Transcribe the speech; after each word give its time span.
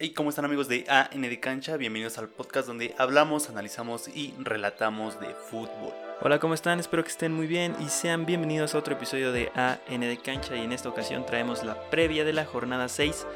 Hey, 0.00 0.12
¿cómo 0.14 0.30
están 0.30 0.44
amigos 0.44 0.68
de 0.68 0.84
AN 0.88 1.22
de 1.22 1.40
Cancha? 1.40 1.76
Bienvenidos 1.76 2.18
al 2.18 2.28
podcast 2.28 2.68
donde 2.68 2.94
hablamos, 2.98 3.50
analizamos 3.50 4.06
y 4.06 4.32
relatamos 4.38 5.18
de 5.18 5.34
fútbol. 5.34 5.92
Hola, 6.20 6.38
¿cómo 6.38 6.54
están? 6.54 6.78
Espero 6.78 7.02
que 7.02 7.08
estén 7.08 7.32
muy 7.32 7.48
bien 7.48 7.74
y 7.80 7.88
sean 7.88 8.24
bienvenidos 8.24 8.76
a 8.76 8.78
otro 8.78 8.94
episodio 8.94 9.32
de 9.32 9.50
AN 9.56 10.00
de 10.00 10.16
Cancha 10.24 10.54
y 10.54 10.60
en 10.60 10.70
esta 10.70 10.88
ocasión 10.88 11.26
traemos 11.26 11.64
la 11.64 11.90
previa 11.90 12.24
de 12.24 12.32
la 12.32 12.44
jornada 12.44 12.86
6 12.86 13.26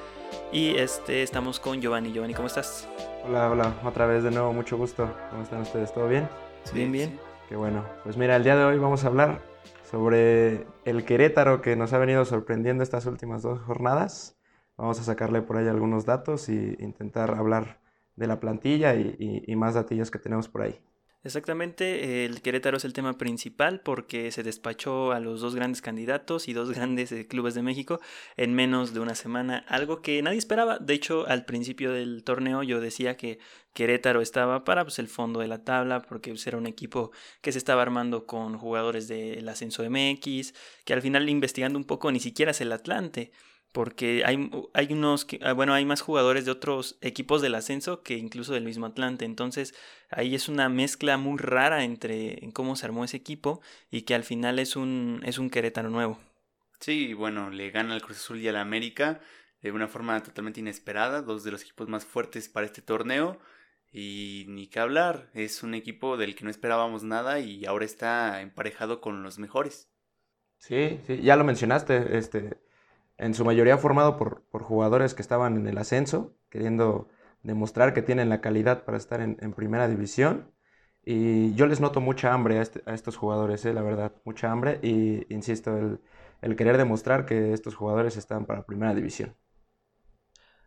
y 0.53 0.77
este 0.77 1.25
estamos 1.25 1.59
con 1.59 1.81
Giovanni. 1.81 2.13
Giovanni, 2.13 2.35
¿cómo 2.35 2.47
estás? 2.47 2.89
Hola, 3.25 3.51
hola, 3.51 3.75
otra 3.83 4.07
vez 4.07 4.23
de 4.23 4.31
nuevo, 4.31 4.53
mucho 4.53 4.77
gusto. 4.77 5.13
¿Cómo 5.31 5.43
están 5.43 5.63
ustedes? 5.63 5.93
¿Todo 5.93 6.07
bien? 6.07 6.29
bien, 6.73 6.93
bien. 6.93 7.19
Qué 7.49 7.57
bueno. 7.57 7.85
Pues 8.05 8.17
mira, 8.17 8.37
el 8.37 8.45
día 8.45 8.55
de 8.55 8.63
hoy 8.63 8.79
vamos 8.79 9.03
a 9.03 9.09
hablar 9.09 9.43
sobre 9.91 10.65
el 10.85 11.05
Querétaro 11.05 11.61
que 11.61 11.75
nos 11.75 11.93
ha 11.93 11.99
venido 11.99 12.25
sorprendiendo 12.25 12.85
estas 12.85 13.07
últimas 13.07 13.43
dos 13.43 13.61
jornadas. 13.63 14.37
Vamos 14.77 14.99
a 15.01 15.05
sacarle 15.05 15.43
por 15.43 15.57
ahí 15.57 15.69
algunos 15.69 16.07
datos 16.07 16.49
y 16.49 16.77
intentar 16.81 17.35
hablar 17.35 17.81
de 18.17 18.27
la 18.27 18.41
plantilla 18.41 18.95
y, 18.95 19.55
más 19.57 19.75
datillos 19.75 20.11
que 20.11 20.19
tenemos 20.19 20.49
por 20.49 20.63
ahí. 20.63 20.81
Exactamente, 21.25 22.25
el 22.25 22.43
Querétaro 22.43 22.79
es 22.79 22.85
el 22.85 22.93
tema 22.93 23.17
principal 23.17 23.81
porque 23.81 24.33
se 24.33 24.43
despachó 24.43 25.13
a 25.13 25.21
los 25.21 25.41
dos 25.41 25.55
grandes 25.55 25.81
candidatos 25.81 26.49
y 26.49 26.53
dos 26.53 26.71
grandes 26.75 27.13
eh, 27.13 27.29
clubes 27.29 27.55
de 27.55 27.63
México 27.63 28.01
en 28.37 28.55
menos 28.55 28.93
de 28.93 28.99
una 28.99 29.15
semana, 29.15 29.65
algo 29.69 30.03
que 30.03 30.21
nadie 30.21 30.39
esperaba. 30.39 30.79
De 30.81 30.95
hecho, 30.95 31.29
al 31.29 31.45
principio 31.45 31.93
del 31.93 32.25
torneo 32.25 32.65
yo 32.65 32.81
decía 32.81 33.17
que 33.17 33.39
Querétaro 33.73 34.21
estaba 34.21 34.65
para 34.65 34.83
pues, 34.83 34.99
el 34.99 35.07
fondo 35.07 35.39
de 35.39 35.47
la 35.47 35.63
tabla 35.63 36.03
porque 36.03 36.31
pues, 36.31 36.45
era 36.49 36.59
un 36.59 36.67
equipo 36.67 37.13
que 37.41 37.53
se 37.53 37.59
estaba 37.59 37.83
armando 37.83 38.27
con 38.27 38.59
jugadores 38.59 39.07
del 39.07 39.49
ascenso 39.49 39.89
MX, 39.89 40.55
que 40.85 40.93
al 40.93 41.03
final 41.03 41.29
investigando 41.29 41.79
un 41.79 41.85
poco 41.85 42.11
ni 42.11 42.19
siquiera 42.19 42.51
es 42.51 42.61
el 42.61 42.73
Atlante 42.73 43.31
porque 43.73 44.23
hay, 44.25 44.51
hay 44.75 44.93
unos, 44.93 45.27
ah, 45.43 45.53
bueno, 45.55 45.75
hay 45.75 45.85
más 45.85 46.03
jugadores 46.03 46.45
de 46.45 46.51
otros 46.51 46.99
equipos 47.01 47.43
del 47.43 47.55
ascenso 47.55 48.03
que 48.03 48.17
incluso 48.17 48.53
del 48.53 48.65
mismo 48.65 48.87
Atlante, 48.87 49.25
entonces 49.25 49.75
ahí 50.11 50.35
es 50.35 50.49
una 50.49 50.69
mezcla 50.69 51.17
muy 51.17 51.39
rara 51.39 51.85
entre 51.85 52.39
cómo 52.53 52.77
se 52.77 52.87
armó 52.87 53.05
ese 53.05 53.17
equipo 53.17 53.63
y 53.91 54.03
que 54.03 54.15
al 54.15 54.25
final 54.25 54.59
es 54.59 54.77
un, 54.77 55.23
es 55.25 55.39
un 55.39 55.51
Querétaro 55.51 55.91
nuevo. 55.91 56.19
Sí, 56.81 57.15
bueno, 57.15 57.51
le 57.51 57.71
gana 57.71 57.95
al 57.95 58.03
Cruz 58.03 58.19
Azul 58.19 58.41
y 58.41 58.49
al 58.49 58.57
América 58.57 59.21
de 59.63 59.71
una 59.71 59.89
forma 59.89 60.21
totalmente 60.23 60.61
inesperada, 60.61 61.23
dos 61.23 61.45
de 61.45 61.53
los 61.53 61.63
equipos 61.63 61.89
más 61.89 62.05
fuertes 62.05 62.49
para 62.49 62.67
este 62.67 62.83
torneo. 62.83 63.39
Y 63.93 64.47
ni 64.49 64.69
que 64.69 64.81
hablar, 64.81 65.31
es 65.35 65.63
un 65.63 65.75
equipo 65.75 66.17
del 66.17 66.35
que 66.35 66.45
no 66.45 66.51
esperábamos 66.51 67.05
nada 67.05 67.41
y 67.41 67.67
ahora 67.67 67.85
está 67.85 68.41
emparejado 68.41 69.01
con 69.01 69.23
los 69.23 69.39
mejores. 69.39 69.91
Sí, 70.57 70.99
sí, 71.07 71.21
ya 71.23 71.37
lo 71.37 71.45
mencionaste, 71.45 72.17
este, 72.17 72.59
en 73.19 73.35
su 73.35 73.45
mayoría 73.45 73.79
formado 73.79 74.17
por, 74.17 74.45
jugadores 74.63 75.15
que 75.15 75.23
estaban 75.23 75.57
en 75.57 75.67
el 75.67 75.79
ascenso, 75.79 76.37
queriendo 76.51 77.09
demostrar 77.43 77.95
que 77.95 78.03
tienen 78.03 78.29
la 78.29 78.41
calidad 78.41 78.85
para 78.85 78.97
estar 78.97 79.21
en, 79.21 79.37
primera 79.53 79.89
división. 79.89 80.53
Y 81.05 81.55
yo 81.55 81.67
les 81.67 81.81
noto 81.81 82.01
mucha 82.01 82.33
hambre 82.33 82.59
a, 82.59 82.63
este, 82.63 82.83
estos 82.87 83.17
jugadores, 83.17 83.65
eh, 83.65 83.75
la 83.75 83.83
verdad, 83.83 84.13
mucha 84.25 84.51
hambre. 84.51 84.79
Y 84.83 85.27
insisto, 85.33 85.77
el, 86.41 86.57
querer 86.57 86.79
demostrar 86.79 87.27
que 87.27 87.53
estos 87.53 87.75
jugadores 87.75 88.17
están 88.17 88.47
para 88.47 88.67
primera 88.67 88.95
división. 88.95 89.37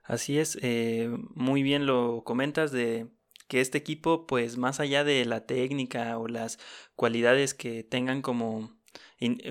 Así 0.04 0.38
es, 0.38 0.58
eh, 0.62 1.10
muy 1.34 1.64
bien 1.64 1.86
lo 1.86 2.24
comentas 2.24 2.72
de 2.72 3.08
que 3.48 3.62
este 3.62 3.78
equipo, 3.78 4.28
pues 4.28 4.58
más 4.58 4.80
allá 4.80 5.04
de 5.04 5.26
la 5.26 5.46
técnica 5.46 6.18
o 6.18 6.28
las 6.28 6.60
cualidades 6.96 7.54
que 7.54 7.84
tengan 7.84 8.22
como 8.22 8.75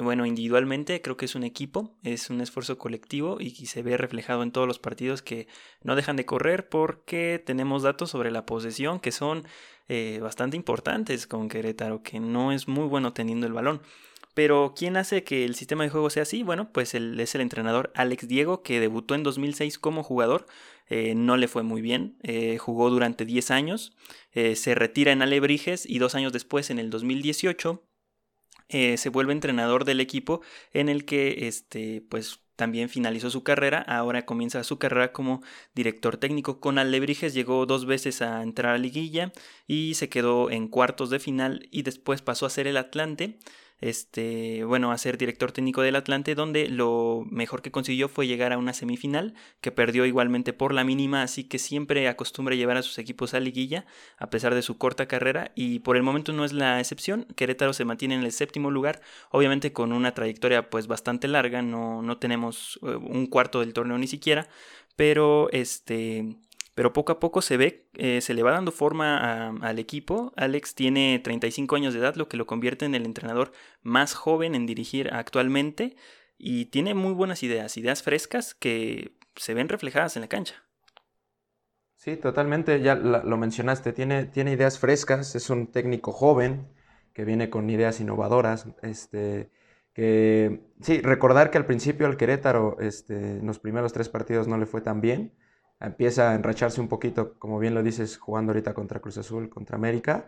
bueno, 0.03 0.27
individualmente 0.27 1.01
creo 1.01 1.17
que 1.17 1.25
es 1.25 1.35
un 1.35 1.45
equipo, 1.45 1.97
es 2.03 2.31
un 2.31 2.41
esfuerzo 2.41 2.79
colectivo 2.79 3.39
y 3.41 3.51
se 3.67 3.83
ve 3.83 3.97
reflejado 3.97 4.43
en 4.43 4.53
todos 4.53 4.69
los 4.69 4.79
partidos 4.79 5.23
que 5.23 5.49
no 5.83 5.97
dejan 5.97 6.17
de 6.17 6.27
correr 6.27 6.69
porque 6.69 7.43
tenemos 7.45 7.83
datos 7.83 8.11
sobre 8.11 8.31
la 8.31 8.47
posesión 8.47 9.01
que 9.01 9.13
son 9.13 9.47
eh, 9.89 10.19
bastante 10.23 10.57
importantes 10.57 11.27
con 11.27 11.49
Querétaro, 11.49 12.03
que 12.03 12.21
no 12.21 12.53
es 12.53 12.69
muy 12.69 12.87
bueno 12.87 13.13
teniendo 13.13 13.47
el 13.47 13.53
balón. 13.53 13.83
Pero 14.35 14.75
¿quién 14.77 14.97
hace 14.97 15.23
que 15.25 15.45
el 15.45 15.55
sistema 15.55 15.85
de 15.85 15.91
juego 15.91 16.11
sea 16.11 16.25
así? 16.25 16.43
Bueno, 16.43 16.73
pues 16.73 16.95
es 16.95 17.35
el 17.35 17.41
entrenador 17.41 17.93
Alex 17.95 18.27
Diego, 18.27 18.63
que 18.63 18.81
debutó 18.81 19.15
en 19.15 19.23
2006 19.23 19.79
como 19.79 20.03
jugador. 20.03 20.47
Eh, 20.89 21.15
no 21.15 21.37
le 21.37 21.49
fue 21.49 21.63
muy 21.63 21.81
bien, 21.81 22.19
eh, 22.23 22.59
jugó 22.59 22.91
durante 22.91 23.25
10 23.25 23.51
años, 23.51 23.97
se 24.33 24.75
retira 24.75 25.13
en 25.13 25.23
Alebrijes 25.23 25.87
y 25.89 25.99
dos 25.99 26.15
años 26.15 26.33
después, 26.33 26.69
en 26.71 26.79
el 26.79 26.91
2018, 26.91 27.83
eh, 28.75 28.97
se 28.97 29.09
vuelve 29.09 29.33
entrenador 29.33 29.85
del 29.85 30.01
equipo 30.01 30.41
en 30.73 30.89
el 30.89 31.05
que 31.05 31.47
este, 31.47 32.03
pues, 32.09 32.41
también 32.57 32.89
finalizó 32.89 33.31
su 33.31 33.45
carrera, 33.45 33.79
ahora 33.83 34.27
comienza 34.27 34.65
su 34.65 34.81
carrera 34.81 35.13
como 35.13 35.43
director 35.77 36.17
técnico. 36.17 36.59
Con 36.59 36.79
Alebrijes, 36.79 37.35
llegó 37.35 37.67
dos 37.67 37.87
veces 37.87 38.21
a 38.21 38.43
entrar 38.43 38.75
a 38.75 38.79
liguilla 38.79 39.33
y 39.69 39.95
se 39.95 40.09
quedó 40.09 40.51
en 40.51 40.67
cuartos 40.67 41.09
de 41.11 41.21
final 41.21 41.69
y 41.71 41.83
después 41.83 42.21
pasó 42.21 42.47
a 42.47 42.51
ser 42.51 42.67
el 42.67 42.77
Atlante 42.77 43.39
este, 43.85 44.65
bueno, 44.65 44.93
a 44.93 44.97
ser 44.99 45.19
director 45.19 45.53
técnico 45.53 45.83
del 45.83 45.97
Atlante, 45.97 46.35
donde 46.35 46.69
lo 46.69 47.23
mejor 47.31 47.61
que 47.61 47.71
consiguió 47.71 48.09
fue 48.09 48.27
llegar 48.27 48.51
a 48.55 48.57
una 48.57 48.73
semifinal, 48.73 49.35
que 49.61 49.73
perdió 49.73 50.07
igualmente 50.07 50.55
por 50.55 50.73
la 50.73 50.85
mínima, 50.85 51.23
así 51.23 51.45
que 51.45 51.59
siempre 51.59 52.09
acostumbra 52.09 52.55
llevar 52.55 52.79
a 52.79 52.83
sus 52.83 52.97
equipos 52.97 53.35
a 53.35 53.41
liguilla, 53.41 53.85
a 54.17 54.31
pesar 54.31 54.55
de 54.55 54.63
su 54.63 54.79
corta 54.79 55.07
carrera, 55.07 55.53
y 55.55 55.81
por 55.81 55.99
el 55.99 56.03
momento 56.03 56.33
no 56.33 56.47
es 56.47 56.55
la 56.55 56.81
excepción, 56.81 57.27
Querétaro 57.37 57.75
se 57.75 57.85
mantiene 57.85 58.15
en 58.15 58.23
el 58.23 58.33
séptimo 58.33 58.71
lugar, 58.71 59.03
obviamente 59.31 59.75
con 59.75 59.93
una 59.93 60.15
trayectoria 60.15 60.71
pues 60.71 60.87
bastante 60.87 61.29
larga, 61.29 61.61
no, 61.61 62.01
no 62.01 62.17
tenemos 62.17 62.81
eh, 62.83 62.97
un 62.97 63.27
cuarto 63.27 63.61
del 63.61 63.75
torneo 63.75 63.99
ni 63.99 64.07
siquiera, 64.07 64.49
pero 64.97 65.51
este 65.51 66.37
pero 66.75 66.93
poco 66.93 67.13
a 67.13 67.21
poco 67.21 67.41
se 67.41 67.57
ve, 67.57 67.89
eh, 67.95 68.21
se 68.21 68.35
le 68.35 68.43
va 68.43 68.53
dando 68.53 68.73
forma 68.73 69.49
al 69.61 69.79
equipo. 69.79 70.33
Alex 70.37 70.75
tiene 70.75 71.21
35 71.23 71.77
años 71.77 71.95
de 71.95 72.01
edad, 72.01 72.17
lo 72.17 72.29
que 72.29 72.37
lo 72.37 72.47
convierte 72.47 72.85
en 72.85 72.95
el 72.95 73.05
entrenador 73.05 73.53
más 73.83 74.15
joven 74.15 74.55
en 74.55 74.67
dirigir 74.67 75.13
actualmente 75.13 75.97
y 76.37 76.67
tiene 76.67 76.95
muy 76.95 77.13
buenas 77.13 77.43
ideas, 77.43 77.77
ideas 77.77 78.03
frescas 78.03 78.55
que 78.55 79.17
se 79.37 79.55
ven 79.55 79.69
reflejadas 79.69 80.17
en 80.17 80.23
la 80.23 80.29
cancha. 80.29 80.65
Sí, 81.97 82.17
totalmente, 82.17 82.83
ya 82.83 82.97
lo 82.97 83.37
mencionaste, 83.39 83.93
tiene, 83.93 84.27
tiene 84.27 84.53
ideas 84.53 84.79
frescas, 84.79 85.35
es 85.37 85.49
un 85.49 85.69
técnico 85.69 86.13
joven 86.13 86.69
que 87.15 87.25
viene 87.25 87.49
con 87.49 87.71
ideas 87.71 88.01
innovadoras, 88.01 88.67
este, 88.83 89.51
que 89.95 90.61
sí, 90.83 91.01
recordar 91.01 91.51
que 91.51 91.57
al 91.57 91.65
principio 91.65 92.07
al 92.07 92.19
Querétaro, 92.19 92.77
este, 92.81 93.39
en 93.39 93.47
los 93.47 93.59
primeros 93.59 93.95
tres 93.95 94.11
partidos 94.11 94.49
no 94.49 94.59
le 94.59 94.67
fue 94.67 94.83
tan 94.83 95.01
bien, 95.01 95.33
empieza 95.87 96.31
a 96.31 96.35
enracharse 96.35 96.81
un 96.81 96.89
poquito, 96.89 97.39
como 97.39 97.59
bien 97.59 97.75
lo 97.75 97.83
dices, 97.83 98.19
jugando 98.19 98.53
ahorita 98.53 98.75
contra 98.75 99.01
Cruz 99.01 99.19
Azul, 99.19 99.49
contra 99.49 99.77
América. 99.77 100.27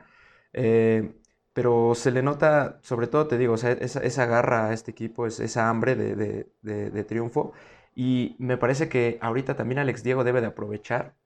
Eh, 0.53 1.15
pero 1.53 1.95
se 1.95 2.11
le 2.11 2.23
nota, 2.23 2.81
sobre 2.83 3.07
todo 3.07 3.29
te 3.29 3.39
digo, 3.39 3.55
esa, 3.55 4.27
garra 4.27 4.69
a 4.69 4.73
este 4.75 4.91
equipo, 4.91 5.27
esa 5.27 5.71
hambre 5.71 5.97
de, 5.97 7.05
triunfo. 7.05 7.53
Y 7.95 8.37
me 8.39 8.59
parece 8.59 8.89
que 8.91 9.19
ahorita 9.23 9.57
también 9.57 9.79
Alex 9.79 10.03
Diego 10.03 10.23
debe 10.25 10.43
de 10.43 10.49
aprovechar 10.49 11.17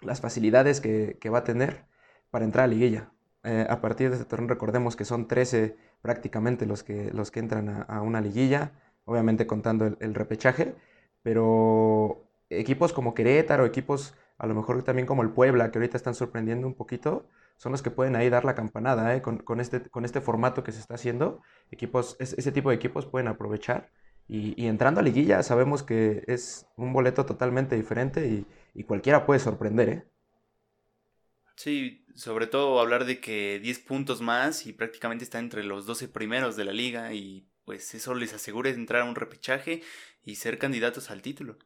las 0.00 0.20
facilidades 0.20 0.80
que, 0.80 1.18
va 1.32 1.38
a 1.38 1.44
tener 1.44 1.86
para 2.30 2.44
entrar 2.44 2.64
a 2.64 2.68
liguilla. 2.68 3.12
Eh, 3.42 3.66
a 3.68 3.80
partir 3.80 4.10
de 4.10 4.16
este 4.16 4.28
torneo 4.28 4.48
recordemos 4.48 4.96
que 4.96 5.04
son 5.04 5.26
13 5.26 5.76
prácticamente 6.02 6.66
los 6.66 6.84
que, 6.84 7.10
los 7.12 7.30
que 7.30 7.40
entran 7.40 7.84
a, 7.88 8.02
una 8.02 8.20
liguilla, 8.20 8.72
obviamente 9.04 9.46
contando 9.46 9.86
el, 9.86 9.96
el 10.00 10.14
repechaje, 10.14 10.76
pero 11.22 12.29
equipos 12.50 12.92
como 12.92 13.14
Querétaro, 13.14 13.64
equipos 13.64 14.14
a 14.38 14.46
lo 14.46 14.54
mejor 14.54 14.82
también 14.82 15.06
como 15.06 15.22
el 15.22 15.30
Puebla, 15.30 15.70
que 15.70 15.78
ahorita 15.78 15.96
están 15.96 16.14
sorprendiendo 16.14 16.66
un 16.66 16.74
poquito, 16.74 17.28
son 17.56 17.72
los 17.72 17.82
que 17.82 17.90
pueden 17.90 18.16
ahí 18.16 18.30
dar 18.30 18.46
la 18.46 18.54
campanada 18.54 19.14
¿eh? 19.14 19.20
con, 19.20 19.60
este, 19.60 19.82
con 19.90 20.06
este 20.06 20.22
formato 20.22 20.64
que 20.64 20.72
se 20.72 20.80
está 20.80 20.94
haciendo. 20.94 21.42
Equipos, 21.70 22.16
ese 22.18 22.50
tipo 22.52 22.70
de 22.70 22.76
equipos 22.76 23.04
pueden 23.04 23.28
aprovechar. 23.28 23.90
Y, 24.26 24.66
entrando 24.66 25.00
a 25.00 25.02
liguilla 25.02 25.42
sabemos 25.42 25.82
que 25.82 26.22
es 26.26 26.66
un 26.76 26.92
boleto 26.92 27.26
totalmente 27.26 27.76
diferente 27.76 28.46
y, 28.74 28.84
cualquiera 28.84 29.26
puede 29.26 29.40
sorprender. 29.40 29.88
¿eh? 29.90 30.04
Sí, 31.56 32.06
sobre 32.14 32.46
todo 32.46 32.80
hablar 32.80 33.04
de 33.04 33.20
que 33.20 33.60
10 33.60 33.80
puntos 33.80 34.22
más 34.22 34.64
y 34.66 34.72
prácticamente 34.72 35.24
está 35.24 35.38
entre 35.38 35.62
los 35.62 35.84
12 35.84 36.08
primeros 36.08 36.56
de 36.56 36.64
la 36.64 36.72
liga 36.72 37.12
y 37.12 37.46
pues 37.66 37.92
eso 37.94 38.14
les 38.14 38.32
asegura 38.32 38.70
entrar 38.70 39.02
a 39.02 39.04
un 39.04 39.16
repechaje 39.16 39.82
y 40.24 40.36
ser 40.36 40.58
candidatos 40.58 41.10
al 41.10 41.20
título. 41.20 41.58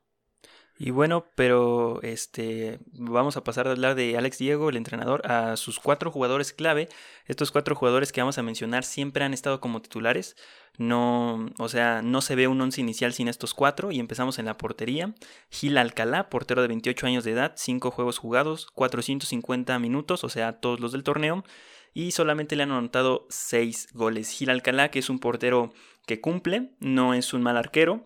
Y 0.76 0.91
bueno, 0.91 1.26
pero 1.37 2.00
este 2.03 2.81
vamos 2.93 3.37
a 3.37 3.44
pasar 3.44 3.69
a 3.69 3.71
hablar 3.71 3.94
de 3.94 4.17
Alex 4.19 4.38
Diego, 4.38 4.71
el 4.71 4.76
entrenador, 4.76 5.25
a 5.31 5.56
sus 5.56 5.79
cuatro 5.79 6.11
jugadores 6.11 6.53
clave. 6.53 6.88
Estos 7.26 7.53
cuatro 7.53 7.76
jugadores 7.76 8.11
que 8.11 8.21
vamos 8.21 8.38
a 8.38 8.43
mencionar 8.43 8.82
siempre 8.82 9.25
han 9.25 9.32
estado 9.35 9.61
como 9.61 9.81
titulares. 9.82 10.37
No, 10.76 11.49
o 11.59 11.69
sea, 11.69 12.03
no 12.03 12.21
se 12.21 12.35
ve 12.35 12.49
un 12.49 12.61
once 12.61 12.81
inicial 12.81 13.12
sin 13.12 13.29
estos 13.29 13.55
cuatro. 13.55 13.93
Y 13.93 14.00
empezamos 14.00 14.41
en 14.41 14.47
la 14.47 14.59
portería. 14.59 15.15
Gil 15.49 15.79
Alcalá, 15.79 16.29
portero 16.29 16.61
de 16.61 16.69
28 16.69 17.06
años 17.06 17.23
de 17.23 17.32
edad, 17.32 17.53
5 17.56 17.93
juegos 17.93 18.19
jugados, 18.19 18.67
450 18.75 19.79
minutos, 19.79 20.25
o 20.25 20.29
sea, 20.29 20.55
todos 20.55 20.81
los 20.81 20.91
del 20.91 21.05
torneo. 21.05 21.44
Y 21.93 22.11
solamente 22.11 22.56
le 22.56 22.65
han 22.65 22.73
anotado 22.73 23.27
6 23.31 23.91
goles. 23.94 24.29
Gil 24.31 24.50
Alcalá, 24.50 24.91
que 24.91 24.99
es 24.99 25.09
un 25.09 25.20
portero 25.20 25.73
que 26.05 26.20
cumple, 26.20 26.73
no 26.81 27.15
es 27.15 27.32
un 27.32 27.43
mal 27.43 27.56
arquero 27.56 28.05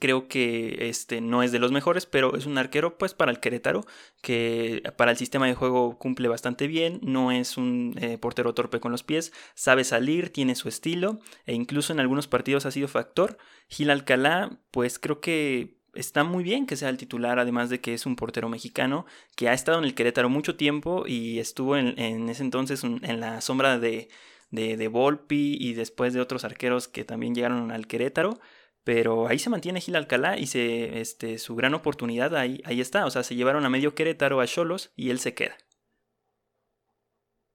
Creo 0.00 0.28
que 0.28 0.88
este 0.88 1.20
no 1.20 1.42
es 1.42 1.52
de 1.52 1.58
los 1.58 1.72
mejores, 1.72 2.06
pero 2.06 2.36
es 2.36 2.46
un 2.46 2.58
arquero 2.58 2.98
pues 2.98 3.14
para 3.14 3.30
el 3.30 3.40
Querétaro, 3.40 3.84
que 4.22 4.82
para 4.96 5.10
el 5.10 5.16
sistema 5.16 5.46
de 5.46 5.54
juego 5.54 5.98
cumple 5.98 6.28
bastante 6.28 6.66
bien, 6.66 7.00
no 7.02 7.32
es 7.32 7.56
un 7.56 7.94
eh, 8.00 8.18
portero 8.18 8.54
torpe 8.54 8.80
con 8.80 8.92
los 8.92 9.02
pies, 9.02 9.32
sabe 9.54 9.84
salir, 9.84 10.32
tiene 10.32 10.54
su 10.54 10.68
estilo 10.68 11.20
e 11.46 11.54
incluso 11.54 11.92
en 11.92 12.00
algunos 12.00 12.28
partidos 12.28 12.66
ha 12.66 12.70
sido 12.70 12.88
factor. 12.88 13.38
Gil 13.68 13.90
Alcalá 13.90 14.58
pues 14.70 14.98
creo 14.98 15.20
que 15.20 15.78
está 15.94 16.22
muy 16.22 16.44
bien 16.44 16.66
que 16.66 16.76
sea 16.76 16.90
el 16.90 16.96
titular, 16.96 17.38
además 17.38 17.70
de 17.70 17.80
que 17.80 17.94
es 17.94 18.06
un 18.06 18.16
portero 18.16 18.48
mexicano 18.48 19.06
que 19.36 19.48
ha 19.48 19.52
estado 19.52 19.78
en 19.78 19.84
el 19.84 19.94
Querétaro 19.94 20.28
mucho 20.28 20.56
tiempo 20.56 21.04
y 21.06 21.38
estuvo 21.38 21.76
en, 21.76 22.28
ese 22.28 22.42
entonces 22.42 22.84
en 22.84 23.20
la 23.20 23.40
sombra 23.40 23.78
de, 23.78 24.08
de, 24.50 24.76
de 24.76 24.88
Volpi 24.88 25.56
y 25.60 25.74
después 25.74 26.14
de 26.14 26.20
otros 26.20 26.44
arqueros 26.44 26.88
que 26.88 27.04
también 27.04 27.34
llegaron 27.34 27.70
al 27.70 27.86
Querétaro. 27.86 28.38
Pero 28.84 29.28
ahí 29.28 29.38
se 29.38 29.50
mantiene 29.50 29.80
Gil 29.80 29.96
Alcalá 29.96 30.38
y 30.38 30.46
se, 30.46 31.00
este, 31.00 31.38
su 31.38 31.56
gran 31.56 31.74
oportunidad 31.74 32.34
ahí, 32.34 32.62
ahí 32.64 32.80
está. 32.80 33.06
O 33.06 33.10
sea, 33.10 33.22
se 33.22 33.34
llevaron 33.34 33.64
a 33.66 33.70
medio 33.70 33.94
Querétaro 33.94 34.40
a 34.40 34.46
Cholos 34.46 34.92
y 34.96 35.10
él 35.10 35.18
se 35.18 35.34
queda. 35.34 35.56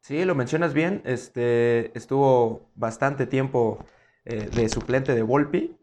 Sí, 0.03 0.25
lo 0.25 0.35
mencionas 0.35 0.73
bien. 0.73 1.01
Este, 1.05 1.97
estuvo 1.97 2.69
bastante 2.75 3.25
tiempo 3.25 3.85
eh, 4.25 4.49
de 4.53 4.67
suplente 4.69 5.15
de 5.15 5.21
Volpi. 5.23 5.77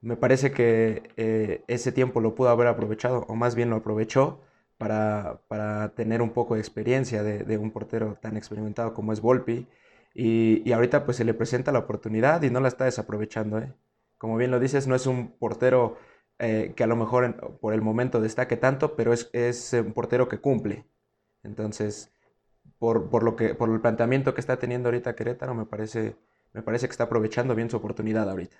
Me 0.00 0.16
parece 0.16 0.52
que 0.52 1.02
eh, 1.16 1.64
ese 1.68 1.92
tiempo 1.92 2.20
lo 2.20 2.34
pudo 2.34 2.48
haber 2.50 2.68
aprovechado, 2.68 3.26
o 3.28 3.34
más 3.34 3.54
bien 3.54 3.70
lo 3.70 3.76
aprovechó 3.76 4.40
para, 4.78 5.42
para 5.48 5.94
tener 5.94 6.22
un 6.22 6.30
poco 6.30 6.54
de 6.54 6.60
experiencia 6.60 7.22
de, 7.22 7.58
un 7.58 7.70
portero 7.72 8.16
tan 8.22 8.36
experimentado 8.36 8.94
como 8.94 9.12
es 9.12 9.20
Volpi. 9.20 9.66
Y, 10.14 10.62
y, 10.64 10.72
ahorita 10.72 11.04
pues 11.04 11.18
se 11.18 11.24
le 11.24 11.34
presenta 11.34 11.72
la 11.72 11.80
oportunidad 11.80 12.42
y 12.42 12.50
no 12.50 12.60
la 12.60 12.68
está 12.68 12.86
desaprovechando. 12.86 13.58
¿eh? 13.58 13.72
Como 14.18 14.36
bien 14.36 14.50
lo 14.50 14.60
dices, 14.60 14.86
no 14.86 14.94
es 14.94 15.06
un 15.06 15.32
portero 15.38 15.96
eh, 16.38 16.74
que 16.76 16.84
a 16.84 16.86
lo 16.86 16.96
mejor 16.96 17.58
por 17.60 17.72
el 17.74 17.82
momento 17.82 18.20
destaque 18.20 18.56
tanto, 18.56 18.96
pero 18.96 19.12
es, 19.12 19.30
es 19.32 19.72
un 19.72 19.92
portero 19.92 20.28
que 20.28 20.38
cumple. 20.38 20.86
Entonces, 21.42 22.12
por, 22.78 23.10
por, 23.10 23.22
lo 23.22 23.36
que, 23.36 23.54
por 23.54 23.70
el 23.70 23.80
planteamiento 23.80 24.34
que 24.34 24.40
está 24.40 24.58
teniendo 24.58 24.88
ahorita 24.88 25.16
Querétaro, 25.16 25.54
me 25.54 25.66
parece, 25.66 26.16
me 26.52 26.62
parece 26.62 26.86
que 26.86 26.92
está 26.92 27.04
aprovechando 27.04 27.54
bien 27.54 27.70
su 27.70 27.76
oportunidad 27.76 28.28
ahorita. 28.28 28.56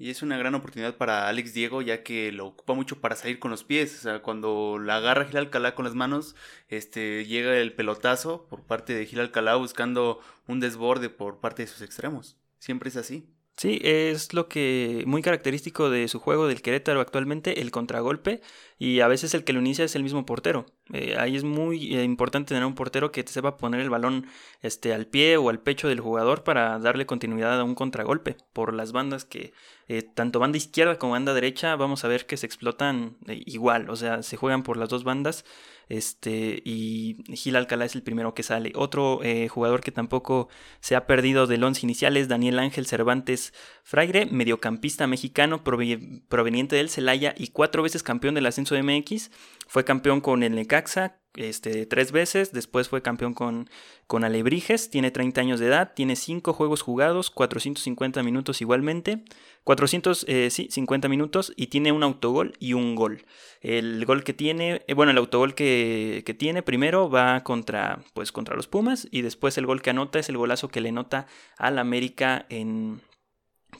Y 0.00 0.10
es 0.10 0.22
una 0.22 0.38
gran 0.38 0.54
oportunidad 0.54 0.96
para 0.96 1.28
Alex 1.28 1.54
Diego, 1.54 1.82
ya 1.82 2.04
que 2.04 2.30
lo 2.30 2.46
ocupa 2.46 2.72
mucho 2.74 3.00
para 3.00 3.16
salir 3.16 3.40
con 3.40 3.50
los 3.50 3.64
pies. 3.64 3.98
O 3.98 4.02
sea, 4.02 4.22
cuando 4.22 4.78
la 4.78 4.96
agarra 4.96 5.24
Gil 5.24 5.38
Alcalá 5.38 5.74
con 5.74 5.84
las 5.84 5.96
manos, 5.96 6.36
este, 6.68 7.24
llega 7.26 7.58
el 7.58 7.74
pelotazo 7.74 8.46
por 8.48 8.62
parte 8.62 8.94
de 8.94 9.06
Gil 9.06 9.18
Alcalá 9.18 9.56
buscando 9.56 10.20
un 10.46 10.60
desborde 10.60 11.10
por 11.10 11.40
parte 11.40 11.62
de 11.62 11.66
sus 11.68 11.82
extremos. 11.82 12.38
Siempre 12.58 12.90
es 12.90 12.96
así. 12.96 13.28
Sí, 13.58 13.80
es 13.82 14.34
lo 14.34 14.48
que 14.48 15.02
muy 15.08 15.20
característico 15.20 15.90
de 15.90 16.06
su 16.06 16.20
juego 16.20 16.46
del 16.46 16.62
Querétaro 16.62 17.00
actualmente, 17.00 17.60
el 17.60 17.72
contragolpe, 17.72 18.40
y 18.78 19.00
a 19.00 19.08
veces 19.08 19.34
el 19.34 19.44
que 19.44 19.52
lo 19.52 19.60
inicia 19.60 19.84
es 19.84 19.96
el 19.96 20.04
mismo 20.04 20.24
portero. 20.24 20.66
Eh, 20.92 21.16
ahí 21.18 21.36
es 21.36 21.44
muy 21.44 21.96
eh, 21.96 22.04
importante 22.04 22.54
tener 22.54 22.64
un 22.64 22.74
portero 22.74 23.12
que 23.12 23.26
sepa 23.26 23.58
poner 23.58 23.80
el 23.80 23.90
balón 23.90 24.26
este, 24.62 24.94
al 24.94 25.06
pie 25.06 25.36
o 25.36 25.50
al 25.50 25.60
pecho 25.60 25.88
del 25.88 26.00
jugador 26.00 26.44
para 26.44 26.78
darle 26.78 27.04
continuidad 27.04 27.60
a 27.60 27.64
un 27.64 27.74
contragolpe. 27.74 28.36
Por 28.52 28.72
las 28.72 28.92
bandas 28.92 29.24
que, 29.24 29.52
eh, 29.88 30.02
tanto 30.02 30.38
banda 30.38 30.56
izquierda 30.58 30.98
como 30.98 31.12
banda 31.12 31.34
derecha, 31.34 31.76
vamos 31.76 32.04
a 32.04 32.08
ver 32.08 32.26
que 32.26 32.36
se 32.36 32.46
explotan 32.46 33.18
igual, 33.26 33.90
o 33.90 33.96
sea, 33.96 34.22
se 34.22 34.36
juegan 34.36 34.62
por 34.62 34.76
las 34.76 34.88
dos 34.88 35.04
bandas 35.04 35.44
este, 35.88 36.62
y 36.64 37.16
Gil 37.34 37.56
Alcalá 37.56 37.86
es 37.86 37.94
el 37.94 38.02
primero 38.02 38.34
que 38.34 38.42
sale. 38.42 38.72
Otro 38.74 39.20
jugador 39.48 39.80
que 39.80 39.90
tampoco 39.90 40.48
se 40.80 40.96
ha 40.96 41.06
perdido 41.06 41.46
del 41.46 41.64
once 41.64 41.84
inicial 41.84 42.16
es 42.16 42.28
Daniel 42.28 42.58
Ángel 42.58 42.86
Cervantes 42.86 43.54
Fraire, 43.82 44.26
mediocampista 44.26 45.06
mexicano 45.06 45.64
proveniente 45.64 46.76
del 46.76 46.90
Celaya 46.90 47.34
y 47.38 47.48
cuatro 47.48 47.82
veces 47.82 48.02
campeón 48.02 48.34
del 48.34 48.46
ascenso 48.46 48.67
MX. 48.76 49.30
Fue 49.66 49.84
campeón 49.84 50.20
con 50.20 50.42
el 50.42 50.54
Necaxa, 50.54 51.18
este, 51.38 51.86
tres 51.86 52.10
veces, 52.10 52.52
después 52.52 52.88
fue 52.88 53.00
campeón 53.00 53.32
con, 53.32 53.70
con 54.08 54.24
Alebrijes, 54.24 54.90
tiene 54.90 55.12
30 55.12 55.40
años 55.40 55.60
de 55.60 55.66
edad, 55.66 55.92
tiene 55.94 56.16
5 56.16 56.52
juegos 56.52 56.82
jugados, 56.82 57.30
450 57.30 58.22
minutos 58.22 58.60
igualmente, 58.60 59.22
450 59.62 61.06
eh, 61.06 61.08
minutos 61.08 61.52
y 61.54 61.68
tiene 61.68 61.92
un 61.92 62.02
autogol 62.02 62.54
y 62.58 62.72
un 62.72 62.96
gol. 62.96 63.24
El 63.60 64.04
gol 64.04 64.24
que 64.24 64.32
tiene, 64.32 64.82
eh, 64.88 64.94
bueno, 64.94 65.12
el 65.12 65.18
autogol 65.18 65.54
que, 65.54 66.24
que, 66.26 66.34
tiene 66.34 66.62
primero 66.62 67.08
va 67.08 67.44
contra, 67.44 68.00
pues, 68.14 68.32
contra 68.32 68.56
los 68.56 68.66
Pumas 68.66 69.06
y 69.10 69.22
después 69.22 69.56
el 69.58 69.66
gol 69.66 69.80
que 69.80 69.90
anota 69.90 70.18
es 70.18 70.28
el 70.28 70.38
golazo 70.38 70.68
que 70.68 70.80
le 70.80 70.90
nota 70.90 71.26
al 71.56 71.78
América 71.78 72.46
en 72.48 73.00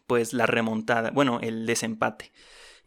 pues 0.06 0.32
la 0.32 0.46
remontada, 0.46 1.11
bueno, 1.11 1.40
el 1.43 1.67
desempate. 1.67 2.31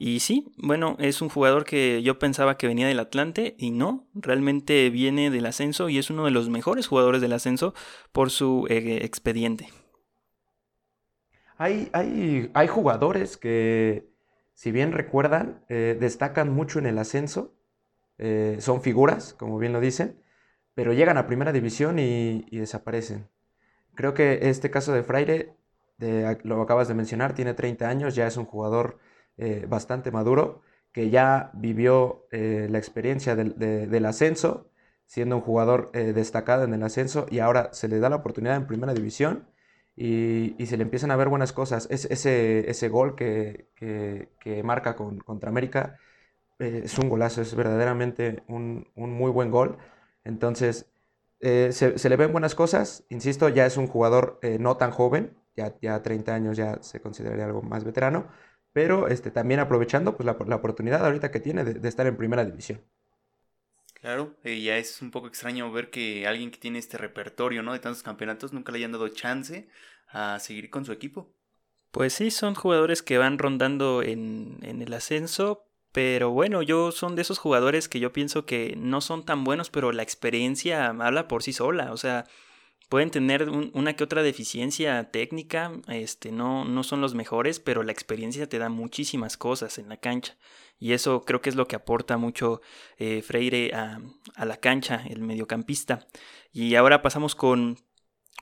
Y 0.04 0.22
sí, 0.22 0.52
bueno, 0.58 0.96
es 0.98 1.22
un 1.22 1.30
jugador 1.30 1.64
que 1.64 2.02
yo 2.02 2.18
pensaba 2.18 2.58
que 2.58 2.66
venía 2.66 2.88
del 2.88 3.00
Atlante 3.00 3.54
y 3.60 3.70
no, 3.70 4.08
realmente 4.16 4.90
viene 4.90 5.30
del 5.30 5.46
ascenso 5.46 5.90
y 5.90 6.00
es 6.00 6.10
uno 6.10 6.26
de 6.26 6.32
los 6.32 6.50
mejores 6.50 6.88
jugadores 6.88 7.22
del 7.22 7.34
ascenso 7.34 7.76
por 8.12 8.32
su 8.32 8.66
eh, 8.68 9.02
expediente. 9.04 9.70
Hay, 11.56 11.92
hay, 11.94 12.50
hay, 12.56 12.68
jugadores 12.68 13.38
que, 13.38 14.10
si 14.56 14.72
bien 14.72 14.92
recuerdan, 14.92 15.64
eh, 15.70 15.96
destacan 16.00 16.52
mucho 16.52 16.80
en 16.80 16.88
el 16.88 16.98
ascenso, 16.98 17.54
eh, 18.18 18.58
son 18.60 18.82
figuras, 18.82 19.36
como 19.36 19.60
bien 19.60 19.72
lo 19.72 19.80
dicen, 19.80 20.20
pero 20.74 20.94
llegan 20.94 21.20
a 21.20 21.28
primera 21.28 21.52
división 21.52 22.00
y, 22.00 22.42
desaparecen. 22.50 23.30
Creo 23.94 24.16
que 24.16 24.50
este 24.50 24.72
caso 24.72 24.94
de 24.94 25.04
Fraire, 25.04 25.54
lo 26.42 26.60
acabas 26.60 26.88
de 26.88 26.96
mencionar, 26.96 27.36
tiene 27.36 27.54
30 27.54 27.88
años, 27.88 28.16
ya 28.16 28.26
es 28.26 28.36
un 28.36 28.46
jugador 28.46 28.98
eh, 29.38 29.66
bastante 29.68 30.12
maduro, 30.12 30.62
que 30.92 31.10
ya 31.10 31.52
vivió 31.54 32.28
eh, 32.32 32.68
la 32.70 32.78
experiencia 32.78 33.36
del, 33.36 34.06
ascenso, 34.06 34.70
siendo 35.06 35.38
un 35.38 35.42
jugador 35.42 35.90
eh, 35.94 36.14
destacado 36.14 36.64
en 36.64 36.74
el 36.74 36.84
ascenso, 36.84 37.26
y 37.30 37.40
ahora 37.40 37.70
se 37.74 37.88
le 37.88 38.00
da 38.00 38.10
la 38.10 38.18
oportunidad 38.18 38.56
en 38.58 38.68
primera 38.68 38.94
división 38.94 39.48
y, 39.96 40.56
se 40.66 40.78
le 40.78 40.84
empiezan 40.84 41.12
a 41.12 41.16
ver 41.16 41.30
buenas 41.30 41.54
cosas. 41.54 41.88
Es, 41.90 42.06
ese, 42.06 42.70
ese 42.70 42.90
gol 42.90 43.16
que, 43.16 43.70
marca 44.64 44.96
contra 44.96 45.50
América 45.50 45.98
es 46.60 46.98
un 47.00 47.10
golazo, 47.10 47.42
es 47.42 47.56
verdaderamente 47.56 48.44
un, 48.48 48.88
muy 48.96 49.32
buen 49.32 49.50
gol. 49.52 49.78
Entonces, 50.24 50.88
se, 51.40 51.72
se, 51.72 52.10
le 52.10 52.16
ven 52.18 52.32
buenas 52.32 52.56
cosas, 52.56 53.06
insisto, 53.10 53.50
ya 53.50 53.66
es 53.66 53.78
un 53.78 53.88
jugador 53.88 54.40
no 54.60 54.78
tan 54.78 54.92
joven, 54.92 55.36
ya, 55.56 55.76
ya 55.82 56.02
30 56.02 56.34
años 56.34 56.58
ya 56.58 56.82
se 56.82 57.02
consideraría 57.02 57.46
algo 57.46 57.62
más 57.62 57.84
veterano, 57.84 58.28
pero 58.74 59.08
este, 59.08 59.32
también 59.32 59.60
aprovechando 59.60 60.16
pues, 60.16 60.26
la, 60.26 60.38
la 60.48 60.56
oportunidad 60.56 61.06
ahorita 61.06 61.32
que 61.32 61.40
tiene 61.40 61.64
de, 61.64 61.88
estar 61.88 62.08
en 62.08 62.18
primera 62.18 62.46
división. 62.46 62.82
Claro, 63.94 64.36
eh, 64.44 64.60
ya 64.62 64.78
es 64.78 65.02
un 65.02 65.12
poco 65.12 65.28
extraño 65.28 65.72
ver 65.72 65.92
que 65.92 66.26
alguien 66.26 66.50
que 66.50 66.58
tiene 66.58 66.80
este 66.80 66.98
repertorio, 66.98 67.62
¿no? 67.62 67.74
De 67.74 67.80
tantos 67.80 68.02
campeonatos 68.02 68.52
nunca 68.52 68.72
le 68.72 68.80
hayan 68.80 68.92
dado 68.92 69.08
chance 69.10 69.70
a 70.10 70.40
seguir 70.40 70.70
con 70.70 70.86
su 70.86 70.92
equipo. 70.92 71.36
Pues 71.92 72.14
sí, 72.14 72.32
son 72.32 72.56
jugadores 72.56 73.04
que 73.04 73.18
van 73.18 73.38
rondando 73.38 74.02
en, 74.02 74.58
en 74.64 74.82
el 74.82 74.94
ascenso, 74.94 75.66
pero 75.92 76.32
bueno, 76.32 76.62
yo 76.62 76.92
son 76.92 77.16
de 77.16 77.22
esos 77.22 77.38
jugadores 77.38 77.90
que 77.90 78.00
yo 78.00 78.14
pienso 78.14 78.46
que 78.46 78.76
no 78.78 79.02
son 79.02 79.26
tan 79.26 79.44
buenos, 79.44 79.70
pero 79.70 79.92
la 79.92 80.04
experiencia 80.04 80.88
habla 80.88 81.28
por 81.28 81.44
sí 81.44 81.54
sola. 81.54 81.92
O 81.92 81.98
sea, 81.98 82.26
pueden 82.92 83.10
tener 83.10 83.50
una 83.50 83.96
que 83.96 84.04
otra 84.04 84.22
deficiencia 84.22 85.12
técnica, 85.12 85.72
este, 85.88 86.34
no, 86.34 86.66
no 86.66 86.84
son 86.84 87.00
los 87.00 87.16
mejores, 87.16 87.62
pero 87.62 87.84
la 87.84 87.94
experiencia 87.94 88.50
te 88.50 88.60
da 88.60 88.68
muchísimas 88.68 89.38
cosas 89.38 89.78
en 89.78 89.88
la 89.88 89.96
cancha. 89.96 90.36
Y 90.78 90.92
eso 90.92 91.24
creo 91.24 91.40
que 91.40 91.50
es 91.50 91.56
lo 91.56 91.70
que 91.70 91.78
aporta 91.78 92.18
mucho 92.18 92.60
eh, 92.98 93.22
Freire 93.22 93.74
a, 93.74 94.02
a 94.36 94.44
la 94.44 94.58
cancha, 94.58 95.06
el 95.10 95.22
mediocampista. 95.22 96.06
Y 96.52 96.76
ahora 96.76 97.02
pasamos 97.02 97.34
con 97.34 97.78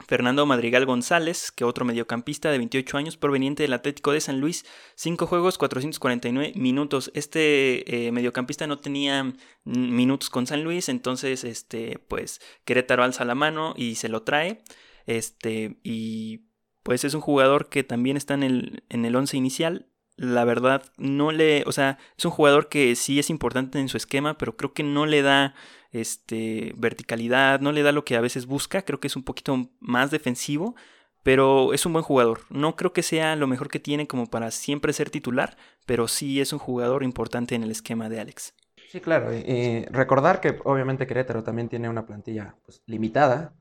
Fernando 0.08 0.46
Madrigal 0.46 0.86
González, 0.86 1.52
que 1.52 1.64
otro 1.64 1.86
mediocampista 1.86 2.52
de 2.52 2.58
28 2.58 2.98
años 2.98 3.18
proveniente 3.18 3.64
del 3.64 3.74
Atlético 3.74 4.12
de 4.12 4.22
San 4.22 4.40
Luis, 4.40 4.66
5 4.96 5.28
juegos, 5.28 5.58
449 5.58 6.54
minutos. 6.56 7.12
Este 7.14 8.08
eh, 8.08 8.12
mediocampista 8.12 8.66
no 8.66 8.80
tenía 8.80 9.34
minutos 9.66 10.30
con 10.30 10.48
San 10.48 10.64
Luis, 10.64 10.90
entonces 10.90 11.44
este 11.44 12.00
pues 12.08 12.42
Querétaro 12.66 13.04
alza 13.04 13.26
la 13.26 13.36
mano 13.36 13.74
y 13.76 13.96
se 13.96 14.10
lo 14.10 14.24
trae. 14.24 14.64
Este 15.06 15.78
y 15.84 16.46
pues 16.84 17.04
es 17.04 17.14
un 17.14 17.22
jugador 17.22 17.70
que 17.70 17.84
también 17.84 18.18
está 18.18 18.34
en 18.34 18.44
el 18.44 18.84
en 18.90 19.06
el 19.06 19.16
11 19.16 19.38
inicial. 19.38 19.89
La 20.20 20.44
verdad 20.44 20.84
no 20.98 21.32
le, 21.32 21.64
o 21.66 21.72
sea, 21.72 21.98
es 22.18 22.26
un 22.26 22.32
jugador 22.32 22.68
que 22.68 22.96
sí 22.96 23.20
es 23.20 23.30
importante 23.30 23.80
en 23.80 23.88
su 23.88 23.96
esquema, 23.96 24.38
pero 24.38 24.58
creo 24.58 24.74
que 24.74 24.84
no 24.84 25.06
le 25.06 25.22
da 25.22 25.56
este, 25.92 26.74
verticalidad, 26.76 27.62
no 27.62 27.72
le 27.72 27.84
da 27.84 27.94
lo 27.94 28.04
que 28.04 28.18
a 28.18 28.22
veces 28.22 28.46
busca, 28.46 28.82
creo 28.82 29.00
que 29.00 29.08
es 29.08 29.16
un 29.16 29.24
poquito 29.24 29.70
más 29.80 30.12
defensivo, 30.12 30.76
pero 31.24 31.74
es 31.74 31.86
un 31.86 31.94
buen 31.94 32.04
jugador. 32.04 32.42
No 32.50 32.76
creo 32.76 32.92
que 32.92 33.02
sea 33.02 33.38
lo 33.38 33.48
mejor 33.48 33.70
que 33.70 33.80
tiene 33.80 34.08
como 34.08 34.28
para 34.28 34.52
siempre 34.52 34.92
ser 34.92 35.10
titular, 35.10 35.56
pero 35.86 36.10
sí 36.10 36.42
es 36.42 36.52
un 36.52 36.60
jugador 36.60 37.04
importante 37.04 37.56
en 37.56 37.64
el 37.64 37.72
esquema 37.72 38.10
de 38.10 38.20
Alex. 38.20 38.54
Sí, 38.90 39.00
claro. 39.00 39.34
Y, 39.34 39.86
recordar 39.86 40.42
que 40.42 40.60
obviamente 40.66 41.08
Querétaro 41.08 41.44
también 41.44 41.70
tiene 41.70 41.88
una 41.88 42.06
plantilla 42.06 42.56
pues, 42.66 42.82
limitada 42.88 43.54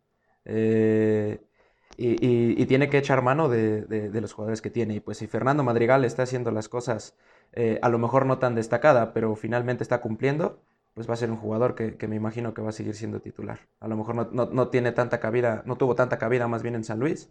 eh, 0.45 1.41
y, 2.01 2.65
tiene 2.67 2.89
que 2.89 2.99
echar 2.99 3.23
mano 3.23 3.49
de, 3.49 4.11
los 4.21 4.33
jugadores 4.33 4.63
que 4.63 4.71
tiene. 4.71 4.95
Y 4.95 5.01
pues 5.01 5.19
si 5.19 5.27
Fernando 5.27 5.65
Madrigal 5.65 6.05
está 6.05 6.23
haciendo 6.23 6.51
las 6.53 6.69
cosas 6.69 7.17
eh, 7.53 7.79
a 7.83 7.89
lo 7.89 7.99
mejor 7.99 8.27
no 8.27 8.39
tan 8.39 8.55
destacada, 8.55 9.13
pero 9.13 9.35
finalmente 9.35 9.83
está 9.83 10.01
cumpliendo, 10.01 10.61
pues 10.95 11.09
va 11.09 11.15
a 11.15 11.17
ser 11.17 11.31
un 11.31 11.37
jugador 11.37 11.75
que, 11.75 12.09
me 12.09 12.17
imagino 12.17 12.55
que 12.55 12.63
va 12.63 12.69
a 12.69 12.73
seguir 12.73 12.95
siendo 12.95 13.21
titular. 13.21 13.61
A 13.81 13.89
lo 13.89 13.97
mejor 13.97 14.33
no, 14.33 14.69
tiene 14.69 14.93
tanta 14.93 15.19
cabida, 15.21 15.63
no 15.67 15.77
tuvo 15.77 15.95
tanta 15.95 16.19
cabida 16.19 16.47
más 16.49 16.63
bien 16.63 16.75
en 16.77 16.85
San 16.85 17.01
Luis, 17.01 17.31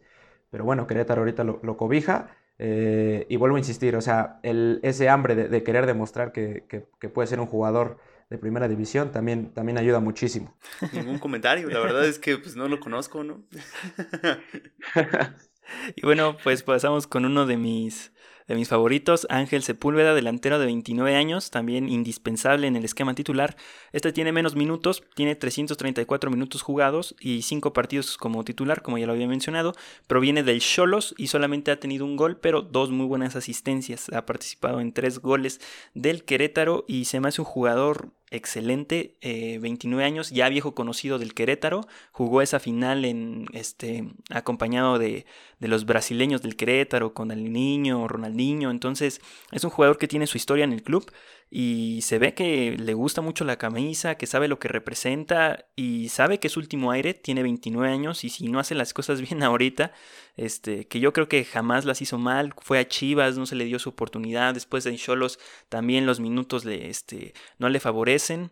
pero 0.50 0.66
bueno, 0.66 0.88
Querétaro 0.88 1.22
ahorita 1.22 1.44
lo, 1.44 1.78
cobija. 1.78 2.30
Eh, 2.60 3.28
y 3.30 3.36
vuelvo 3.36 3.58
a 3.58 3.60
insistir, 3.60 3.96
o 3.96 4.02
sea, 4.02 4.40
ese 4.44 5.10
hambre 5.10 5.36
de, 5.36 5.64
querer 5.64 5.86
demostrar 5.86 6.32
que, 6.32 6.88
puede 7.14 7.28
ser 7.28 7.40
un 7.40 7.46
jugador 7.46 8.00
de 8.30 8.38
primera 8.38 8.68
división 8.68 9.12
también, 9.12 9.54
también 9.54 9.78
ayuda 9.78 10.00
muchísimo. 10.00 10.58
Ningún 10.92 11.20
comentario, 11.20 11.70
la 11.70 11.80
verdad 11.80 12.06
es 12.06 12.20
que 12.20 12.38
pues 12.38 12.56
no 12.56 12.68
lo 12.68 12.80
conozco, 12.80 13.24
¿no? 13.24 13.44
y 15.96 16.02
bueno, 16.02 16.38
pues 16.44 16.64
pasamos 16.64 17.08
con 17.08 17.26
uno 17.26 17.46
de 17.46 17.58
mis 17.58 18.12
de 18.48 18.56
mis 18.56 18.70
favoritos, 18.70 19.28
Ángel 19.30 19.62
Sepúlveda, 19.62 20.14
delantero 20.14 20.58
de 20.58 20.66
29 20.66 21.16
años, 21.16 21.52
también 21.52 21.90
indispensable 21.90 22.68
en 22.68 22.78
el 22.78 22.86
esquema 22.86 23.14
titular. 23.14 23.58
Este 23.92 24.14
tiene 24.14 24.32
menos 24.32 24.56
minutos, 24.56 25.04
tiene 25.16 25.36
334 25.36 26.32
minutos 26.32 26.62
jugados 26.62 27.16
y 27.20 27.42
5 27.42 27.74
partidos 27.74 28.18
como 28.18 28.46
titular, 28.46 28.82
como 28.82 28.98
ya 28.98 29.06
lo 29.06 29.14
había 29.14 29.28
mencionado. 29.28 29.74
Proviene 30.08 30.44
del 30.44 30.62
Cholos 30.62 31.14
y 31.18 31.28
solamente 31.28 31.72
ha 31.72 31.80
tenido 31.80 32.06
un 32.06 32.16
gol, 32.16 32.38
pero 32.38 32.62
dos 32.62 32.90
muy 32.90 33.06
buenas 33.06 33.36
asistencias. 33.36 34.10
Ha 34.14 34.26
participado 34.26 34.80
en 34.80 34.94
tres 34.94 35.20
goles 35.20 35.60
del 35.94 36.24
Querétaro 36.24 36.86
y 36.88 37.06
se 37.06 37.20
me 37.20 37.28
hace 37.28 37.42
un 37.42 37.46
jugador 37.46 38.14
excelente, 38.32 39.18
29 39.22 40.04
eh, 40.04 40.06
años, 40.06 40.30
ya 40.32 40.50
viejo 40.50 40.76
conocido 40.76 41.20
del 41.20 41.34
Querétaro, 41.34 41.88
jugó 42.12 42.42
esa 42.42 42.60
final 42.60 43.06
en 43.06 43.46
este 43.54 44.04
acompañado 44.30 45.00
de, 45.00 45.26
de 45.60 45.68
los 45.68 45.86
brasileños 45.86 46.42
del 46.42 46.56
Querétaro 46.56 47.14
con 47.14 47.32
el 47.32 47.52
niño, 47.52 48.08
Ronaldinho, 48.08 48.70
entonces 48.70 49.22
es 49.52 49.64
un 49.64 49.70
jugador 49.70 49.98
que 49.98 50.08
tiene 50.08 50.28
su 50.28 50.38
historia 50.38 50.64
en 50.64 50.74
el 50.74 50.84
club 50.84 51.12
y 51.50 52.02
se 52.02 52.20
ve 52.20 52.34
que 52.34 52.76
le 52.78 52.94
gusta 52.94 53.22
mucho 53.22 53.46
la 53.46 53.58
camisa, 53.58 54.16
que 54.16 54.28
sabe 54.28 54.48
lo 54.48 54.60
que 54.60 54.68
representa 54.68 55.66
y 55.76 56.10
sabe 56.10 56.40
que 56.40 56.48
es 56.48 56.58
último 56.58 56.92
aire, 56.92 57.14
tiene 57.14 57.42
29 57.42 57.90
años 57.90 58.24
y 58.24 58.30
si 58.30 58.48
no 58.50 58.60
hace 58.60 58.76
las 58.76 58.94
cosas 58.94 59.22
bien 59.28 59.42
ahorita, 59.42 59.94
este, 60.36 60.88
que 60.88 61.00
yo 61.00 61.14
creo 61.14 61.28
que 61.28 61.46
jamás 61.46 61.86
las 61.86 62.02
hizo 62.02 62.18
mal, 62.18 62.54
fue 62.62 62.80
a 62.80 62.88
Chivas, 62.88 63.38
no 63.38 63.46
se 63.46 63.56
le 63.56 63.66
dio 63.66 63.80
su 63.80 63.90
oportunidad, 63.90 64.54
después 64.54 64.84
de 64.84 64.96
Cholos 64.96 65.40
también 65.70 66.06
los 66.06 66.20
minutos 66.20 66.66
le, 66.66 66.90
este, 66.90 67.34
no 67.58 67.70
le 67.70 67.80
favorecen, 67.80 68.52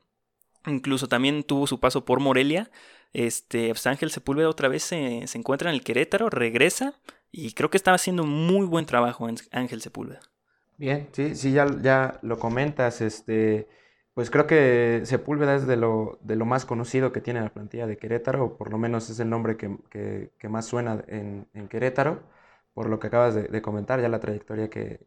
incluso 0.66 1.08
también 1.08 1.44
tuvo 1.44 1.68
su 1.68 1.80
paso 1.80 2.06
por 2.06 2.20
Morelia, 2.20 2.72
este, 3.16 3.70
pues 3.70 3.88
Ángel 3.88 4.12
Sepúlveda 4.12 4.50
otra 4.50 4.68
vez 4.68 4.84
se, 4.84 5.24
encuentra 5.36 5.70
en 5.70 5.76
el 5.76 5.84
Querétaro, 5.84 6.30
regresa 6.30 6.96
y 7.32 7.54
creo 7.54 7.70
que 7.70 7.78
estaba 7.78 7.96
haciendo 7.96 8.26
muy 8.26 8.66
buen 8.66 8.86
trabajo 8.86 9.30
en 9.30 9.38
Ángel 9.52 9.82
Sepúlveda. 9.82 10.20
Bien, 10.78 11.08
sí, 11.14 11.34
sí, 11.36 11.54
ya, 11.54 11.66
ya 11.82 12.20
lo 12.24 12.38
comentas, 12.38 13.00
este, 13.00 13.70
pues 14.14 14.30
creo 14.30 14.48
que 14.48 15.02
Sepúlveda 15.06 15.56
es 15.56 15.66
de 15.66 15.78
lo, 15.78 16.20
de 16.24 16.36
lo 16.36 16.46
más 16.46 16.66
conocido 16.66 17.14
que 17.14 17.22
tiene 17.22 17.40
la 17.40 17.54
plantilla 17.54 17.88
de 17.88 17.98
Querétaro, 17.98 18.44
o 18.44 18.58
por 18.58 18.70
lo 18.70 18.78
menos 18.78 19.10
es 19.10 19.22
el 19.22 19.30
nombre 19.30 19.56
que, 19.56 20.50
más 20.50 20.66
suena 20.66 21.02
en, 21.08 21.48
Querétaro, 21.70 22.22
por 22.74 22.90
lo 22.90 23.00
que 23.00 23.08
acabas 23.08 23.34
de, 23.34 23.62
comentar, 23.62 24.02
ya 24.02 24.10
la 24.10 24.20
trayectoria 24.20 24.70
que, 24.70 25.00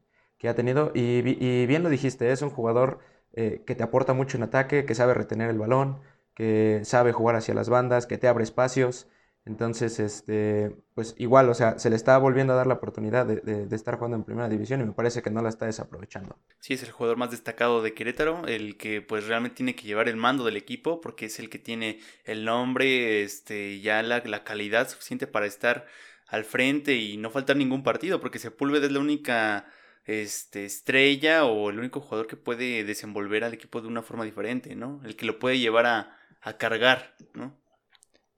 ha 0.49 0.55
tenido. 0.55 0.93
Y, 0.95 1.67
bien 1.67 1.83
lo 1.83 1.91
dijiste, 1.91 2.33
es 2.33 2.41
un 2.41 2.49
jugador 2.49 3.01
eh, 3.35 3.63
que 3.67 3.75
te 3.75 3.83
aporta 3.83 4.15
mucho 4.15 4.39
en 4.39 4.45
ataque, 4.45 4.87
que 4.87 4.95
sabe 4.95 5.13
retener 5.13 5.51
el 5.51 5.59
balón, 5.59 5.99
que 6.39 6.83
sabe 6.85 7.11
jugar 7.13 7.35
hacia 7.35 7.53
las 7.53 7.69
bandas, 7.69 8.07
que 8.07 8.17
te 8.17 8.29
abre 8.29 8.45
espacios. 8.45 9.09
Entonces, 9.45 9.99
este, 9.99 10.71
pues 10.95 11.17
igual, 11.19 11.49
o 11.49 11.55
sea, 11.55 11.81
se 11.81 11.91
le 11.91 11.97
está 11.97 12.17
volviendo 12.17 12.53
a 12.53 12.57
dar 12.57 12.69
la 12.69 12.75
oportunidad 12.75 13.27
de, 13.27 13.67
estar 13.75 13.97
jugando 13.97 14.17
en 14.17 14.23
primera 14.23 14.49
división 14.49 14.81
y 14.81 14.85
me 14.85 14.93
parece 14.93 15.21
que 15.21 15.31
no 15.31 15.43
la 15.43 15.49
está 15.49 15.67
desaprovechando. 15.67 16.39
Sí, 16.61 16.75
es 16.75 16.85
el 16.85 16.93
jugador 16.93 17.17
más 17.17 17.33
destacado 17.33 17.83
de 17.83 17.93
Querétaro, 17.93 18.47
el 18.47 18.77
que 18.77 19.03
pues 19.03 19.27
realmente 19.27 19.57
tiene 19.57 19.75
que 19.75 19.85
llevar 19.85 20.09
el 20.09 20.17
mando 20.17 20.45
del 20.45 20.57
equipo 20.57 21.01
porque 21.01 21.27
es 21.27 21.41
el 21.41 21.51
que 21.51 21.59
tiene 21.59 21.99
el 22.25 22.45
nombre, 22.45 23.23
este, 23.25 23.81
ya 23.81 24.01
la, 24.05 24.23
la 24.25 24.45
calidad 24.45 24.89
suficiente 24.89 25.27
para 25.27 25.47
estar 25.47 25.87
al 26.29 26.45
frente 26.45 26.95
y 26.95 27.17
no 27.17 27.31
faltar 27.31 27.57
ningún 27.57 27.83
partido, 27.83 28.21
porque 28.21 28.39
Sepúlveda 28.39 28.87
es 28.87 28.93
la 28.93 29.01
única 29.01 29.67
este, 30.09 30.65
estrella 30.65 31.45
o 31.45 31.69
el 31.69 31.79
único 31.79 32.01
jugador 32.01 32.27
que 32.27 32.37
puede 32.37 32.83
desenvolver 32.83 33.45
al 33.45 33.53
equipo 33.53 33.83
de 33.83 33.89
una 33.89 34.03
forma 34.03 34.25
diferente, 34.25 34.75
¿no? 34.75 35.03
El 35.05 35.17
que 35.17 35.27
lo 35.27 35.39
puede 35.39 35.59
llevar 35.59 35.85
a, 35.85 36.17
a 36.41 36.57
cargar, 36.57 37.15
¿no? 37.35 37.55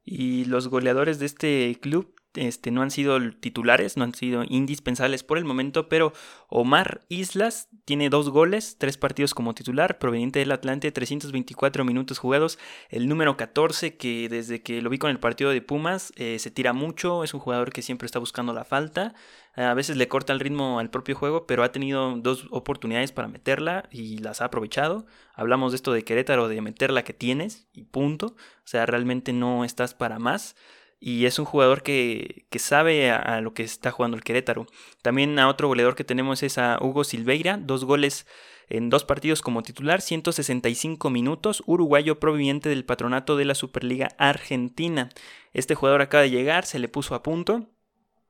Y 0.05 0.47
los 0.47 0.67
goleadores 0.67 1.21
de 1.21 1.27
este 1.27 1.79
club 1.81 2.13
este, 2.35 2.71
no 2.71 2.83
han 2.83 2.93
sido 2.93 3.19
titulares, 3.33 3.97
no 3.97 4.05
han 4.05 4.15
sido 4.15 4.45
indispensables 4.49 5.25
por 5.25 5.37
el 5.37 5.45
momento, 5.45 5.89
pero 5.89 6.13
Omar 6.49 7.01
Islas 7.09 7.69
tiene 7.85 8.09
dos 8.09 8.31
goles, 8.31 8.77
tres 8.79 8.97
partidos 8.97 9.35
como 9.35 9.55
titular, 9.55 9.99
proveniente 9.99 10.39
del 10.39 10.53
Atlante, 10.53 10.93
324 10.93 11.85
minutos 11.85 12.19
jugados. 12.19 12.59
El 12.89 13.09
número 13.09 13.37
14, 13.37 13.97
que 13.97 14.29
desde 14.29 14.63
que 14.63 14.81
lo 14.81 14.91
vi 14.91 14.99
con 14.99 15.11
el 15.11 15.19
partido 15.19 15.51
de 15.51 15.61
Pumas, 15.61 16.13
eh, 16.17 16.39
se 16.39 16.53
tira 16.53 16.73
mucho, 16.73 17.25
es 17.25 17.35
un 17.35 17.41
jugador 17.41 17.73
que 17.73 17.83
siempre 17.83 18.07
está 18.07 18.21
buscando 18.21 18.53
la 18.53 18.65
falta. 18.65 19.15
A 19.57 19.75
veces 19.75 19.97
le 19.97 20.09
corta 20.09 20.33
el 20.33 20.41
ritmo 20.41 20.79
al 20.79 20.91
propio 20.91 21.15
juego, 21.17 21.47
pero 21.47 21.65
ha 21.65 21.73
tenido 21.73 22.15
dos 22.17 22.47
oportunidades 22.51 23.13
para 23.13 23.29
meterla 23.29 23.89
y 23.91 24.19
las 24.19 24.41
ha 24.41 24.47
aprovechado. 24.47 25.07
Hablamos 25.35 25.73
de 25.73 25.77
esto 25.77 25.93
de 25.93 26.05
Querétaro, 26.05 26.49
de 26.49 26.61
meter 26.61 26.93
la 26.93 27.05
que 27.05 27.13
tienes 27.13 27.67
y 27.73 27.85
punto. 27.85 28.27
O 28.27 28.67
sea, 28.67 28.87
realmente 28.87 29.33
no 29.33 29.65
estás 29.65 29.95
para 29.95 30.19
más 30.19 30.55
y 31.01 31.25
es 31.25 31.39
un 31.39 31.47
jugador 31.47 31.83
que, 31.83 32.47
sabe 32.59 33.11
a, 33.11 33.41
lo 33.41 33.55
que 33.55 33.63
está 33.63 33.91
jugando 33.91 34.19
el 34.19 34.23
Querétaro. 34.23 34.67
También 35.03 35.39
a 35.39 35.49
otro 35.49 35.67
goleador 35.67 35.97
que 35.97 36.05
tenemos 36.05 36.43
es 36.43 36.59
a 36.59 36.79
Hugo 36.81 37.05
Silveira, 37.05 37.57
dos 37.57 37.87
goles 37.87 38.27
en 38.69 38.91
dos 38.91 39.05
partidos 39.05 39.41
como 39.41 39.63
titular, 39.63 40.03
165 40.03 41.11
minutos, 41.11 41.63
uruguayo 41.67 42.21
proveniente 42.21 42.69
del 42.69 42.85
patronato 42.85 43.37
de 43.37 43.47
la 43.47 43.55
Superliga 43.55 44.11
Argentina. 44.19 45.09
Este 45.55 45.75
jugador 45.75 46.03
acaba 46.03 46.23
de 46.23 46.31
llegar, 46.31 46.67
se 46.67 46.79
le 46.79 46.89
puso 46.89 47.15
a 47.15 47.23
punto. 47.23 47.67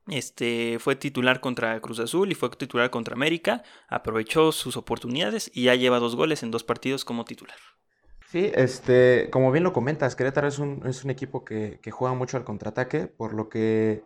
Este 0.07 0.77
fue 0.79 0.95
titular 0.95 1.41
contra 1.41 1.79
Cruz 1.79 1.99
Azul 1.99 2.31
y 2.31 2.35
fue 2.35 2.49
titular 2.49 2.89
contra 2.89 3.13
América, 3.13 3.63
aprovechó 3.87 4.51
sus 4.51 4.75
oportunidades 4.75 5.51
y 5.53 5.63
ya 5.63 5.75
lleva 5.75 5.99
dos 5.99 6.15
goles 6.15 6.43
en 6.43 6.51
dos 6.51 6.63
partidos 6.63 7.05
como 7.05 7.23
titular. 7.23 7.57
Sí, 8.31 8.49
este, 8.55 9.29
como 9.29 9.51
bien 9.51 9.63
lo 9.65 9.73
comentas, 9.73 10.15
Querétaro 10.15 10.47
es 10.47 10.57
un, 10.57 10.83
es 10.85 11.03
un 11.03 11.11
equipo 11.11 11.43
que, 11.43 11.79
juega 11.91 12.15
mucho 12.15 12.37
al 12.37 12.45
contraataque, 12.45 13.07
por 13.07 13.33
lo 13.33 13.49
que 13.49 14.05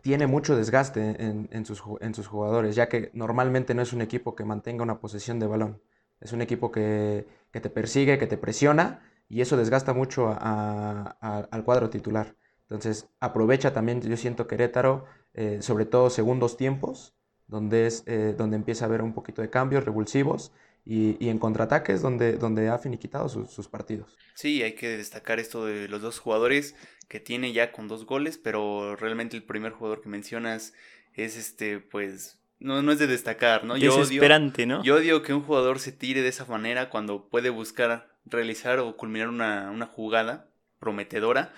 tiene 0.00 0.26
mucho 0.26 0.56
desgaste 0.56 1.16
en, 1.22 1.64
sus, 1.64 1.82
en 2.00 2.14
sus 2.14 2.26
jugadores, 2.26 2.74
ya 2.74 2.88
que 2.88 3.10
normalmente 3.14 3.74
no 3.74 3.82
es 3.82 3.92
un 3.92 4.02
equipo 4.02 4.34
que 4.34 4.44
mantenga 4.44 4.82
una 4.82 4.98
posesión 4.98 5.38
de 5.38 5.46
balón. 5.46 5.80
Es 6.20 6.32
un 6.32 6.42
equipo 6.42 6.70
que, 6.72 7.26
te 7.52 7.70
persigue, 7.70 8.18
que 8.18 8.26
te 8.26 8.38
presiona 8.38 9.08
y 9.28 9.40
eso 9.40 9.56
desgasta 9.56 9.94
mucho 9.94 10.36
al 10.40 11.64
cuadro 11.64 11.90
titular. 11.90 12.36
Entonces 12.72 13.10
aprovecha 13.20 13.74
también, 13.74 14.00
yo 14.00 14.16
siento 14.16 14.46
Querétaro, 14.46 15.04
eh, 15.34 15.58
sobre 15.60 15.84
todo 15.84 16.08
segundos 16.08 16.56
tiempos, 16.56 17.12
donde, 17.46 17.86
es, 17.86 18.02
eh, 18.06 18.34
donde 18.36 18.56
empieza 18.56 18.86
a 18.86 18.88
haber 18.88 19.02
un 19.02 19.12
poquito 19.12 19.42
de 19.42 19.50
cambios 19.50 19.84
revulsivos 19.84 20.52
y, 20.86 21.28
en 21.28 21.38
contraataques 21.38 22.00
donde, 22.00 22.32
donde 22.38 22.70
ha 22.70 22.78
finiquitado 22.78 23.28
sus, 23.28 23.68
partidos. 23.68 24.16
Sí, 24.34 24.62
hay 24.62 24.72
que 24.72 24.88
destacar 24.88 25.38
esto 25.38 25.66
de 25.66 25.86
los 25.86 26.00
dos 26.00 26.18
jugadores 26.18 26.74
que 27.08 27.20
tiene 27.20 27.52
ya 27.52 27.72
con 27.72 27.88
dos 27.88 28.06
goles, 28.06 28.38
pero 28.38 28.96
realmente 28.96 29.36
el 29.36 29.42
primer 29.42 29.72
jugador 29.72 30.00
que 30.00 30.08
mencionas 30.08 30.72
es 31.12 31.36
este, 31.36 31.78
pues, 31.78 32.40
no, 32.58 32.80
no 32.80 32.90
es 32.90 32.98
de 32.98 33.06
destacar, 33.06 33.64
¿no? 33.64 33.76
Yo 33.76 33.98
Desesperante, 33.98 34.64
¿no? 34.64 34.82
Yo 34.82 34.96
odio 34.96 35.20
que 35.20 35.34
un 35.34 35.42
jugador 35.42 35.78
se 35.78 35.92
tire 35.92 36.22
de 36.22 36.28
esa 36.28 36.46
manera 36.46 36.88
cuando 36.88 37.28
puede 37.28 37.50
buscar 37.50 38.16
realizar 38.24 38.78
o 38.78 38.96
culminar 38.96 39.28
una, 39.28 39.70
una 39.70 39.86
jugada 39.86 40.48
prometedora. 40.78 41.52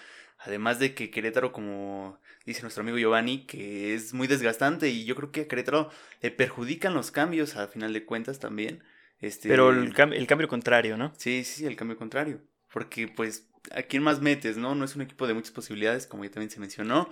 Además 0.44 0.78
de 0.78 0.94
que 0.94 1.10
Querétaro, 1.10 1.52
como 1.52 2.18
dice 2.44 2.62
nuestro 2.62 2.82
amigo 2.82 2.98
Giovanni, 2.98 3.46
que 3.46 3.94
es 3.94 4.12
muy 4.12 4.26
desgastante 4.26 4.90
y 4.90 5.04
yo 5.04 5.14
creo 5.16 5.32
que 5.32 5.42
a 5.42 5.48
Querétaro 5.48 5.90
le 6.20 6.30
perjudican 6.30 6.94
los 6.94 7.10
cambios 7.10 7.56
a 7.56 7.66
final 7.68 7.92
de 7.92 8.04
cuentas 8.04 8.38
también. 8.38 8.82
Este, 9.20 9.48
Pero 9.48 9.70
el, 9.70 9.94
el, 10.12 10.26
cambio 10.26 10.48
contrario, 10.48 10.96
¿no? 10.98 11.14
Sí, 11.16 11.44
sí, 11.44 11.64
el 11.64 11.76
cambio 11.76 11.96
contrario. 11.96 12.42
Porque, 12.72 13.08
pues, 13.08 13.48
¿a 13.70 13.82
quién 13.82 14.02
más 14.02 14.20
metes, 14.20 14.56
no? 14.56 14.74
No 14.74 14.84
es 14.84 14.96
un 14.96 15.02
equipo 15.02 15.26
de 15.26 15.34
muchas 15.34 15.52
posibilidades, 15.52 16.06
como 16.06 16.24
ya 16.24 16.30
también 16.30 16.50
se 16.50 16.60
mencionó. 16.60 17.08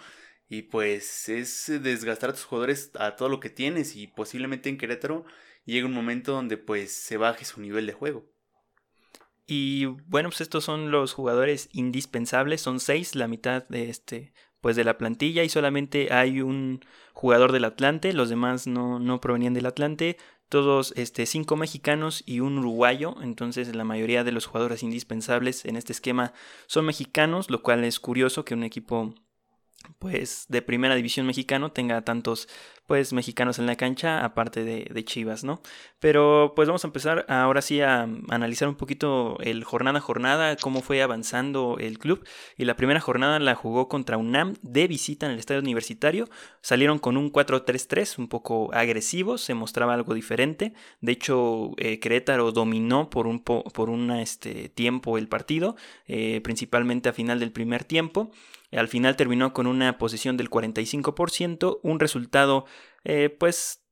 Y 0.49 0.63
pues 0.63 1.31
es 1.31 1.73
desgastar 1.83 2.31
a 2.31 2.33
tus 2.35 2.45
jugadores 2.45 2.91
a 2.99 3.17
todo 3.17 3.31
lo 3.31 3.41
que 3.41 3.49
tienes. 3.49 3.97
Y 3.97 4.09
posiblemente 4.09 4.69
en 4.69 4.77
Querétaro 4.77 5.25
llegue 5.65 5.87
un 5.87 5.95
momento 5.95 6.33
donde 6.33 6.59
pues 6.59 6.93
se 6.93 7.17
baje 7.17 7.47
su 7.47 7.61
nivel 7.61 7.87
de 7.87 7.95
juego. 7.95 8.32
Y 9.47 9.87
bueno, 9.87 10.29
pues 10.31 10.41
estos 10.41 10.65
son 10.65 10.91
los 10.91 11.13
jugadores 11.13 11.69
indispensables. 11.73 12.61
Son 12.61 12.81
seis, 12.81 13.15
la 13.15 13.29
mitad 13.29 13.67
de 13.69 13.91
este, 13.91 14.33
pues 14.61 14.77
de 14.77 14.85
la 14.85 14.99
plantilla. 14.99 15.45
Y 15.45 15.49
solamente 15.49 16.13
hay 16.13 16.41
un 16.41 16.81
jugador 17.13 17.53
del 17.53 17.65
Atlante. 17.65 18.13
Los 18.13 18.29
demás 18.29 18.67
no, 18.67 18.99
no 18.99 19.21
provenían 19.21 19.55
del 19.55 19.67
Atlante 19.67 20.17
todos 20.53 20.93
este, 20.97 21.25
cinco 21.25 21.57
mexicanos 21.57 22.23
y 22.27 22.41
un 22.41 22.59
uruguayo, 22.59 23.17
entonces 23.23 23.75
la 23.75 23.85
mayoría 23.85 24.23
de 24.23 24.33
los 24.33 24.45
jugadores 24.45 24.83
indispensables 24.83 25.65
en 25.65 25.77
este 25.77 25.95
esquema 25.95 26.35
son 26.67 26.85
mexicanos, 26.85 27.49
lo 27.49 27.63
cual 27.63 27.85
es 27.85 27.99
curioso 27.99 28.45
que 28.45 28.53
un 28.53 28.63
equipo 28.63 29.15
pues 29.99 30.47
de 30.49 30.63
primera 30.63 30.95
división 30.95 31.27
mexicano 31.27 31.73
tenga 31.73 32.03
tantos 32.03 32.49
pues 32.87 33.13
mexicanos 33.13 33.59
en 33.59 33.67
la 33.67 33.77
cancha 33.77 34.25
aparte 34.25 34.65
de, 34.65 35.05
Chivas, 35.05 35.45
¿no? 35.45 35.63
Pero 35.99 36.53
pues 36.55 36.69
vamos 36.69 36.85
a 36.85 36.89
empezar 36.89 37.25
ahora 37.29 37.63
sí 37.63 37.81
a, 37.81 38.03
analizar 38.29 38.69
un 38.69 38.75
poquito 38.75 39.39
el 39.41 39.65
jornada 39.65 39.99
a 39.99 40.03
jornada, 40.03 40.57
cómo 40.57 40.83
fue 40.83 41.03
avanzando 41.03 41.77
el 41.81 41.99
club. 41.99 42.25
Y 42.57 42.65
la 42.65 42.77
primera 42.77 43.01
jornada 43.01 43.39
la 43.39 43.55
jugó 43.55 43.89
contra 43.89 44.17
UNAM 44.17 44.55
de 44.63 44.89
visita 44.89 45.27
en 45.27 45.33
el 45.33 45.39
estadio 45.39 45.61
universitario, 45.61 46.29
salieron 46.61 46.99
con 46.99 47.17
un 47.17 47.33
4-3-3 47.33 48.19
un 48.19 48.29
poco 48.29 48.73
agresivo, 48.75 49.39
se 49.39 49.55
mostraba 49.55 49.95
algo 49.95 50.15
diferente, 50.15 50.75
de 51.01 51.13
hecho 51.13 51.71
eh, 51.79 51.99
Querétaro 51.99 52.53
dominó 52.53 53.11
por 53.11 53.27
un, 53.27 53.41
por 53.41 53.91
este, 54.19 54.69
tiempo 54.69 55.19
el 55.19 55.29
partido, 55.29 55.77
eh, 56.07 56.41
principalmente 56.43 57.09
a 57.09 57.13
final 57.13 57.41
del 57.41 57.53
primer 57.53 57.85
tiempo, 57.85 58.31
al 58.73 58.89
final 58.89 59.17
terminó 59.17 59.53
con 59.53 59.67
una 59.67 59.99
posición 59.99 60.37
del 60.37 60.51
45%, 60.51 61.81
un 61.83 62.01
resultado 62.01 62.65
eh, 63.05 63.29
pues 63.31 63.83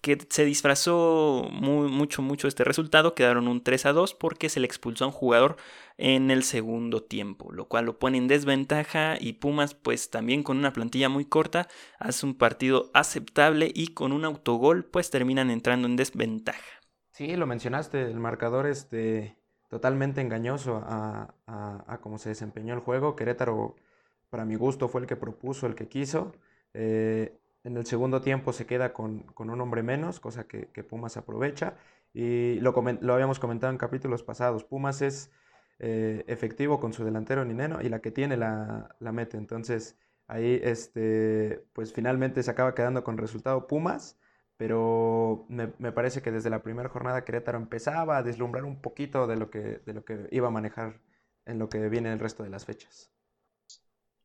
que 0.00 0.18
se 0.30 0.44
disfrazó 0.44 1.48
muy, 1.52 1.90
mucho, 1.90 2.22
mucho 2.22 2.48
este 2.48 2.64
resultado. 2.64 3.14
Quedaron 3.14 3.48
un 3.48 3.62
3 3.62 3.86
a 3.86 3.92
2 3.92 4.14
porque 4.14 4.48
se 4.48 4.60
le 4.60 4.66
expulsó 4.66 5.04
a 5.04 5.08
un 5.08 5.12
jugador 5.12 5.56
en 5.98 6.30
el 6.30 6.42
segundo 6.42 7.02
tiempo, 7.02 7.52
lo 7.52 7.68
cual 7.68 7.84
lo 7.84 7.98
pone 7.98 8.18
en 8.18 8.28
desventaja 8.28 9.16
y 9.20 9.34
Pumas 9.34 9.74
pues 9.74 10.10
también 10.10 10.42
con 10.42 10.56
una 10.56 10.72
plantilla 10.72 11.08
muy 11.08 11.26
corta 11.26 11.68
hace 11.98 12.24
un 12.24 12.34
partido 12.34 12.90
aceptable 12.94 13.70
y 13.74 13.88
con 13.88 14.12
un 14.12 14.24
autogol 14.24 14.84
pues 14.84 15.10
terminan 15.10 15.50
entrando 15.50 15.86
en 15.86 15.96
desventaja. 15.96 16.80
Sí, 17.12 17.36
lo 17.36 17.46
mencionaste, 17.46 18.02
el 18.02 18.18
marcador 18.18 18.66
este 18.66 19.36
totalmente 19.68 20.20
engañoso 20.20 20.82
a, 20.82 21.34
cómo 22.00 22.18
se 22.18 22.30
desempeñó 22.30 22.74
el 22.74 22.80
juego. 22.80 23.14
Querétaro 23.14 23.76
para 24.30 24.44
mi 24.44 24.56
gusto 24.56 24.88
fue 24.88 25.02
el 25.02 25.06
que 25.06 25.16
propuso, 25.16 25.66
el 25.66 25.74
que 25.74 25.88
quiso. 25.88 26.32
Eh, 26.72 27.36
en 27.64 27.76
el 27.76 27.84
segundo 27.84 28.20
tiempo 28.22 28.52
se 28.52 28.64
queda 28.66 28.92
con, 28.92 29.26
un 29.36 29.60
hombre 29.60 29.82
menos, 29.82 30.20
cosa 30.20 30.46
que, 30.46 30.66
Pumas 30.84 31.16
aprovecha. 31.16 31.74
Y 32.14 32.58
lo, 32.60 32.72
lo, 33.00 33.14
habíamos 33.14 33.38
comentado 33.38 33.72
en 33.72 33.78
capítulos 33.78 34.22
pasados. 34.22 34.64
Pumas 34.64 35.02
es 35.02 35.30
eh, 35.78 36.24
efectivo 36.26 36.80
con 36.80 36.92
su 36.92 37.04
delantero 37.04 37.44
Nineno 37.44 37.80
y 37.82 37.88
la 37.88 38.00
que 38.00 38.10
tiene 38.10 38.36
la, 38.36 38.96
mete. 39.00 39.36
Entonces 39.36 39.98
ahí 40.26 40.60
este, 40.62 41.64
pues 41.72 41.92
finalmente 41.92 42.42
se 42.42 42.50
acaba 42.50 42.74
quedando 42.74 43.04
con 43.04 43.18
resultado 43.18 43.66
Pumas. 43.66 44.18
Pero 44.56 45.46
me, 45.48 45.68
parece 45.92 46.20
que 46.22 46.30
desde 46.32 46.50
la 46.50 46.62
primera 46.62 46.90
jornada 46.90 47.24
Querétaro 47.24 47.58
empezaba 47.58 48.18
a 48.18 48.22
deslumbrar 48.22 48.64
un 48.64 48.80
poquito 48.82 49.26
de 49.26 49.36
lo 49.36 49.50
que, 49.50 49.80
de 49.86 49.94
lo 49.94 50.04
que 50.04 50.28
iba 50.32 50.48
a 50.48 50.50
manejar 50.50 51.00
en 51.46 51.58
lo 51.58 51.70
que 51.70 51.88
viene 51.88 52.12
el 52.12 52.18
resto 52.18 52.42
de 52.42 52.50
las 52.50 52.66
fechas. 52.66 53.10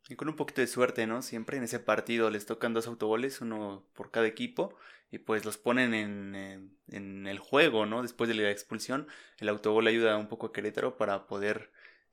Y 0.08 0.16
con 0.16 0.30
un 0.30 0.36
poquito 0.36 0.62
de 0.62 0.68
suerte, 0.68 1.08
¿no? 1.08 1.22
Siempre 1.22 1.58
en 1.58 1.64
ese 1.64 1.80
partido 1.80 2.30
les 2.30 2.46
tocan 2.46 2.74
dos 2.74 2.88
autogoles, 2.88 3.42
uno 3.42 3.84
por 3.94 4.12
cada 4.12 4.28
equipo, 4.28 4.76
y 5.12 5.18
pues 5.18 5.46
los 5.46 5.58
ponen 5.58 5.94
en, 5.94 6.72
en, 6.90 7.28
el 7.28 7.40
juego, 7.40 7.86
¿no? 7.86 8.02
Después 8.02 8.28
de 8.28 8.36
la 8.36 8.52
expulsión, 8.52 9.08
el 9.40 9.50
autogol 9.50 9.88
ayuda 9.88 10.18
un 10.18 10.28
poco 10.28 10.48
a 10.48 10.54
Querétaro 10.54 10.98
para 10.98 11.26
poder 11.26 11.72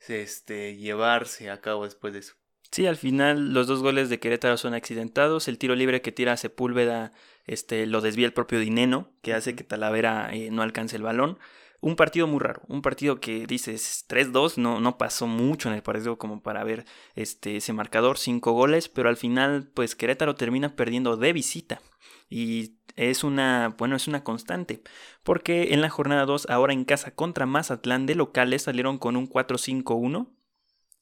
este, 0.09 0.77
llevarse 0.77 1.51
a 1.51 1.61
cabo 1.61 1.85
después 1.85 2.15
de 2.15 2.21
eso. 2.21 2.35
Sí, 2.71 2.87
al 2.87 2.97
final 2.97 3.53
los 3.53 3.67
dos 3.67 3.83
goles 3.83 4.09
de 4.09 4.19
Querétaro 4.19 4.57
son 4.57 4.73
accidentados. 4.73 5.47
El 5.47 5.59
tiro 5.59 5.75
libre 5.75 6.01
que 6.01 6.13
tira 6.13 6.39
Sepúlveda 6.39 7.13
este, 7.47 7.87
lo 7.87 8.01
desvía 8.01 8.25
el 8.25 8.33
propio 8.33 8.61
Dineno, 8.61 9.11
que 9.21 9.35
hace 9.35 9.55
que 9.55 9.65
Talavera 9.65 10.31
eh, 10.33 10.51
no 10.51 10.63
alcance 10.63 10.97
el 10.97 11.03
balón 11.03 11.39
un 11.83 11.97
partido 11.97 12.29
muy 12.29 12.39
raro, 12.39 12.63
un 12.69 12.81
partido 12.81 13.21
que 13.21 13.45
dices 13.47 14.07
3-2, 14.09 14.57
no, 14.57 14.81
no 14.81 14.97
pasó 14.99 15.27
mucho 15.27 15.69
en 15.69 15.75
el 15.75 15.83
partido 15.83 16.17
como 16.17 16.41
para 16.41 16.63
ver 16.63 16.87
este, 17.17 17.57
ese 17.57 17.73
marcador, 17.73 18.19
5 18.19 18.53
goles, 18.53 18.89
pero 18.89 19.09
al 19.09 19.17
final 19.17 19.69
pues 19.75 19.97
Querétaro 19.97 20.37
termina 20.37 20.77
perdiendo 20.77 21.17
de 21.17 21.33
visita. 21.33 21.83
Y 22.31 22.77
es 22.95 23.25
una, 23.25 23.75
bueno, 23.79 23.97
es 23.97 24.07
una 24.07 24.23
constante, 24.23 24.83
porque 25.25 25.75
en 25.75 25.81
la 25.81 25.91
jornada 25.91 26.25
2, 26.25 26.49
ahora 26.51 26.73
en 26.73 26.85
casa 26.85 27.15
contra 27.15 27.47
Mazatlán 27.47 28.07
de 28.07 28.15
locales, 28.15 28.63
salieron 28.63 28.99
con 28.99 29.17
un 29.17 29.29
4-5-1 29.29 30.29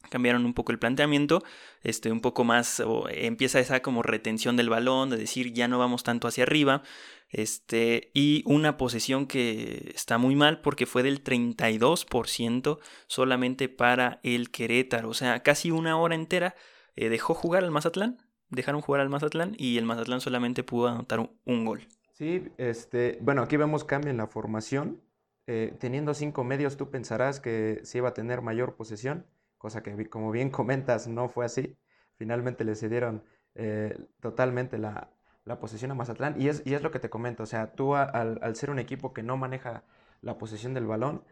cambiaron 0.09 0.45
un 0.45 0.55
poco 0.55 0.73
el 0.73 0.79
planteamiento, 0.79 1.43
este, 1.83 2.11
un 2.11 2.21
poco 2.21 2.45
más, 2.45 2.83
empieza 3.11 3.61
esa 3.61 3.81
como 3.81 4.03
retención 4.03 4.57
del 4.57 4.71
balón, 4.71 5.11
de 5.11 5.17
decir 5.17 5.53
ya 5.53 5.69
no 5.69 5.79
vamos 5.79 6.03
tanto 6.03 6.27
hacia 6.29 6.45
arriba, 6.45 6.83
este, 7.29 8.11
y 8.13 8.43
una 8.47 8.77
posesión 8.77 9.27
que 9.27 9.93
está 9.95 10.19
muy 10.19 10.35
mal 10.35 10.61
porque 10.61 10.87
fue 10.87 11.03
del 11.03 11.23
32% 11.23 12.79
solamente 13.07 13.69
para 13.69 14.21
el 14.23 14.51
Querétaro, 14.51 15.11
o 15.11 15.15
sea, 15.15 15.43
casi 15.43 15.71
una 15.71 15.97
hora 15.97 16.15
entera 16.15 16.55
eh, 16.97 17.09
dejó 17.09 17.35
jugar 17.35 17.63
al 17.63 17.71
Mazatlán, 17.71 18.19
dejaron 18.49 18.81
jugar 18.81 19.01
al 19.01 19.11
Mazatlán 19.11 19.55
y 19.57 19.79
el 19.79 19.85
Mazatlán 19.85 20.21
solamente 20.21 20.65
pudo 20.65 20.89
anotar 20.89 21.31
un, 21.45 21.65
gol. 21.65 21.87
Sí, 22.13 22.49
este, 22.59 23.19
bueno, 23.21 23.43
aquí 23.43 23.57
vemos 23.57 23.85
cambio 23.85 24.11
en 24.11 24.17
la 24.17 24.27
formación. 24.27 25.01
Eh, 25.47 25.75
teniendo 25.81 26.15
cinco 26.15 26.45
medios, 26.45 26.77
tú 26.77 26.91
pensarás 26.91 27.41
que 27.41 27.81
se 27.83 27.99
iba 27.99 28.11
a 28.11 28.15
tener 28.15 28.41
mayor 28.43 28.77
posesión 28.77 29.25
cosa 29.61 29.83
que 29.83 30.09
como 30.09 30.33
bien 30.33 30.51
comentas 30.51 31.07
no 31.07 31.29
fue 31.29 31.45
así. 31.45 31.77
Finalmente 32.17 32.65
le 32.65 32.75
cedieron 32.75 33.23
eh, 33.55 33.95
totalmente 34.21 34.79
la, 34.79 35.13
posesión 35.61 35.91
a 35.91 35.95
Mazatlán. 35.95 36.41
Y 36.41 36.49
es, 36.49 36.63
y 36.65 36.75
es 36.75 36.83
lo 36.83 36.91
que 36.91 36.99
te 36.99 37.11
comento, 37.11 37.43
o 37.43 37.47
sea, 37.47 37.73
tú 37.73 37.95
al, 37.95 38.57
ser 38.57 38.71
un 38.71 38.79
equipo 38.79 39.13
que 39.13 39.23
no 39.23 39.37
maneja 39.37 39.85
la 40.23 40.39
posesión 40.39 40.73
del 40.75 40.87
balón, 40.87 41.25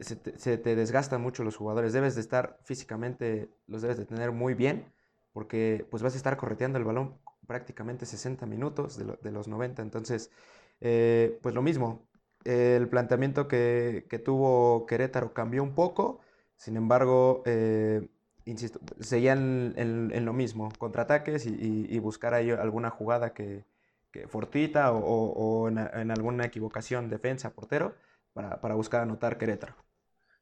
se, 0.00 0.16
te, 0.16 0.76
desgastan 0.76 1.20
mucho 1.20 1.44
los 1.44 1.56
jugadores, 1.56 1.92
debes 1.92 2.14
de 2.14 2.20
estar 2.22 2.58
físicamente, 2.62 3.50
los 3.66 3.82
debes 3.82 3.98
de 3.98 4.06
tener 4.06 4.32
muy 4.32 4.54
bien, 4.54 4.92
porque 5.32 5.86
pues 5.90 6.02
vas 6.02 6.14
a 6.14 6.16
estar 6.16 6.36
correteando 6.36 6.78
el 6.78 6.84
balón 6.84 7.18
prácticamente 7.46 8.06
60 8.06 8.46
minutos 8.46 8.96
de, 8.96 9.32
los 9.32 9.48
90, 9.48 9.82
entonces, 9.82 10.30
eh, 10.80 11.38
pues 11.42 11.54
lo 11.54 11.62
mismo, 11.62 12.08
el 12.44 12.88
planteamiento 12.88 13.48
que, 13.48 14.06
que 14.08 14.20
tuvo 14.20 14.86
Querétaro 14.86 15.34
cambió 15.34 15.62
un 15.64 15.74
poco, 15.74 16.20
sin 16.60 16.76
embargo, 16.76 17.42
eh, 17.46 18.06
insisto, 18.44 18.80
seguían 19.00 19.72
en, 19.78 20.24
lo 20.26 20.34
mismo, 20.34 20.70
contraataques 20.76 21.46
y, 21.46 21.98
buscar 22.00 22.34
ahí 22.34 22.50
alguna 22.50 22.90
jugada 22.90 23.32
que, 23.32 23.64
que 24.12 24.28
fortuita 24.28 24.92
o, 24.92 25.68
en, 25.68 25.78
alguna 26.10 26.44
equivocación 26.44 27.08
defensa, 27.08 27.54
portero, 27.54 27.96
para, 28.34 28.74
buscar 28.74 29.00
anotar 29.00 29.38
Querétaro. 29.38 29.74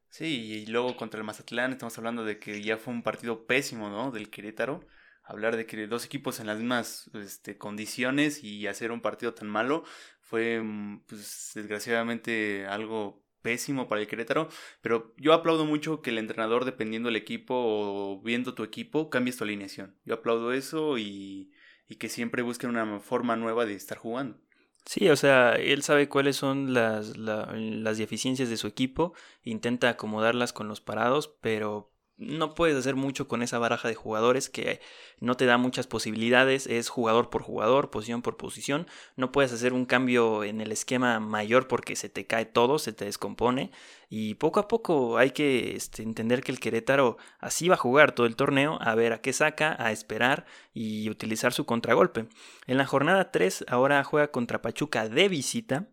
Sí, 0.08 0.54
y 0.54 0.66
luego 0.66 0.96
contra 0.96 1.18
el 1.18 1.24
Mazatlán 1.24 1.70
estamos 1.70 1.96
hablando 1.98 2.24
de 2.24 2.40
que 2.40 2.62
ya 2.62 2.78
fue 2.78 2.92
un 2.94 3.04
partido 3.04 3.46
pésimo, 3.46 3.88
¿no? 3.88 4.10
Del 4.10 4.28
Querétaro. 4.28 4.80
Hablar 5.22 5.56
de 5.56 5.66
que 5.66 5.86
dos 5.86 6.04
equipos 6.04 6.40
en 6.40 6.48
las 6.48 6.58
mismas 6.58 7.12
este, 7.14 7.58
condiciones 7.58 8.42
y 8.42 8.66
hacer 8.66 8.90
un 8.90 9.02
partido 9.02 9.34
tan 9.34 9.48
malo 9.48 9.84
fue, 10.20 10.60
mm, 10.60 11.04
pues, 11.06 11.52
desgraciadamente 11.54 12.66
algo 12.66 13.22
pésimo 13.48 13.88
para 13.88 14.02
el 14.02 14.06
Querétaro, 14.06 14.50
pero 14.82 15.14
yo 15.16 15.32
aplaudo 15.32 15.64
mucho 15.64 16.02
que 16.02 16.10
el 16.10 16.18
entrenador, 16.18 16.66
dependiendo 16.66 17.06
del 17.06 17.16
equipo 17.16 17.54
o 17.56 18.20
viendo 18.20 18.52
tu 18.52 18.62
equipo, 18.62 19.08
cambies 19.08 19.38
tu 19.38 19.44
alineación. 19.44 19.96
Yo 20.04 20.16
aplaudo 20.16 20.52
eso 20.52 20.98
y, 20.98 21.50
y 21.88 21.96
que 21.96 22.10
siempre 22.10 22.42
busquen 22.42 22.68
una 22.68 23.00
forma 23.00 23.36
nueva 23.36 23.64
de 23.64 23.72
estar 23.72 23.96
jugando. 23.96 24.38
Sí, 24.84 25.08
o 25.08 25.16
sea, 25.16 25.52
él 25.54 25.82
sabe 25.82 26.10
cuáles 26.10 26.36
son 26.36 26.74
las, 26.74 27.16
las 27.16 27.96
deficiencias 27.96 28.50
de 28.50 28.58
su 28.58 28.66
equipo, 28.66 29.14
intenta 29.44 29.88
acomodarlas 29.88 30.52
con 30.52 30.68
los 30.68 30.82
parados, 30.82 31.34
pero 31.40 31.90
no 32.18 32.54
puedes 32.54 32.76
hacer 32.76 32.96
mucho 32.96 33.28
con 33.28 33.42
esa 33.42 33.58
baraja 33.58 33.88
de 33.88 33.94
jugadores 33.94 34.48
que 34.48 34.80
no 35.20 35.36
te 35.36 35.46
da 35.46 35.56
muchas 35.56 35.86
posibilidades, 35.86 36.66
es 36.66 36.88
jugador 36.88 37.30
por 37.30 37.42
jugador, 37.42 37.90
posición 37.90 38.22
por 38.22 38.36
posición, 38.36 38.86
no 39.16 39.32
puedes 39.32 39.52
hacer 39.52 39.72
un 39.72 39.86
cambio 39.86 40.44
en 40.44 40.60
el 40.60 40.72
esquema 40.72 41.20
mayor 41.20 41.68
porque 41.68 41.96
se 41.96 42.08
te 42.08 42.26
cae 42.26 42.44
todo, 42.44 42.78
se 42.78 42.92
te 42.92 43.04
descompone 43.04 43.70
y 44.10 44.34
poco 44.34 44.60
a 44.60 44.68
poco 44.68 45.18
hay 45.18 45.30
que 45.30 45.76
este, 45.76 46.02
entender 46.02 46.42
que 46.42 46.52
el 46.52 46.60
Querétaro 46.60 47.18
así 47.38 47.68
va 47.68 47.74
a 47.74 47.78
jugar 47.78 48.12
todo 48.12 48.26
el 48.26 48.36
torneo, 48.36 48.78
a 48.80 48.94
ver 48.94 49.12
a 49.12 49.20
qué 49.20 49.32
saca, 49.32 49.76
a 49.78 49.92
esperar 49.92 50.44
y 50.74 51.10
utilizar 51.10 51.52
su 51.52 51.66
contragolpe. 51.66 52.26
En 52.66 52.78
la 52.78 52.86
jornada 52.86 53.30
3 53.30 53.66
ahora 53.68 54.02
juega 54.04 54.30
contra 54.30 54.62
Pachuca 54.62 55.08
de 55.08 55.28
visita 55.28 55.86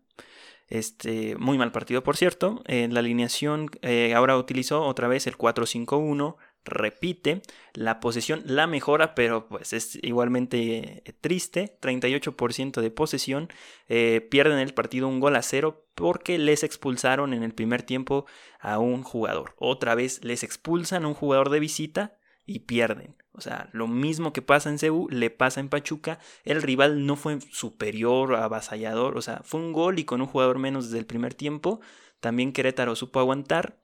este, 0.68 1.36
muy 1.36 1.58
mal 1.58 1.72
partido, 1.72 2.02
por 2.02 2.16
cierto. 2.16 2.62
En 2.66 2.94
la 2.94 3.00
alineación 3.00 3.70
eh, 3.82 4.14
ahora 4.14 4.36
utilizó 4.36 4.82
otra 4.82 5.08
vez 5.08 5.26
el 5.26 5.38
4-5-1. 5.38 6.36
Repite, 6.64 7.42
la 7.74 8.00
posesión 8.00 8.42
la 8.44 8.66
mejora, 8.66 9.14
pero 9.14 9.46
pues 9.48 9.72
es 9.72 9.96
igualmente 10.02 11.02
eh, 11.04 11.12
triste. 11.20 11.78
38% 11.80 12.80
de 12.80 12.90
posesión. 12.90 13.48
Eh, 13.88 14.26
pierden 14.28 14.58
el 14.58 14.74
partido 14.74 15.06
un 15.06 15.20
gol 15.20 15.36
a 15.36 15.42
cero 15.42 15.86
porque 15.94 16.38
les 16.38 16.64
expulsaron 16.64 17.32
en 17.32 17.44
el 17.44 17.54
primer 17.54 17.82
tiempo 17.82 18.26
a 18.58 18.78
un 18.78 19.04
jugador. 19.04 19.54
Otra 19.58 19.94
vez 19.94 20.24
les 20.24 20.42
expulsan 20.42 21.04
a 21.04 21.08
un 21.08 21.14
jugador 21.14 21.50
de 21.50 21.60
visita 21.60 22.18
y 22.46 22.60
pierden. 22.60 23.16
O 23.32 23.40
sea, 23.40 23.68
lo 23.72 23.86
mismo 23.86 24.32
que 24.32 24.40
pasa 24.40 24.70
en 24.70 24.78
Ceú 24.78 25.08
le 25.10 25.30
pasa 25.30 25.60
en 25.60 25.68
Pachuca. 25.68 26.18
El 26.44 26.62
rival 26.62 27.04
no 27.04 27.16
fue 27.16 27.38
superior, 27.50 28.34
avasallador. 28.34 29.18
O 29.18 29.22
sea, 29.22 29.42
fue 29.44 29.60
un 29.60 29.72
gol 29.72 29.98
y 29.98 30.04
con 30.04 30.22
un 30.22 30.26
jugador 30.26 30.58
menos 30.58 30.86
desde 30.86 30.98
el 30.98 31.06
primer 31.06 31.34
tiempo. 31.34 31.80
También 32.20 32.52
Querétaro 32.52 32.96
supo 32.96 33.20
aguantar. 33.20 33.78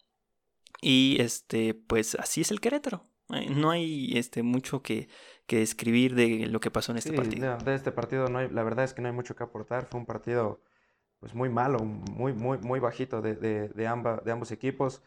Y 0.81 1.21
este, 1.21 1.75
pues 1.75 2.15
así 2.15 2.41
es 2.41 2.51
el 2.51 2.61
Querétaro. 2.61 3.05
No 3.29 3.71
hay 3.71 4.17
este, 4.17 4.43
mucho 4.43 4.83
que, 4.83 5.09
que 5.47 5.63
escribir 5.63 6.15
de 6.15 6.47
lo 6.47 6.61
que 6.61 6.71
pasó 6.71 6.93
en 6.93 6.99
este 6.99 7.13
partido. 7.13 7.57
De, 7.59 7.75
este 7.75 7.93
partido 7.93 8.29
no 8.29 8.39
hay, 8.39 8.51
la 8.51 8.63
verdad 8.63 8.85
es 8.85 8.93
que 8.93 9.01
no 9.01 9.09
hay 9.09 9.15
mucho 9.15 9.35
que 9.37 9.43
aportar. 9.43 9.87
Fue 9.87 9.99
un 10.01 10.07
partido 10.07 10.61
pues 11.19 11.35
muy 11.35 11.49
malo, 11.49 11.79
muy, 11.79 12.33
muy, 12.33 12.59
muy 12.59 12.81
bajito 12.81 13.23
de, 13.23 13.37
de, 13.37 13.69
de, 13.69 13.87
ambos 13.87 14.51
equipos. 14.51 15.03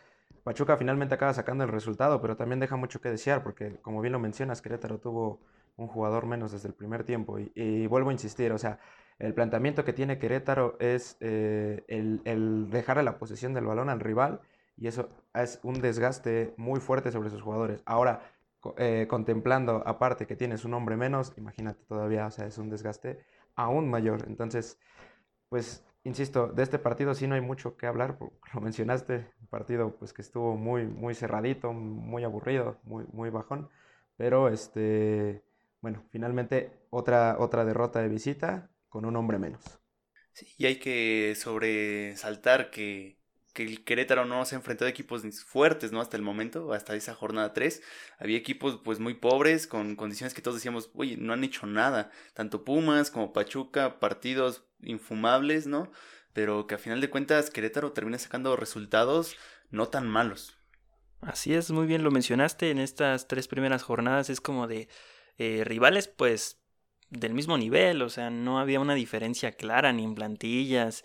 Pachuca 0.45 0.77
finalmente 0.77 1.15
acaba 1.15 1.33
sacando 1.33 1.63
el 1.63 1.71
resultado, 1.71 2.21
pero 2.21 2.37
también 2.37 2.59
deja 2.59 2.75
mucho 2.75 3.01
que 3.01 3.09
desear, 3.09 3.41
porque 3.41 3.77
como 3.81 3.99
bien 3.99 4.13
lo 4.13 4.19
mencionas, 4.19 4.61
Querétaro 4.61 4.99
tuvo 4.99 5.41
un 5.75 5.87
jugador 5.87 6.27
menos 6.27 6.51
desde 6.51 6.67
el 6.67 6.75
primer 6.75 7.03
tiempo. 7.03 7.39
Y, 7.39 7.87
vuelvo 7.87 8.11
a 8.11 8.13
insistir, 8.13 8.51
o 8.51 8.59
sea, 8.59 8.77
el 9.17 9.33
planteamiento 9.33 9.83
que 9.83 9.91
tiene 9.91 10.19
Querétaro 10.19 10.77
es 10.79 11.17
eh, 11.19 11.83
el, 11.87 12.21
el 12.25 12.69
dejarle 12.69 13.01
la 13.01 13.17
posesión 13.17 13.55
del 13.55 13.65
balón 13.65 13.89
al 13.89 13.99
rival, 13.99 14.39
y 14.77 14.85
eso 14.85 15.09
es 15.33 15.59
un 15.63 15.81
desgaste 15.81 16.53
muy 16.57 16.79
fuerte 16.79 17.11
sobre 17.11 17.31
sus 17.31 17.41
jugadores. 17.41 17.81
Ahora, 17.87 18.21
eh, 18.77 19.07
contemplando 19.09 19.81
aparte 19.87 20.27
que 20.27 20.35
tienes 20.35 20.63
un 20.63 20.75
hombre 20.75 20.95
menos, 20.95 21.33
imagínate 21.37 21.83
todavía, 21.85 22.27
o 22.27 22.31
sea, 22.31 22.45
es 22.45 22.59
un 22.59 22.69
desgaste 22.69 23.25
aún 23.55 23.89
mayor. 23.89 24.25
Entonces, 24.27 24.79
pues, 25.49 25.83
insisto, 26.05 26.47
de 26.47 26.63
este 26.63 26.79
partido 26.79 27.13
sí 27.15 27.27
no 27.27 27.35
hay 27.35 27.41
mucho 27.41 27.77
que 27.77 27.87
hablar, 27.87 28.17
lo 28.53 28.61
mencionaste, 28.61 29.27
un 29.41 29.47
partido 29.47 29.95
pues 29.97 30.13
que 30.13 30.21
estuvo 30.21 30.55
muy, 30.57 30.85
muy 30.87 31.15
cerradito, 31.15 31.73
muy 31.73 32.23
aburrido, 32.23 32.79
muy, 32.83 33.05
muy 33.13 33.29
bajón, 33.29 33.69
pero 34.17 34.49
este, 34.49 35.43
bueno, 35.81 36.03
finalmente 36.11 36.71
otra, 36.91 37.37
otra 37.39 37.65
derrota 37.65 38.01
de 38.01 38.09
visita 38.09 38.69
con 38.89 39.05
un 39.05 39.15
hombre 39.17 39.39
menos. 39.39 39.81
Sí, 40.33 40.53
y 40.57 40.65
hay 40.65 40.79
que 40.79 41.33
sobresaltar 41.35 42.69
que 42.69 43.17
que 43.55 43.63
el 43.63 43.85
Querétaro 43.85 44.25
no 44.25 44.43
se 44.43 44.55
enfrentó 44.55 44.83
a 44.83 44.89
equipos 44.89 45.23
fuertes, 45.45 45.93
¿no? 45.93 46.01
Hasta 46.01 46.17
el 46.17 46.23
momento, 46.23 46.73
hasta 46.73 46.93
esa 46.93 47.15
jornada 47.15 47.53
3. 47.53 47.81
Había 48.19 48.37
equipos 48.37 48.81
pues 48.83 48.99
muy 48.99 49.13
pobres, 49.13 49.65
con 49.65 49.95
condiciones 49.95 50.33
que 50.33 50.41
todos 50.41 50.57
decíamos, 50.57 50.91
oye, 50.93 51.15
no 51.15 51.31
han 51.31 51.45
hecho 51.45 51.65
nada. 51.65 52.11
Tanto 52.33 52.65
Pumas 52.65 53.09
como 53.11 53.31
Pachuca, 53.31 54.01
partidos 54.01 54.65
infumables, 54.83 55.67
¿no? 55.67 55.89
Pero 56.33 56.67
que 56.67 56.75
a 56.75 56.77
final 56.77 56.99
de 56.99 57.09
cuentas 57.09 57.49
Querétaro 57.49 57.93
termina 57.93 58.19
sacando 58.19 58.57
resultados 58.57 59.37
no 59.71 59.87
tan 59.87 60.05
malos. 60.05 60.57
Así 61.21 61.53
es, 61.53 61.71
muy 61.71 61.87
bien 61.87 62.03
lo 62.03 62.11
mencionaste, 62.11 62.71
en 62.71 62.77
estas 62.77 63.29
tres 63.29 63.47
primeras 63.47 63.83
jornadas 63.83 64.29
es 64.29 64.41
como 64.41 64.67
de 64.67 64.89
eh, 65.37 65.63
rivales 65.63 66.09
pues 66.09 66.59
del 67.09 67.33
mismo 67.33 67.57
nivel, 67.57 68.01
o 68.01 68.09
sea, 68.09 68.29
no 68.29 68.59
había 68.59 68.81
una 68.81 68.95
diferencia 68.95 69.53
clara 69.53 69.93
ni 69.93 70.03
en 70.03 70.13
plantillas, 70.13 71.03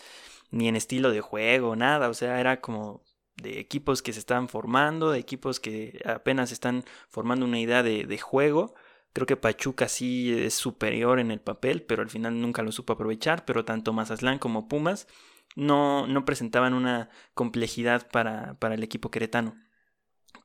ni 0.50 0.68
en 0.68 0.76
estilo 0.76 1.10
de 1.10 1.20
juego, 1.20 1.76
nada, 1.76 2.08
o 2.08 2.14
sea, 2.14 2.40
era 2.40 2.60
como 2.60 3.02
de 3.36 3.58
equipos 3.60 4.02
que 4.02 4.12
se 4.12 4.18
estaban 4.18 4.48
formando, 4.48 5.10
de 5.10 5.18
equipos 5.18 5.60
que 5.60 6.00
apenas 6.04 6.52
están 6.52 6.84
formando 7.08 7.46
una 7.46 7.60
idea 7.60 7.82
de, 7.82 8.04
de 8.04 8.18
juego. 8.18 8.74
Creo 9.12 9.26
que 9.26 9.36
Pachuca 9.36 9.88
sí 9.88 10.32
es 10.32 10.54
superior 10.54 11.18
en 11.18 11.30
el 11.30 11.40
papel, 11.40 11.82
pero 11.82 12.02
al 12.02 12.10
final 12.10 12.40
nunca 12.40 12.62
lo 12.62 12.72
supo 12.72 12.92
aprovechar, 12.92 13.44
pero 13.44 13.64
tanto 13.64 13.92
Mazatlán 13.92 14.38
como 14.38 14.68
Pumas 14.68 15.08
no, 15.56 16.06
no 16.06 16.24
presentaban 16.24 16.74
una 16.74 17.10
complejidad 17.34 18.08
para, 18.10 18.54
para 18.54 18.74
el 18.74 18.82
equipo 18.82 19.10
queretano. 19.10 19.56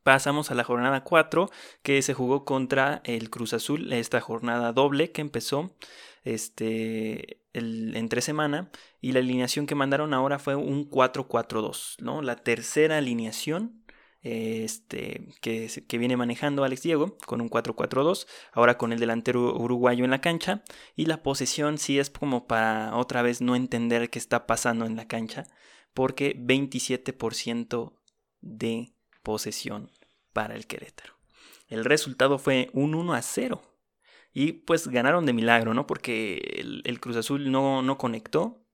Pasamos 0.04 0.52
a 0.52 0.56
la 0.56 0.64
jornada 0.64 1.04
4 1.04 1.50
que 1.84 2.02
se 2.02 2.14
jugó 2.14 2.46
contra 2.46 3.02
el 3.06 3.30
Cruz 3.30 3.54
Azul, 3.54 3.92
esta 3.94 4.22
jornada 4.22 4.72
doble 4.72 5.12
que 5.12 5.22
empezó 5.22 5.76
este, 6.24 7.42
el, 7.54 7.96
entre 7.96 8.22
semana 8.22 8.72
y 9.02 9.12
la 9.12 9.20
alineación 9.20 9.68
que 9.68 9.76
mandaron 9.76 10.14
ahora 10.14 10.40
fue 10.40 10.56
un 10.56 10.90
4-4-2, 10.90 12.02
¿no? 12.02 12.22
La 12.22 12.36
tercera 12.36 12.98
alineación 12.98 13.84
este, 14.22 15.28
que, 15.42 15.70
que, 15.88 15.98
viene 16.00 16.18
manejando 16.18 16.64
Alex 16.64 16.82
Diego 16.82 17.16
con 17.28 17.42
un 17.42 17.50
4-4-2, 17.50 18.26
ahora 18.54 18.78
con 18.78 18.92
el 18.92 19.00
delantero 19.00 19.56
uruguayo 19.56 20.04
en 20.04 20.10
la 20.10 20.22
cancha 20.22 20.64
y 20.96 21.06
la 21.06 21.22
posesión 21.22 21.78
sí 21.78 22.00
es 22.00 22.10
como 22.10 22.48
para 22.48 22.96
otra 22.96 23.22
vez 23.22 23.42
no 23.42 23.56
entender 23.56 24.10
qué 24.10 24.18
está 24.18 24.48
pasando 24.48 24.86
en 24.86 24.96
la 24.96 25.08
cancha 25.08 25.46
porque 25.94 26.36
27% 26.38 27.94
de 28.42 28.95
posesión 29.26 29.92
para 30.32 30.56
el 30.56 30.68
Querétaro. 30.68 31.16
El 31.68 31.84
resultado 31.84 32.38
fue 32.38 32.70
un 32.72 32.96
1 32.96 33.14
a 33.14 33.22
0 33.22 33.62
y 34.34 34.54
pues 34.54 34.88
ganaron 34.88 35.26
de 35.26 35.34
milagro, 35.34 35.74
¿no? 35.74 35.88
Porque 35.88 36.82
el, 36.84 37.00
Cruz 37.02 37.18
Azul 37.18 37.52
no, 37.52 37.82
no 37.82 37.98
conectó, 37.98 38.66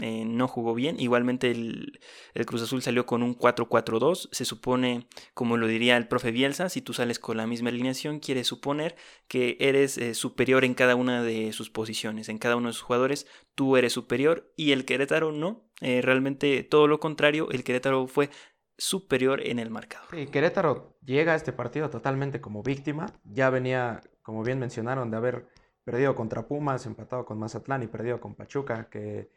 eh, 0.00 0.24
no 0.26 0.46
jugó 0.46 0.74
bien. 0.74 1.00
Igualmente 1.00 1.50
el, 1.50 1.98
Cruz 2.46 2.62
Azul 2.62 2.82
salió 2.82 3.06
con 3.06 3.22
un 3.22 3.36
4-4-2. 3.36 4.28
Se 4.30 4.44
supone, 4.44 5.06
como 5.32 5.56
lo 5.56 5.66
diría 5.66 5.96
el 5.96 6.06
profe 6.06 6.32
Bielsa, 6.32 6.68
si 6.68 6.82
tú 6.82 6.92
sales 6.92 7.18
con 7.18 7.38
la 7.38 7.46
misma 7.46 7.70
alineación, 7.70 8.20
quiere 8.20 8.44
suponer 8.44 8.94
que 9.26 9.56
eres 9.58 9.96
eh, 9.96 10.14
superior 10.14 10.64
en 10.64 10.74
cada 10.74 10.96
una 10.96 11.22
de 11.22 11.52
sus 11.52 11.70
posiciones, 11.70 12.28
en 12.28 12.38
cada 12.38 12.56
uno 12.56 12.68
de 12.68 12.74
sus 12.74 12.82
jugadores, 12.82 13.26
tú 13.54 13.76
eres 13.78 13.94
superior 13.94 14.52
y 14.54 14.72
el 14.72 14.84
Querétaro 14.84 15.32
no. 15.32 15.64
Eh, 15.80 16.02
realmente 16.02 16.62
todo 16.62 16.88
lo 16.88 17.00
contrario, 17.00 17.50
el 17.50 17.64
Querétaro 17.64 18.06
fue 18.06 18.30
superior 18.78 19.40
en 19.40 19.58
el 19.58 19.70
marcador. 19.70 20.30
Querétaro 20.30 20.96
llega 21.04 21.32
a 21.32 21.36
este 21.36 21.52
partido 21.52 21.90
totalmente 21.90 22.40
como 22.40 22.62
víctima. 22.62 23.06
Ya 23.24 23.50
venía 23.50 24.00
como 24.26 24.42
bien 24.42 24.58
mencionaron, 24.58 25.08
de 25.08 25.16
haber 25.18 25.46
perdido 25.84 26.16
contra 26.16 26.48
Pumas, 26.48 26.84
empatado 26.84 27.24
con 27.24 27.38
Mazatlán 27.38 27.84
y 27.84 27.86
perdido 27.86 28.20
con 28.20 28.34
Pachuca, 28.34 28.88
que 28.90 29.30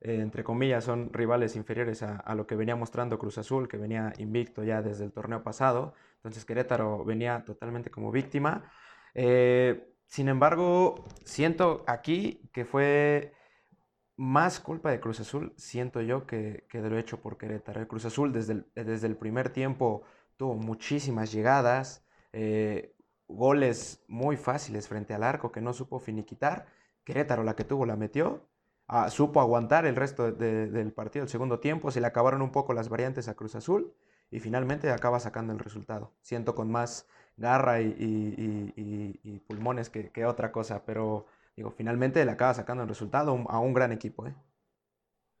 eh, 0.00 0.20
entre 0.20 0.44
comillas 0.44 0.84
son 0.84 1.12
rivales 1.12 1.56
inferiores 1.56 2.04
a, 2.04 2.32
lo 2.36 2.46
que 2.46 2.54
venía 2.54 2.76
mostrando 2.76 3.18
Cruz 3.18 3.38
Azul, 3.38 3.66
que 3.66 3.76
venía 3.76 4.12
invicto 4.18 4.62
ya 4.62 4.82
desde 4.82 5.04
el 5.04 5.10
torneo 5.10 5.42
pasado. 5.42 5.94
Entonces 6.18 6.44
Querétaro 6.44 7.04
venía 7.04 7.44
totalmente 7.44 7.90
como 7.90 8.12
víctima. 8.12 8.70
Eh, 9.14 9.92
sin 10.06 10.28
embargo, 10.28 11.04
siento 11.24 11.82
aquí 11.88 12.48
que 12.52 12.64
fue 12.64 13.32
más 14.16 14.60
culpa 14.60 14.90
de 14.90 15.00
Cruz 15.00 15.20
Azul, 15.20 15.52
siento 15.56 16.00
yo, 16.00 16.26
que, 16.26 16.64
que 16.68 16.80
de 16.80 16.90
lo 16.90 16.98
hecho 16.98 17.20
por 17.20 17.36
Querétaro. 17.36 17.80
El 17.80 17.86
Cruz 17.86 18.04
Azul 18.04 18.32
desde 18.32 18.54
el, 18.54 18.66
desde 18.74 19.06
el 19.06 19.16
primer 19.16 19.50
tiempo 19.50 20.02
tuvo 20.36 20.54
muchísimas 20.54 21.32
llegadas. 21.32 22.04
Eh, 22.32 22.94
goles 23.28 24.04
muy 24.08 24.36
fáciles 24.36 24.88
frente 24.88 25.14
al 25.14 25.22
arco 25.22 25.52
que 25.52 25.60
no 25.60 25.72
supo 25.72 25.98
finiquitar. 25.98 26.66
Querétaro 27.04 27.44
la 27.44 27.56
que 27.56 27.64
tuvo 27.64 27.86
la 27.86 27.96
metió. 27.96 28.46
Ah, 28.88 29.10
supo 29.10 29.40
aguantar 29.40 29.84
el 29.84 29.96
resto 29.96 30.30
del 30.30 30.92
partido, 30.92 31.24
el 31.24 31.28
segundo 31.28 31.58
tiempo. 31.60 31.90
Se 31.90 32.00
le 32.00 32.06
acabaron 32.06 32.42
un 32.42 32.52
poco 32.52 32.72
las 32.72 32.88
variantes 32.88 33.28
a 33.28 33.34
Cruz 33.34 33.54
Azul 33.56 33.92
y 34.30 34.40
finalmente 34.40 34.90
acaba 34.90 35.20
sacando 35.20 35.52
el 35.52 35.58
resultado. 35.58 36.12
Siento 36.22 36.54
con 36.54 36.70
más 36.70 37.08
garra 37.36 37.80
y, 37.80 39.42
pulmones 39.46 39.90
que, 39.90 40.24
otra 40.24 40.52
cosa, 40.52 40.84
pero 40.84 41.26
digo, 41.56 41.70
finalmente 41.70 42.24
le 42.24 42.30
acaba 42.30 42.54
sacando 42.54 42.82
el 42.82 42.88
resultado 42.88 43.44
a 43.48 43.58
un 43.58 43.72
gran 43.72 43.92
equipo. 43.92 44.26
¿eh? 44.26 44.34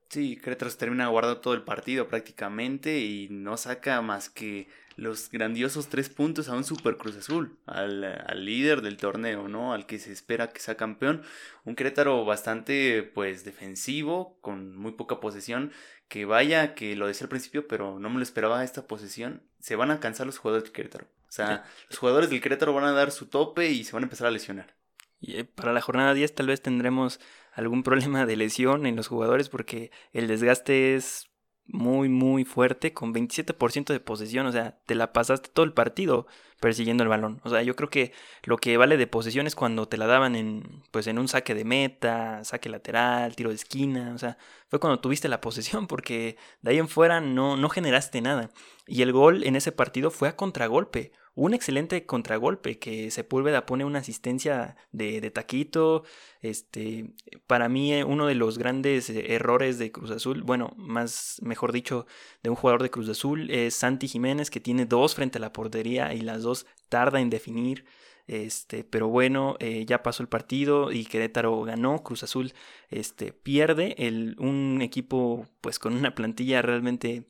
Sí, 0.08 0.40
se 0.42 0.76
termina 0.76 1.08
guardando 1.08 1.40
todo 1.40 1.54
el 1.54 1.62
partido 1.62 2.08
prácticamente 2.08 2.98
y 3.00 3.28
no 3.30 3.56
saca 3.56 4.00
más 4.02 4.30
que 4.30 4.68
los 4.96 5.30
grandiosos 5.30 5.88
tres 5.88 6.08
puntos 6.08 6.48
a 6.48 6.54
un 6.54 6.64
Super 6.64 6.96
Cruz 6.96 7.16
Azul, 7.16 7.58
al, 7.66 8.00
líder 8.44 8.80
del 8.80 8.96
torneo, 8.96 9.46
¿no? 9.48 9.74
Al 9.74 9.84
que 9.84 9.98
se 9.98 10.12
espera 10.12 10.52
que 10.52 10.60
sea 10.60 10.76
campeón. 10.76 11.22
Un 11.64 11.74
Querétaro 11.74 12.24
bastante, 12.24 13.02
pues, 13.02 13.44
defensivo, 13.44 14.38
con 14.40 14.76
muy 14.76 14.92
poca 14.92 15.20
posesión. 15.20 15.72
Que 16.08 16.24
vaya, 16.24 16.74
que 16.74 16.96
lo 16.96 17.08
decía 17.08 17.24
al 17.24 17.30
principio, 17.30 17.66
pero 17.68 17.98
no 17.98 18.08
me 18.08 18.16
lo 18.16 18.22
esperaba 18.22 18.64
esta 18.64 18.86
posesión. 18.86 19.42
Se 19.60 19.76
van 19.76 19.90
a 19.90 20.00
cansar 20.00 20.26
los 20.26 20.38
jugadores 20.38 20.64
del 20.64 20.72
Querétaro. 20.72 21.06
O 21.28 21.32
sea, 21.32 21.64
los 21.90 21.98
jugadores 21.98 22.30
del 22.30 22.40
Querétaro 22.40 22.72
van 22.72 22.84
a 22.84 22.92
dar 22.92 23.10
su 23.10 23.26
tope 23.26 23.68
y 23.68 23.84
se 23.84 23.92
van 23.92 24.04
a 24.04 24.06
empezar 24.06 24.28
a 24.28 24.30
lesionar. 24.30 24.76
Eh, 25.20 25.44
para 25.44 25.72
la 25.72 25.80
jornada 25.80 26.14
10 26.14 26.34
tal 26.34 26.48
vez 26.48 26.62
tendremos 26.62 27.20
algún 27.52 27.82
problema 27.82 28.26
de 28.26 28.36
lesión 28.36 28.86
en 28.86 28.96
los 28.96 29.08
jugadores 29.08 29.48
porque 29.48 29.90
el 30.12 30.28
desgaste 30.28 30.94
es 30.94 31.30
muy 31.68 32.08
muy 32.08 32.44
fuerte 32.44 32.92
con 32.92 33.12
27% 33.12 33.92
de 33.92 34.00
posesión, 34.00 34.46
o 34.46 34.52
sea, 34.52 34.78
te 34.86 34.94
la 34.94 35.12
pasaste 35.12 35.50
todo 35.52 35.64
el 35.66 35.72
partido 35.72 36.26
persiguiendo 36.60 37.02
el 37.02 37.08
balón. 37.08 37.40
O 37.44 37.50
sea, 37.50 37.62
yo 37.62 37.76
creo 37.76 37.90
que 37.90 38.12
lo 38.44 38.56
que 38.56 38.76
vale 38.76 38.96
de 38.96 39.06
posesión 39.06 39.46
es 39.46 39.54
cuando 39.54 39.88
te 39.88 39.96
la 39.96 40.06
daban 40.06 40.36
en 40.36 40.82
pues 40.90 41.06
en 41.06 41.18
un 41.18 41.28
saque 41.28 41.54
de 41.54 41.64
meta, 41.64 42.44
saque 42.44 42.68
lateral, 42.68 43.34
tiro 43.36 43.50
de 43.50 43.56
esquina, 43.56 44.12
o 44.14 44.18
sea, 44.18 44.38
fue 44.68 44.80
cuando 44.80 45.00
tuviste 45.00 45.28
la 45.28 45.40
posesión 45.40 45.86
porque 45.86 46.36
de 46.62 46.70
ahí 46.70 46.78
en 46.78 46.88
fuera 46.88 47.20
no 47.20 47.56
no 47.56 47.68
generaste 47.68 48.20
nada. 48.20 48.50
Y 48.86 49.02
el 49.02 49.12
gol 49.12 49.44
en 49.44 49.56
ese 49.56 49.72
partido 49.72 50.10
fue 50.10 50.28
a 50.28 50.36
contragolpe 50.36 51.12
un 51.36 51.52
excelente 51.52 52.06
contragolpe 52.06 52.78
que 52.78 53.10
Sepúlveda 53.10 53.66
pone 53.66 53.84
una 53.84 53.98
asistencia 53.98 54.74
de, 54.90 55.20
de 55.20 55.30
taquito. 55.30 56.02
Este, 56.40 57.12
para 57.46 57.68
mí, 57.68 57.92
eh, 57.92 58.04
uno 58.04 58.26
de 58.26 58.34
los 58.34 58.56
grandes 58.58 59.10
eh, 59.10 59.34
errores 59.34 59.78
de 59.78 59.92
Cruz 59.92 60.10
Azul, 60.10 60.42
bueno, 60.42 60.72
más 60.78 61.36
mejor 61.42 61.72
dicho, 61.72 62.06
de 62.42 62.48
un 62.48 62.56
jugador 62.56 62.82
de 62.82 62.90
Cruz 62.90 63.10
Azul, 63.10 63.50
es 63.50 63.74
Santi 63.74 64.08
Jiménez, 64.08 64.50
que 64.50 64.60
tiene 64.60 64.86
dos 64.86 65.14
frente 65.14 65.36
a 65.36 65.42
la 65.42 65.52
portería 65.52 66.14
y 66.14 66.22
las 66.22 66.42
dos 66.42 66.66
tarda 66.88 67.20
en 67.20 67.28
definir. 67.28 67.84
Este, 68.26 68.82
pero 68.82 69.08
bueno, 69.08 69.56
eh, 69.60 69.84
ya 69.86 70.02
pasó 70.02 70.22
el 70.22 70.30
partido 70.30 70.90
y 70.90 71.04
Querétaro 71.04 71.62
ganó, 71.62 72.02
Cruz 72.02 72.22
Azul 72.22 72.54
este, 72.88 73.32
pierde, 73.32 73.94
el, 73.98 74.36
un 74.38 74.80
equipo 74.80 75.46
pues 75.60 75.78
con 75.78 75.94
una 75.94 76.14
plantilla 76.14 76.62
realmente 76.62 77.26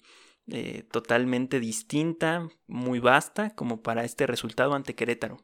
eh, 0.48 0.84
totalmente 0.92 1.58
distinta, 1.58 2.48
muy 2.68 3.00
vasta, 3.00 3.54
como 3.54 3.82
para 3.82 4.04
este 4.04 4.26
resultado 4.26 4.74
ante 4.74 4.94
Querétaro. 4.94 5.38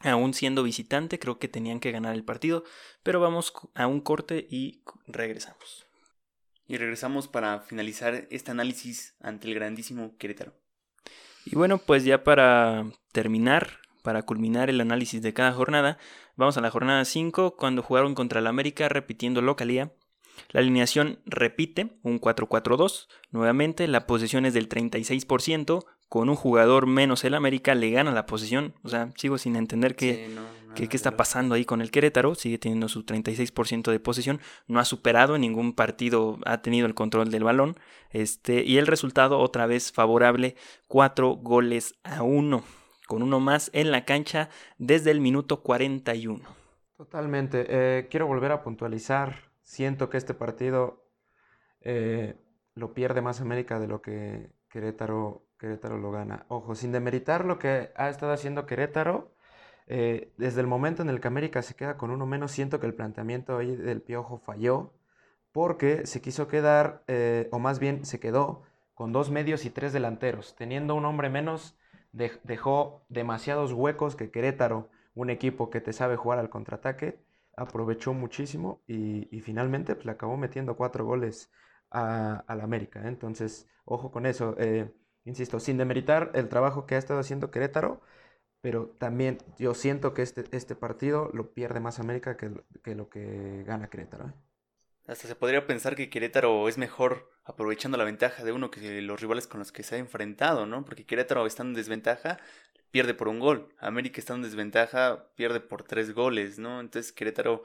Aún 0.00 0.34
siendo 0.34 0.62
visitante, 0.62 1.18
creo 1.18 1.38
que 1.38 1.48
tenían 1.48 1.80
que 1.80 1.90
ganar 1.90 2.14
el 2.14 2.24
partido, 2.24 2.64
pero 3.02 3.18
vamos 3.18 3.52
a 3.74 3.86
un 3.86 4.00
corte 4.00 4.46
y 4.50 4.82
regresamos. 5.06 5.86
Y 6.68 6.76
regresamos 6.76 7.28
para 7.28 7.60
finalizar 7.60 8.26
este 8.30 8.50
análisis 8.50 9.14
ante 9.20 9.48
el 9.48 9.54
grandísimo 9.54 10.16
Querétaro. 10.18 10.52
Y 11.46 11.54
bueno, 11.54 11.78
pues 11.78 12.04
ya 12.04 12.24
para 12.24 12.84
terminar, 13.12 13.78
para 14.02 14.22
culminar 14.22 14.68
el 14.68 14.80
análisis 14.80 15.22
de 15.22 15.32
cada 15.32 15.52
jornada, 15.52 15.96
vamos 16.34 16.58
a 16.58 16.60
la 16.60 16.70
jornada 16.70 17.04
5, 17.04 17.56
cuando 17.56 17.82
jugaron 17.82 18.14
contra 18.14 18.40
el 18.40 18.48
América 18.48 18.88
repitiendo 18.88 19.40
localía. 19.40 19.92
La 20.50 20.60
alineación 20.60 21.18
repite 21.26 21.98
un 22.02 22.20
4-4-2. 22.20 23.08
Nuevamente, 23.30 23.88
la 23.88 24.06
posesión 24.06 24.46
es 24.46 24.54
del 24.54 24.68
36%. 24.68 25.84
Con 26.08 26.28
un 26.28 26.36
jugador 26.36 26.86
menos 26.86 27.24
el 27.24 27.34
América 27.34 27.74
le 27.74 27.90
gana 27.90 28.12
la 28.12 28.26
posesión. 28.26 28.74
O 28.84 28.88
sea, 28.88 29.10
sigo 29.16 29.38
sin 29.38 29.56
entender 29.56 29.96
qué, 29.96 30.30
qué, 30.74 30.88
está 30.92 31.16
pasando 31.16 31.54
ahí 31.54 31.64
con 31.64 31.80
el 31.80 31.90
Querétaro. 31.90 32.36
Sigue 32.36 32.58
teniendo 32.58 32.88
su 32.88 33.04
36% 33.04 33.90
de 33.90 33.98
posesión. 33.98 34.40
No 34.68 34.78
ha 34.78 34.84
superado 34.84 35.34
en 35.34 35.40
ningún 35.40 35.72
partido, 35.72 36.38
ha 36.46 36.62
tenido 36.62 36.86
el 36.86 36.94
control 36.94 37.30
del 37.30 37.42
balón. 37.42 37.76
Este, 38.10 38.62
y 38.62 38.78
el 38.78 38.86
resultado 38.86 39.40
otra 39.40 39.66
vez 39.66 39.90
favorable, 39.90 40.54
4 40.86 41.30
goles 41.36 41.96
a 42.04 42.22
1. 42.22 42.62
Con 43.08 43.22
uno 43.22 43.40
más 43.40 43.70
en 43.72 43.90
la 43.90 44.04
cancha 44.04 44.48
desde 44.78 45.10
el 45.10 45.20
minuto 45.20 45.62
41. 45.62 46.40
Totalmente. 46.96 47.66
Eh, 47.68 48.08
quiero 48.10 48.26
volver 48.26 48.52
a 48.52 48.62
puntualizar 48.62 49.50
siento 49.66 50.08
que 50.08 50.16
este 50.16 50.32
partido 50.32 51.04
eh, 51.80 52.36
lo 52.74 52.94
pierde 52.94 53.20
más 53.20 53.40
América 53.40 53.80
de 53.80 53.88
lo 53.88 54.00
que 54.00 54.52
Querétaro, 54.70 55.44
Querétaro 55.58 55.98
lo 55.98 56.12
gana. 56.12 56.46
Ojo, 56.48 56.74
sin 56.74 56.92
demeritar 56.92 57.44
lo 57.44 57.58
que 57.58 57.90
ha 57.96 58.08
estado 58.08 58.32
haciendo 58.32 58.64
Querétaro, 58.64 59.34
eh, 59.88 60.32
desde 60.36 60.60
el 60.60 60.68
momento 60.68 61.02
en 61.02 61.10
el 61.10 61.20
que 61.20 61.28
América 61.28 61.62
se 61.62 61.74
queda 61.74 61.96
con 61.96 62.10
uno 62.10 62.26
menos, 62.26 62.52
siento 62.52 62.78
que 62.80 62.86
el 62.86 62.94
planteamiento 62.94 63.58
ahí 63.58 63.74
del 63.74 64.02
Piojo 64.02 64.38
falló, 64.38 64.94
porque 65.52 66.06
se 66.06 66.20
quiso 66.20 66.46
quedar, 66.48 67.02
eh, 67.08 67.48
o 67.50 67.58
más 67.58 67.80
bien 67.80 68.04
se 68.04 68.20
quedó, 68.20 68.62
con 68.94 69.12
dos 69.12 69.30
medios 69.30 69.64
y 69.64 69.70
tres 69.70 69.92
delanteros. 69.92 70.54
Teniendo 70.54 70.94
un 70.94 71.04
hombre 71.06 71.28
menos, 71.28 71.76
dejó 72.12 73.04
demasiados 73.08 73.72
huecos 73.72 74.14
que 74.14 74.30
Querétaro, 74.30 74.90
un 75.14 75.30
equipo 75.30 75.70
que 75.70 75.80
te 75.80 75.92
sabe 75.92 76.16
jugar 76.16 76.38
al 76.38 76.50
contraataque, 76.50 77.25
aprovechó 77.56 78.12
muchísimo 78.14 78.82
y, 78.86 79.40
finalmente 79.40 79.94
pues, 79.94 80.06
le 80.06 80.12
acabó 80.12 80.36
metiendo 80.36 80.76
cuatro 80.76 81.04
goles 81.04 81.50
a, 81.90 82.44
la 82.48 82.64
América. 82.64 83.00
¿eh? 83.04 83.08
Entonces, 83.08 83.68
ojo 83.84 84.10
con 84.10 84.26
eso. 84.26 84.54
Eh, 84.58 84.92
insisto, 85.24 85.58
sin 85.60 85.78
demeritar 85.78 86.30
el 86.34 86.48
trabajo 86.48 86.86
que 86.86 86.94
ha 86.94 86.98
estado 86.98 87.20
haciendo 87.20 87.50
Querétaro, 87.50 88.00
pero 88.60 88.88
también 88.98 89.38
yo 89.58 89.74
siento 89.74 90.14
que 90.14 90.22
este, 90.22 90.44
este 90.52 90.76
partido 90.76 91.30
lo 91.32 91.52
pierde 91.54 91.80
más 91.80 91.98
América 91.98 92.36
que, 92.36 92.50
que 92.84 92.94
lo 92.94 93.08
que 93.08 93.64
gana 93.64 93.88
Querétaro. 93.88 94.28
¿eh? 94.28 94.32
Hasta 95.06 95.28
se 95.28 95.36
podría 95.36 95.66
pensar 95.66 95.94
que 95.94 96.10
Querétaro 96.10 96.68
es 96.68 96.78
mejor 96.78 97.30
aprovechando 97.44 97.96
la 97.96 98.04
ventaja 98.04 98.42
de 98.42 98.50
uno 98.50 98.70
que 98.72 99.00
los 99.02 99.20
rivales 99.20 99.46
con 99.46 99.60
los 99.60 99.70
que 99.70 99.84
se 99.84 99.94
ha 99.94 99.98
enfrentado, 99.98 100.66
¿no? 100.66 100.84
Porque 100.84 101.06
Querétaro 101.06 101.46
está 101.46 101.62
en 101.62 101.74
desventaja, 101.74 102.38
pierde 102.90 103.14
por 103.14 103.28
un 103.28 103.40
gol. 103.40 103.68
América 103.78 104.20
está 104.20 104.34
en 104.34 104.42
desventaja, 104.42 105.28
pierde 105.34 105.60
por 105.60 105.82
tres 105.82 106.14
goles, 106.14 106.58
¿no? 106.58 106.80
Entonces 106.80 107.12
Querétaro 107.12 107.62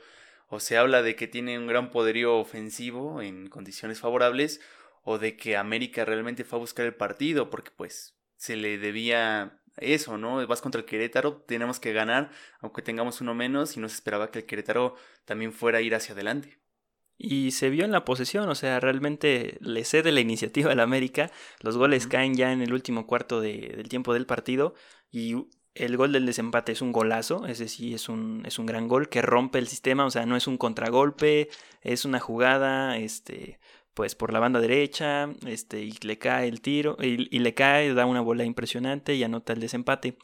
o 0.47 0.59
se 0.59 0.77
habla 0.77 1.01
de 1.01 1.15
que 1.15 1.27
tiene 1.27 1.57
un 1.57 1.67
gran 1.67 1.91
poderío 1.91 2.37
ofensivo 2.37 3.21
en 3.21 3.47
condiciones 3.47 3.99
favorables 3.99 4.61
o 5.03 5.17
de 5.17 5.37
que 5.37 5.57
América 5.57 6.05
realmente 6.05 6.43
fue 6.43 6.57
a 6.57 6.59
buscar 6.59 6.85
el 6.85 6.95
partido 6.95 7.49
porque 7.49 7.71
pues 7.71 8.17
se 8.35 8.55
le 8.55 8.77
debía 8.77 9.61
eso, 9.77 10.17
¿no? 10.17 10.45
Vas 10.47 10.61
contra 10.61 10.81
el 10.81 10.85
Querétaro, 10.85 11.37
tenemos 11.47 11.79
que 11.79 11.93
ganar 11.93 12.31
aunque 12.59 12.81
tengamos 12.81 13.21
uno 13.21 13.33
menos 13.33 13.77
y 13.77 13.79
no 13.79 13.89
se 13.89 13.95
esperaba 13.95 14.31
que 14.31 14.39
el 14.39 14.45
Querétaro 14.45 14.95
también 15.25 15.53
fuera 15.53 15.79
a 15.79 15.81
ir 15.81 15.95
hacia 15.95 16.13
adelante. 16.13 16.60
Y 17.23 17.51
se 17.51 17.69
vio 17.69 17.85
en 17.85 17.91
la 17.91 18.03
posesión, 18.03 18.49
o 18.49 18.55
sea, 18.55 18.79
realmente 18.79 19.59
le 19.61 19.85
cede 19.85 20.11
la 20.11 20.21
iniciativa 20.21 20.71
al 20.71 20.79
América. 20.79 21.29
Los 21.59 21.77
goles 21.77 22.07
caen 22.07 22.33
ya 22.33 22.51
en 22.51 22.63
el 22.63 22.73
último 22.73 23.05
cuarto 23.05 23.41
de, 23.41 23.73
del 23.77 23.89
tiempo 23.89 24.15
del 24.15 24.25
partido. 24.25 24.73
Y 25.11 25.35
el 25.75 25.97
gol 25.97 26.13
del 26.13 26.25
desempate 26.25 26.71
es 26.71 26.81
un 26.81 26.91
golazo, 26.91 27.45
ese 27.45 27.67
sí 27.67 27.93
es 27.93 28.09
un, 28.09 28.43
es 28.47 28.57
un 28.57 28.65
gran 28.65 28.87
gol 28.87 29.07
que 29.07 29.21
rompe 29.21 29.59
el 29.59 29.67
sistema, 29.67 30.03
o 30.05 30.09
sea, 30.09 30.25
no 30.25 30.35
es 30.35 30.47
un 30.47 30.57
contragolpe, 30.57 31.49
es 31.81 32.05
una 32.05 32.19
jugada, 32.19 32.97
este, 32.97 33.59
pues 33.93 34.15
por 34.15 34.33
la 34.33 34.39
banda 34.39 34.59
derecha, 34.59 35.29
este, 35.45 35.81
y 35.83 35.93
le 36.01 36.17
cae 36.17 36.47
el 36.47 36.61
tiro, 36.61 36.97
y, 36.99 37.35
y 37.35 37.39
le 37.39 37.53
cae, 37.53 37.93
da 37.93 38.07
una 38.07 38.21
bola 38.21 38.45
impresionante 38.45 39.13
y 39.13 39.23
anota 39.23 39.53
el 39.53 39.59
desempate. 39.59 40.17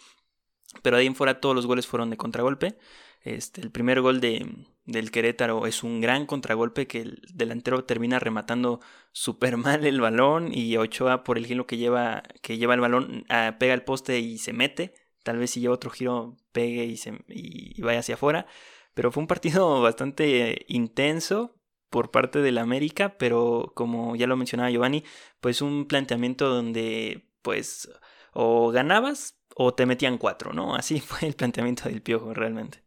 Pero 0.81 0.97
ahí 0.97 1.05
en 1.05 1.15
fuera 1.15 1.39
todos 1.39 1.55
los 1.55 1.67
goles 1.67 1.85
fueron 1.85 2.09
de 2.09 2.17
contragolpe. 2.17 2.77
Este, 3.21 3.61
el 3.61 3.71
primer 3.71 4.01
gol 4.01 4.19
de, 4.19 4.47
del 4.87 5.11
Querétaro 5.11 5.67
es 5.67 5.83
un 5.83 6.01
gran 6.01 6.25
contragolpe 6.25 6.87
que 6.87 7.01
el 7.01 7.21
delantero 7.33 7.83
termina 7.83 8.19
rematando 8.19 8.79
súper 9.11 9.57
mal 9.57 9.85
el 9.85 10.01
balón 10.01 10.49
y 10.53 10.77
Ochoa 10.77 11.23
por 11.23 11.37
el 11.37 11.45
giro 11.45 11.67
que 11.67 11.77
lleva, 11.77 12.23
que 12.41 12.57
lleva 12.57 12.73
el 12.73 12.79
balón 12.79 13.25
ah, 13.29 13.57
pega 13.59 13.73
el 13.73 13.83
poste 13.83 14.19
y 14.19 14.37
se 14.39 14.53
mete. 14.53 14.95
Tal 15.23 15.37
vez 15.37 15.51
si 15.51 15.59
lleva 15.59 15.75
otro 15.75 15.91
giro 15.91 16.37
pegue 16.53 16.85
y, 16.85 16.97
se, 16.97 17.19
y 17.27 17.81
vaya 17.81 17.99
hacia 17.99 18.15
afuera. 18.15 18.47
Pero 18.93 19.11
fue 19.11 19.21
un 19.21 19.27
partido 19.27 19.81
bastante 19.83 20.65
intenso 20.69 21.59
por 21.89 22.11
parte 22.11 22.39
del 22.39 22.57
América, 22.57 23.17
pero 23.17 23.73
como 23.75 24.15
ya 24.15 24.27
lo 24.27 24.37
mencionaba 24.37 24.71
Giovanni, 24.71 25.03
pues 25.41 25.61
un 25.61 25.87
planteamiento 25.87 26.49
donde 26.49 27.29
pues 27.41 27.89
o 28.33 28.71
ganabas 28.71 29.37
o 29.55 29.73
te 29.73 29.85
metían 29.85 30.17
cuatro, 30.17 30.53
¿no? 30.53 30.75
Así 30.75 30.99
fue 31.01 31.27
el 31.27 31.35
planteamiento 31.35 31.89
del 31.89 32.01
Piojo 32.01 32.33
realmente. 32.33 32.86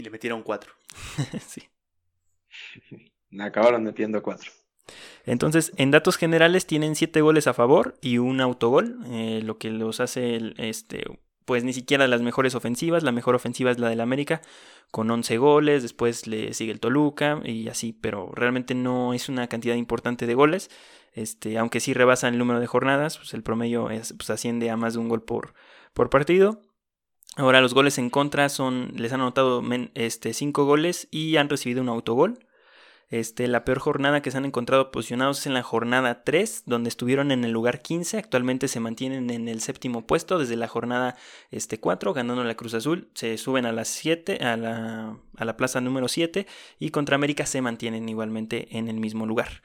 Y 0.00 0.02
le 0.02 0.08
metieron 0.08 0.42
cuatro. 0.42 0.72
sí. 1.46 1.62
Acabaron 3.38 3.84
metiendo 3.84 4.22
cuatro. 4.22 4.50
Entonces, 5.26 5.72
en 5.76 5.90
datos 5.90 6.16
generales 6.16 6.66
tienen 6.66 6.96
siete 6.96 7.20
goles 7.20 7.46
a 7.46 7.52
favor 7.52 7.98
y 8.00 8.16
un 8.16 8.40
autogol, 8.40 8.96
eh, 9.10 9.42
lo 9.44 9.58
que 9.58 9.68
los 9.68 10.00
hace, 10.00 10.54
este, 10.56 11.04
pues 11.44 11.64
ni 11.64 11.74
siquiera 11.74 12.08
las 12.08 12.22
mejores 12.22 12.54
ofensivas. 12.54 13.02
La 13.02 13.12
mejor 13.12 13.34
ofensiva 13.34 13.70
es 13.70 13.78
la 13.78 13.90
del 13.90 14.00
América, 14.00 14.40
con 14.90 15.10
11 15.10 15.36
goles. 15.36 15.82
Después 15.82 16.26
le 16.26 16.54
sigue 16.54 16.72
el 16.72 16.80
Toluca 16.80 17.42
y 17.44 17.68
así, 17.68 17.92
pero 17.92 18.30
realmente 18.32 18.74
no 18.74 19.12
es 19.12 19.28
una 19.28 19.48
cantidad 19.48 19.74
importante 19.74 20.26
de 20.26 20.32
goles. 20.32 20.70
Este, 21.12 21.58
aunque 21.58 21.80
sí 21.80 21.92
rebasan 21.92 22.32
el 22.32 22.38
número 22.38 22.58
de 22.58 22.66
jornadas, 22.66 23.18
pues 23.18 23.34
el 23.34 23.42
promedio 23.42 23.90
es, 23.90 24.14
pues 24.14 24.30
asciende 24.30 24.70
a 24.70 24.78
más 24.78 24.94
de 24.94 25.00
un 25.00 25.10
gol 25.10 25.22
por, 25.22 25.52
por 25.92 26.08
partido. 26.08 26.62
Ahora 27.36 27.60
los 27.60 27.74
goles 27.74 27.98
en 27.98 28.10
contra 28.10 28.48
son, 28.48 28.92
les 28.96 29.12
han 29.12 29.20
anotado 29.20 29.62
este, 29.94 30.34
5 30.34 30.64
goles 30.64 31.08
y 31.10 31.36
han 31.36 31.48
recibido 31.48 31.80
un 31.80 31.88
autogol. 31.88 32.38
Este, 33.08 33.48
la 33.48 33.64
peor 33.64 33.80
jornada 33.80 34.22
que 34.22 34.30
se 34.30 34.38
han 34.38 34.44
encontrado 34.44 34.92
posicionados 34.92 35.40
es 35.40 35.46
en 35.46 35.54
la 35.54 35.64
jornada 35.64 36.22
3, 36.22 36.62
donde 36.66 36.88
estuvieron 36.88 37.32
en 37.32 37.44
el 37.44 37.50
lugar 37.50 37.82
15. 37.82 38.18
Actualmente 38.18 38.68
se 38.68 38.78
mantienen 38.78 39.30
en 39.30 39.48
el 39.48 39.60
séptimo 39.60 40.06
puesto 40.06 40.38
desde 40.38 40.54
la 40.56 40.68
jornada 40.68 41.16
este, 41.50 41.80
4, 41.80 42.12
ganando 42.14 42.44
la 42.44 42.54
Cruz 42.54 42.74
Azul. 42.74 43.08
Se 43.14 43.36
suben 43.36 43.66
a 43.66 43.72
las 43.72 43.88
7, 43.88 44.44
a 44.44 44.56
la, 44.56 45.16
a 45.36 45.44
la 45.44 45.56
plaza 45.56 45.80
número 45.80 46.06
7 46.06 46.46
y 46.78 46.90
contra 46.90 47.16
América 47.16 47.46
se 47.46 47.60
mantienen 47.60 48.08
igualmente 48.08 48.68
en 48.76 48.88
el 48.88 49.00
mismo 49.00 49.26
lugar. 49.26 49.62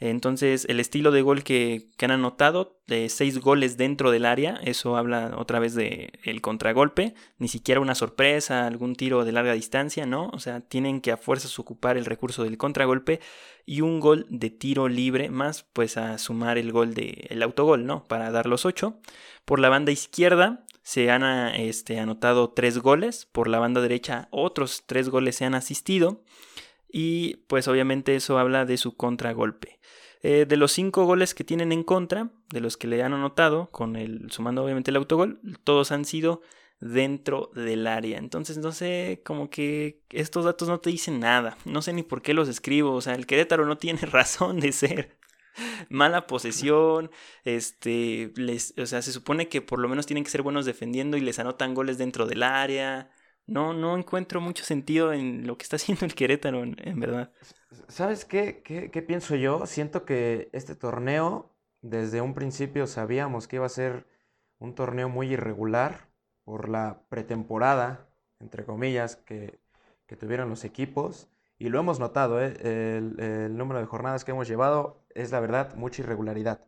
Entonces, 0.00 0.64
el 0.68 0.78
estilo 0.78 1.10
de 1.10 1.22
gol 1.22 1.42
que, 1.42 1.88
han 2.00 2.12
anotado, 2.12 2.78
seis 3.08 3.40
goles 3.40 3.76
dentro 3.76 4.12
del 4.12 4.26
área, 4.26 4.60
eso 4.62 4.96
habla 4.96 5.34
otra 5.36 5.58
vez 5.58 5.74
de 5.74 6.12
el 6.22 6.40
contragolpe, 6.40 7.14
ni 7.38 7.48
siquiera 7.48 7.80
una 7.80 7.96
sorpresa, 7.96 8.66
algún 8.66 8.94
tiro 8.94 9.24
de 9.24 9.32
larga 9.32 9.54
distancia, 9.54 10.06
¿no? 10.06 10.30
O 10.32 10.38
sea, 10.38 10.60
tienen 10.60 11.00
que 11.00 11.10
a 11.10 11.16
fuerzas 11.16 11.58
ocupar 11.58 11.96
el 11.96 12.04
recurso 12.04 12.44
del 12.44 12.58
contragolpe 12.58 13.20
y 13.66 13.80
un 13.80 13.98
gol 13.98 14.26
de 14.30 14.50
tiro 14.50 14.88
libre, 14.88 15.30
más 15.30 15.64
pues 15.72 15.96
a 15.96 16.16
sumar 16.18 16.58
el 16.58 16.70
gol 16.70 16.94
del 16.94 17.26
el 17.28 17.42
autogol, 17.42 17.84
¿no? 17.84 18.04
Para 18.04 18.30
dar 18.30 18.46
los 18.46 18.64
ocho. 18.64 19.00
Por 19.44 19.58
la 19.58 19.68
banda 19.68 19.90
izquierda, 19.90 20.64
se 20.88 21.10
han 21.10 21.22
este, 21.56 21.98
anotado 21.98 22.50
tres 22.50 22.78
goles, 22.78 23.26
por 23.32 23.48
la 23.48 23.58
banda 23.58 23.80
derecha 23.80 24.28
otros 24.30 24.84
tres 24.86 25.08
goles 25.08 25.36
se 25.36 25.44
han 25.44 25.54
asistido 25.54 26.22
y 26.88 27.36
pues 27.48 27.68
obviamente 27.68 28.16
eso 28.16 28.38
habla 28.38 28.64
de 28.64 28.76
su 28.76 28.96
contragolpe. 28.96 29.78
Eh, 30.22 30.46
de 30.48 30.56
los 30.56 30.72
cinco 30.72 31.04
goles 31.04 31.34
que 31.34 31.44
tienen 31.44 31.70
en 31.70 31.84
contra, 31.84 32.30
de 32.50 32.60
los 32.60 32.76
que 32.76 32.88
le 32.88 33.02
han 33.02 33.12
anotado, 33.12 33.70
con 33.70 33.94
el, 33.94 34.30
sumando 34.30 34.64
obviamente 34.64 34.90
el 34.90 34.96
autogol, 34.96 35.40
todos 35.64 35.92
han 35.92 36.04
sido 36.04 36.42
dentro 36.80 37.50
del 37.54 37.86
área. 37.86 38.18
Entonces, 38.18 38.58
no 38.58 38.72
sé, 38.72 39.22
como 39.24 39.50
que 39.50 40.02
estos 40.10 40.44
datos 40.44 40.68
no 40.68 40.80
te 40.80 40.90
dicen 40.90 41.20
nada. 41.20 41.56
No 41.64 41.82
sé 41.82 41.92
ni 41.92 42.02
por 42.02 42.22
qué 42.22 42.34
los 42.34 42.48
escribo. 42.48 42.92
O 42.92 43.00
sea, 43.00 43.14
el 43.14 43.26
Querétaro 43.26 43.66
no 43.66 43.78
tiene 43.78 44.00
razón 44.02 44.60
de 44.60 44.72
ser. 44.72 45.18
Mala 45.88 46.28
posesión, 46.28 47.10
este, 47.44 48.32
o 48.80 48.86
sea, 48.86 49.02
se 49.02 49.12
supone 49.12 49.48
que 49.48 49.60
por 49.60 49.80
lo 49.80 49.88
menos 49.88 50.06
tienen 50.06 50.22
que 50.22 50.30
ser 50.30 50.42
buenos 50.42 50.66
defendiendo 50.66 51.16
y 51.16 51.20
les 51.20 51.40
anotan 51.40 51.74
goles 51.74 51.98
dentro 51.98 52.26
del 52.26 52.44
área. 52.44 53.10
No, 53.48 53.72
no 53.72 53.96
encuentro 53.96 54.42
mucho 54.42 54.62
sentido 54.62 55.12
en 55.14 55.46
lo 55.46 55.56
que 55.56 55.62
está 55.62 55.76
haciendo 55.76 56.04
el 56.04 56.14
Querétaro, 56.14 56.62
en, 56.62 57.00
verdad. 57.00 57.32
¿Sabes 57.88 58.26
qué, 58.26 58.62
qué, 58.62 59.02
pienso 59.02 59.36
yo? 59.36 59.64
Siento 59.66 60.04
que 60.04 60.50
este 60.52 60.74
torneo 60.74 61.50
desde 61.80 62.20
un 62.20 62.34
principio 62.34 62.86
sabíamos 62.86 63.48
que 63.48 63.56
iba 63.56 63.64
a 63.64 63.70
ser 63.70 64.06
un 64.58 64.74
torneo 64.74 65.08
muy 65.08 65.32
irregular 65.32 66.08
por 66.44 66.68
la 66.68 67.00
pretemporada, 67.08 68.06
entre 68.38 68.66
comillas, 68.66 69.16
que, 69.16 69.58
tuvieron 70.18 70.50
los 70.50 70.64
equipos. 70.64 71.28
Y 71.58 71.70
lo 71.70 71.80
hemos 71.80 71.98
notado, 71.98 72.42
¿eh? 72.42 72.54
el, 72.62 73.56
número 73.56 73.80
de 73.80 73.86
jornadas 73.86 74.26
que 74.26 74.32
hemos 74.32 74.46
llevado 74.46 75.06
es 75.14 75.32
la 75.32 75.40
verdad 75.40 75.74
mucha 75.74 76.02
irregularidad. 76.02 76.66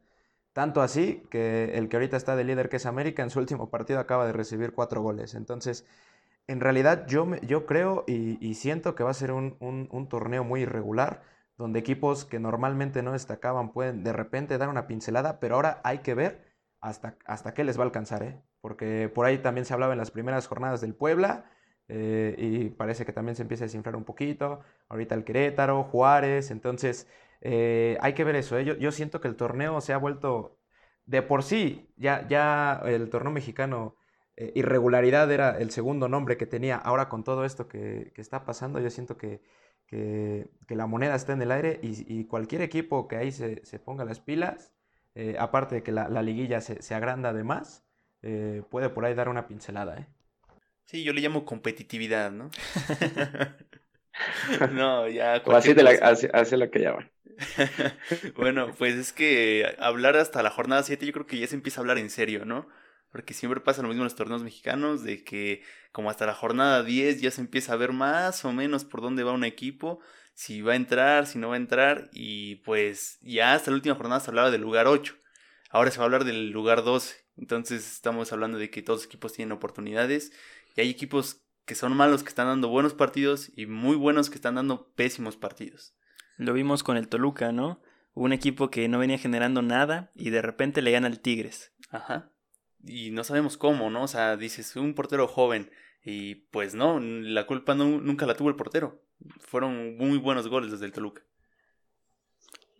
Tanto 0.54 0.80
así 0.80 1.22
que 1.30 1.72
el 1.74 1.90
que 1.90 1.96
ahorita 1.96 2.16
está 2.16 2.36
de 2.36 2.44
líder, 2.44 2.70
que 2.70 2.76
es 2.76 2.86
América, 2.86 3.22
en 3.22 3.30
su 3.30 3.38
último 3.38 3.68
partido 3.68 4.00
acaba 4.00 4.26
de 4.26 4.32
recibir 4.32 4.72
cuatro 4.72 5.02
goles. 5.02 5.34
Entonces, 5.34 5.86
en 6.50 6.60
realidad 6.60 7.06
yo, 7.06 7.36
yo 7.42 7.64
creo 7.64 8.04
y, 8.08 8.54
siento 8.54 8.96
que 8.96 9.04
va 9.04 9.10
a 9.10 9.14
ser 9.14 9.30
un, 9.32 10.06
torneo 10.10 10.42
muy 10.42 10.62
irregular, 10.62 11.22
donde 11.56 11.78
equipos 11.78 12.24
que 12.24 12.40
normalmente 12.40 13.02
no 13.02 13.12
destacaban 13.12 13.72
pueden 13.72 14.02
de 14.02 14.12
repente 14.12 14.58
dar 14.58 14.68
una 14.68 14.88
pincelada, 14.88 15.38
pero 15.38 15.54
ahora 15.54 15.80
hay 15.84 15.98
que 15.98 16.14
ver 16.14 16.44
hasta, 16.80 17.16
hasta 17.24 17.54
qué 17.54 17.62
les 17.62 17.78
va 17.78 17.82
a 17.82 17.86
alcanzar, 17.86 18.24
¿eh? 18.24 18.42
porque 18.60 19.08
por 19.14 19.26
ahí 19.26 19.38
también 19.38 19.64
se 19.64 19.74
hablaba 19.74 19.92
en 19.92 19.98
las 19.98 20.10
primeras 20.10 20.48
jornadas 20.48 20.80
del 20.80 20.94
Puebla. 20.94 21.50
Eh, 21.92 22.36
y 22.38 22.68
parece 22.70 23.04
que 23.04 23.12
también 23.12 23.34
se 23.34 23.42
empieza 23.42 23.64
a 23.64 23.66
desinflar 23.66 23.96
un 23.96 24.04
poquito. 24.04 24.60
Ahorita 24.88 25.14
el 25.16 25.24
Querétaro, 25.24 25.82
Juárez. 25.84 26.50
Entonces, 26.52 27.08
eh, 27.40 27.98
hay 28.00 28.14
que 28.14 28.24
ver 28.24 28.36
eso. 28.36 28.56
¿eh? 28.58 28.64
Yo, 28.64 28.74
yo, 28.74 28.92
siento 28.92 29.20
que 29.20 29.28
el 29.28 29.36
torneo 29.36 29.80
se 29.80 29.92
ha 29.92 29.98
vuelto 29.98 30.56
de 31.06 31.22
por 31.22 31.42
sí, 31.42 31.92
ya, 31.96 32.28
ya 32.28 32.82
el 32.84 33.10
torneo 33.10 33.32
mexicano, 33.32 33.96
eh, 34.40 34.52
irregularidad 34.54 35.30
era 35.30 35.58
el 35.58 35.70
segundo 35.70 36.08
nombre 36.08 36.36
que 36.36 36.46
tenía. 36.46 36.76
Ahora 36.76 37.08
con 37.08 37.24
todo 37.24 37.44
esto 37.44 37.68
que, 37.68 38.12
que 38.14 38.20
está 38.20 38.44
pasando, 38.44 38.80
yo 38.80 38.90
siento 38.90 39.16
que, 39.16 39.40
que, 39.86 40.48
que, 40.66 40.76
la 40.76 40.86
moneda 40.86 41.14
está 41.14 41.32
en 41.32 41.42
el 41.42 41.52
aire 41.52 41.80
y, 41.82 42.04
y 42.12 42.24
cualquier 42.24 42.62
equipo 42.62 43.08
que 43.08 43.16
ahí 43.16 43.32
se, 43.32 43.64
se 43.64 43.78
ponga 43.78 44.04
las 44.04 44.20
pilas, 44.20 44.72
aparte 45.38 45.74
de 45.76 45.82
que 45.82 45.92
la, 45.92 46.08
la 46.08 46.22
liguilla 46.22 46.60
se, 46.60 46.82
se, 46.82 46.94
agranda 46.94 47.30
además, 47.30 47.84
puede 48.70 48.88
por 48.88 49.04
ahí 49.04 49.14
dar 49.14 49.28
una 49.28 49.46
pincelada. 49.46 49.98
¿eh? 49.98 50.06
Sí, 50.86 51.04
yo 51.04 51.12
le 51.12 51.20
llamo 51.20 51.44
competitividad, 51.44 52.30
¿no? 52.30 52.50
no, 54.72 55.08
ya. 55.08 55.42
O 55.44 55.52
así, 55.52 55.74
de 55.74 55.82
la, 55.82 56.70
que 56.70 56.78
llaman. 56.78 57.10
bueno, 58.36 58.74
pues 58.76 58.94
es 58.94 59.12
que 59.12 59.74
hablar 59.78 60.16
hasta 60.16 60.42
la 60.42 60.50
jornada 60.50 60.82
7 60.82 61.06
yo 61.06 61.12
creo 61.12 61.26
que 61.26 61.38
ya 61.38 61.46
se 61.46 61.54
empieza 61.54 61.80
a 61.80 61.82
hablar 61.82 61.98
en 61.98 62.10
serio, 62.10 62.44
¿no? 62.44 62.68
Porque 63.10 63.34
siempre 63.34 63.60
pasa 63.60 63.82
lo 63.82 63.88
mismo 63.88 64.02
en 64.02 64.06
los 64.06 64.14
torneos 64.14 64.42
mexicanos, 64.42 65.02
de 65.02 65.24
que 65.24 65.62
como 65.92 66.10
hasta 66.10 66.26
la 66.26 66.34
jornada 66.34 66.82
10 66.82 67.20
ya 67.20 67.30
se 67.30 67.40
empieza 67.40 67.72
a 67.72 67.76
ver 67.76 67.92
más 67.92 68.44
o 68.44 68.52
menos 68.52 68.84
por 68.84 69.00
dónde 69.00 69.24
va 69.24 69.32
un 69.32 69.44
equipo, 69.44 70.00
si 70.34 70.62
va 70.62 70.72
a 70.72 70.76
entrar, 70.76 71.26
si 71.26 71.38
no 71.38 71.48
va 71.48 71.54
a 71.54 71.58
entrar, 71.58 72.08
y 72.12 72.56
pues 72.56 73.18
ya 73.20 73.54
hasta 73.54 73.70
la 73.70 73.76
última 73.76 73.96
jornada 73.96 74.20
se 74.20 74.30
hablaba 74.30 74.50
del 74.50 74.62
lugar 74.62 74.86
8, 74.86 75.16
ahora 75.70 75.90
se 75.90 75.98
va 75.98 76.04
a 76.04 76.06
hablar 76.06 76.24
del 76.24 76.50
lugar 76.50 76.84
12, 76.84 77.16
entonces 77.36 77.92
estamos 77.92 78.32
hablando 78.32 78.58
de 78.58 78.70
que 78.70 78.82
todos 78.82 79.00
los 79.00 79.06
equipos 79.06 79.32
tienen 79.32 79.52
oportunidades, 79.52 80.32
y 80.76 80.80
hay 80.80 80.88
equipos 80.88 81.42
que 81.66 81.74
son 81.74 81.96
malos 81.96 82.22
que 82.22 82.30
están 82.30 82.46
dando 82.46 82.68
buenos 82.68 82.94
partidos 82.94 83.50
y 83.54 83.66
muy 83.66 83.96
buenos 83.96 84.28
que 84.28 84.36
están 84.36 84.56
dando 84.56 84.92
pésimos 84.94 85.36
partidos. 85.36 85.94
Lo 86.36 86.52
vimos 86.52 86.82
con 86.82 86.96
el 86.96 87.08
Toluca, 87.08 87.52
¿no? 87.52 87.82
Un 88.12 88.32
equipo 88.32 88.70
que 88.70 88.88
no 88.88 88.98
venía 88.98 89.18
generando 89.18 89.62
nada 89.62 90.10
y 90.14 90.30
de 90.30 90.42
repente 90.42 90.82
le 90.82 90.90
gana 90.90 91.06
al 91.06 91.20
Tigres. 91.20 91.72
Ajá. 91.90 92.32
Y 92.84 93.10
no 93.10 93.24
sabemos 93.24 93.56
cómo, 93.56 93.90
¿no? 93.90 94.04
O 94.04 94.08
sea, 94.08 94.36
dices, 94.36 94.74
un 94.76 94.94
portero 94.94 95.26
joven. 95.26 95.70
Y 96.02 96.36
pues 96.50 96.74
no, 96.74 96.98
la 97.00 97.46
culpa 97.46 97.74
nunca 97.74 98.26
la 98.26 98.34
tuvo 98.34 98.48
el 98.48 98.56
portero. 98.56 99.02
Fueron 99.40 99.96
muy 99.96 100.18
buenos 100.18 100.48
goles 100.48 100.70
desde 100.70 100.86
el 100.86 100.92
Toluca. 100.92 101.22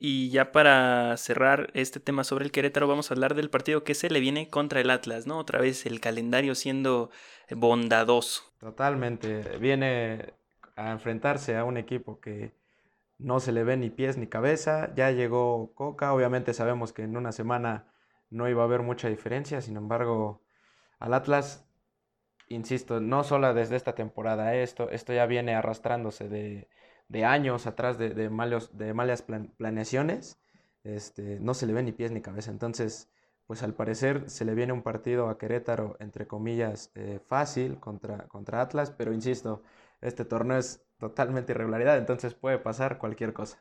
Y 0.03 0.31
ya 0.31 0.51
para 0.51 1.15
cerrar 1.19 1.71
este 1.75 2.01
tema 2.01 2.25
sobre 2.25 2.47
el 2.47 2.53
Querétaro, 2.53 2.89
vamos 2.89 3.11
a 3.11 3.15
hablar 3.15 3.35
del 3.35 3.51
partido 3.51 3.85
que 3.85 3.95
se 3.95 4.09
le 4.09 4.21
viene 4.21 4.49
contra 4.49 4.81
el 4.81 4.89
Atlas, 4.89 5.27
¿no? 5.27 5.37
Otra 5.37 5.61
vez 5.61 5.85
el 5.85 6.01
calendario 6.01 6.55
siendo 6.55 7.11
bondadoso. 7.51 8.55
Totalmente. 8.59 9.59
Viene 9.59 10.33
a 10.77 10.93
enfrentarse 10.93 11.55
a 11.59 11.65
un 11.65 11.77
equipo 11.77 12.19
que 12.19 12.55
no 13.19 13.41
se 13.41 13.53
le 13.53 13.63
ve 13.63 13.77
ni 13.77 13.91
pies 13.91 14.17
ni 14.17 14.27
cabeza. 14.27 14.91
Ya 14.95 15.11
llegó 15.11 15.75
Coca, 15.75 16.15
obviamente 16.15 16.55
sabemos 16.55 16.95
que 16.95 17.03
en 17.03 17.19
una 17.19 17.33
semana 17.33 17.93
no 18.31 18.49
iba 18.49 18.63
a 18.63 18.65
haber 18.65 18.83
mucha 18.83 19.09
diferencia, 19.09 19.61
sin 19.61 19.77
embargo, 19.77 20.43
al 20.99 21.15
Atlas, 21.15 21.67
insisto, 22.49 23.01
no 23.01 23.25
solo 23.25 23.53
desde 23.55 23.77
esta 23.77 23.95
temporada, 23.95 24.55
esto, 24.55 24.91
esto 24.91 25.13
ya 25.13 25.27
viene 25.27 25.55
arrastrándose 25.55 26.29
de, 26.29 26.69
años 27.25 27.67
atrás 27.67 27.99
de, 27.99 28.11
de, 28.11 28.31
malos, 28.31 28.77
de 28.77 28.95
malas 28.95 29.23
planeaciones, 29.57 30.41
este, 30.85 31.41
no 31.41 31.55
se 31.55 31.67
le 31.67 31.73
ve 31.73 31.83
ni 31.83 31.93
pies 31.93 32.13
ni 32.13 32.23
cabeza. 32.23 32.51
Entonces, 32.51 33.11
pues 33.47 33.65
al 33.65 33.75
parecer 33.75 34.31
se 34.31 34.45
le 34.45 34.55
viene 34.55 34.73
un 34.73 34.83
partido 34.83 35.29
a 35.29 35.37
Querétaro, 35.37 35.97
entre 35.99 36.27
comillas, 36.27 36.93
eh, 36.95 37.19
fácil 37.27 37.81
contra, 37.81 38.29
contra 38.29 38.61
Atlas, 38.61 38.93
pero 38.93 39.13
insisto, 39.13 39.65
este 40.01 40.25
torneo 40.25 40.59
es 40.59 40.85
totalmente 40.99 41.53
irregularidad, 41.53 41.99
entonces 41.99 42.35
puede 42.35 42.59
pasar 42.59 42.99
cualquier 42.99 43.33
cosa. 43.33 43.61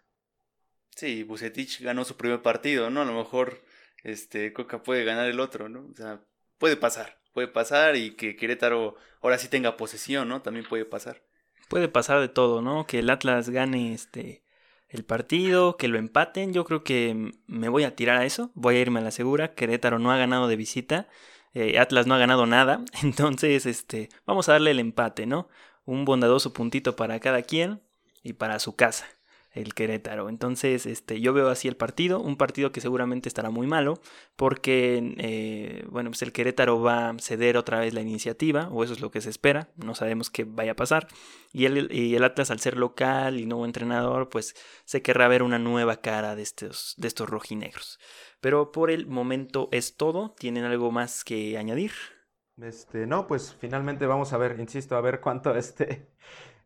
Sí, 0.91 1.23
Bucetich 1.23 1.81
ganó 1.81 2.05
su 2.05 2.17
primer 2.17 2.41
partido, 2.41 2.89
¿no? 2.89 3.01
A 3.01 3.05
lo 3.05 3.13
mejor 3.13 3.63
este 4.03 4.53
Coca 4.53 4.83
puede 4.83 5.03
ganar 5.03 5.29
el 5.29 5.39
otro, 5.39 5.69
¿no? 5.69 5.87
O 5.91 5.95
sea, 5.95 6.21
puede 6.57 6.77
pasar, 6.77 7.19
puede 7.33 7.47
pasar 7.47 7.95
y 7.95 8.15
que 8.15 8.35
Querétaro 8.35 8.95
ahora 9.21 9.37
sí 9.37 9.47
tenga 9.47 9.77
posesión, 9.77 10.29
¿no? 10.29 10.41
También 10.41 10.65
puede 10.67 10.85
pasar. 10.85 11.23
Puede 11.67 11.87
pasar 11.87 12.19
de 12.19 12.29
todo, 12.29 12.61
¿no? 12.61 12.85
Que 12.87 12.99
el 12.99 13.09
Atlas 13.09 13.49
gane 13.49 13.93
este 13.93 14.43
el 14.87 15.05
partido, 15.05 15.77
que 15.77 15.87
lo 15.87 15.99
empaten, 15.99 16.51
yo 16.51 16.65
creo 16.65 16.83
que 16.83 17.31
me 17.45 17.69
voy 17.69 17.83
a 17.83 17.95
tirar 17.95 18.17
a 18.17 18.25
eso, 18.25 18.51
voy 18.55 18.77
a 18.77 18.81
irme 18.81 18.99
a 18.99 19.03
la 19.03 19.11
segura, 19.11 19.53
Querétaro 19.53 19.99
no 19.99 20.11
ha 20.11 20.17
ganado 20.17 20.47
de 20.47 20.55
visita, 20.55 21.07
eh, 21.53 21.77
Atlas 21.77 22.07
no 22.07 22.15
ha 22.15 22.17
ganado 22.17 22.47
nada, 22.47 22.83
entonces 23.03 23.67
este, 23.67 24.09
vamos 24.25 24.49
a 24.49 24.53
darle 24.53 24.71
el 24.71 24.79
empate, 24.79 25.27
¿no? 25.27 25.47
un 25.89 26.05
bondadoso 26.05 26.53
puntito 26.53 26.95
para 26.95 27.19
cada 27.19 27.41
quien 27.41 27.81
y 28.21 28.33
para 28.33 28.59
su 28.59 28.75
casa, 28.75 29.07
el 29.51 29.73
Querétaro. 29.73 30.29
Entonces, 30.29 30.85
este, 30.85 31.21
yo 31.21 31.33
veo 31.33 31.49
así 31.49 31.67
el 31.67 31.75
partido, 31.75 32.19
un 32.19 32.37
partido 32.37 32.71
que 32.71 32.81
seguramente 32.81 33.29
estará 33.29 33.49
muy 33.49 33.67
malo, 33.67 33.99
porque, 34.35 35.15
eh, 35.17 35.85
bueno, 35.89 36.11
pues 36.11 36.21
el 36.21 36.31
Querétaro 36.31 36.81
va 36.81 37.09
a 37.09 37.19
ceder 37.19 37.57
otra 37.57 37.79
vez 37.79 37.93
la 37.93 38.01
iniciativa, 38.01 38.69
o 38.71 38.83
eso 38.83 38.93
es 38.93 39.01
lo 39.01 39.11
que 39.11 39.21
se 39.21 39.29
espera, 39.29 39.69
no 39.75 39.95
sabemos 39.95 40.29
qué 40.29 40.43
vaya 40.43 40.73
a 40.73 40.75
pasar. 40.75 41.07
Y 41.51 41.65
el, 41.65 41.91
y 41.91 42.15
el 42.15 42.23
Atlas, 42.23 42.51
al 42.51 42.59
ser 42.59 42.77
local 42.77 43.39
y 43.39 43.45
nuevo 43.45 43.65
entrenador, 43.65 44.29
pues 44.29 44.55
se 44.85 45.01
querrá 45.01 45.27
ver 45.27 45.43
una 45.43 45.59
nueva 45.59 45.97
cara 45.97 46.35
de 46.35 46.43
estos, 46.43 46.93
de 46.97 47.07
estos 47.07 47.29
rojinegros. 47.29 47.99
Pero 48.41 48.71
por 48.71 48.91
el 48.91 49.07
momento 49.07 49.67
es 49.71 49.97
todo. 49.97 50.35
¿Tienen 50.37 50.63
algo 50.63 50.91
más 50.91 51.23
que 51.23 51.57
añadir? 51.57 51.91
Este, 52.61 53.05
no, 53.07 53.27
pues 53.27 53.55
finalmente 53.59 54.05
vamos 54.05 54.33
a 54.33 54.37
ver, 54.37 54.59
insisto, 54.59 54.95
a 54.95 55.01
ver 55.01 55.21
cuánto, 55.21 55.55
este, 55.55 56.09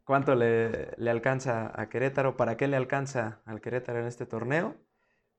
cuánto 0.03 0.35
le, 0.35 0.91
le, 0.97 1.09
alcanza 1.09 1.71
a 1.79 1.89
Querétaro, 1.89 2.37
para 2.37 2.57
qué 2.57 2.67
le 2.67 2.77
alcanza 2.77 3.41
al 3.45 3.61
Querétaro 3.61 3.99
en 3.99 4.05
este 4.07 4.25
torneo. 4.25 4.75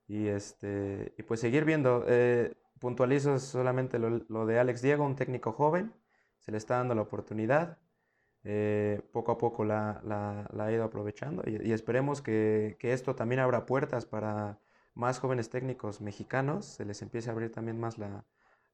Y, 0.07 0.27
este, 0.27 1.13
y 1.17 1.23
pues 1.23 1.39
seguir 1.39 1.65
viendo. 1.65 2.05
Eh, 2.07 2.53
puntualizo 2.79 3.39
solamente 3.39 3.99
lo, 3.99 4.45
de 4.45 4.59
Alex 4.59 4.81
Diego, 4.81 5.05
un 5.05 5.15
técnico 5.15 5.51
joven. 5.51 5.93
Se 6.39 6.51
le 6.51 6.57
está 6.57 6.77
dando 6.77 6.95
la 6.95 7.01
oportunidad. 7.01 7.79
Eh, 8.43 9.01
poco 9.11 9.31
a 9.31 9.37
poco 9.39 9.65
la, 9.65 10.01
la, 10.03 10.63
ha 10.63 10.71
ido 10.71 10.83
aprovechando 10.83 11.41
y, 11.47 11.71
esperemos 11.71 12.21
que, 12.21 12.77
que, 12.79 12.93
esto 12.93 13.15
también 13.15 13.41
abra 13.41 13.65
puertas 13.65 14.05
para 14.05 14.59
más 14.93 15.17
jóvenes 15.17 15.49
técnicos 15.49 15.99
mexicanos. 15.99 16.65
Se 16.65 16.85
les 16.85 17.01
empiece 17.01 17.29
a 17.29 17.33
abrir 17.33 17.51
también 17.51 17.79
más 17.79 17.97
la, 17.97 18.23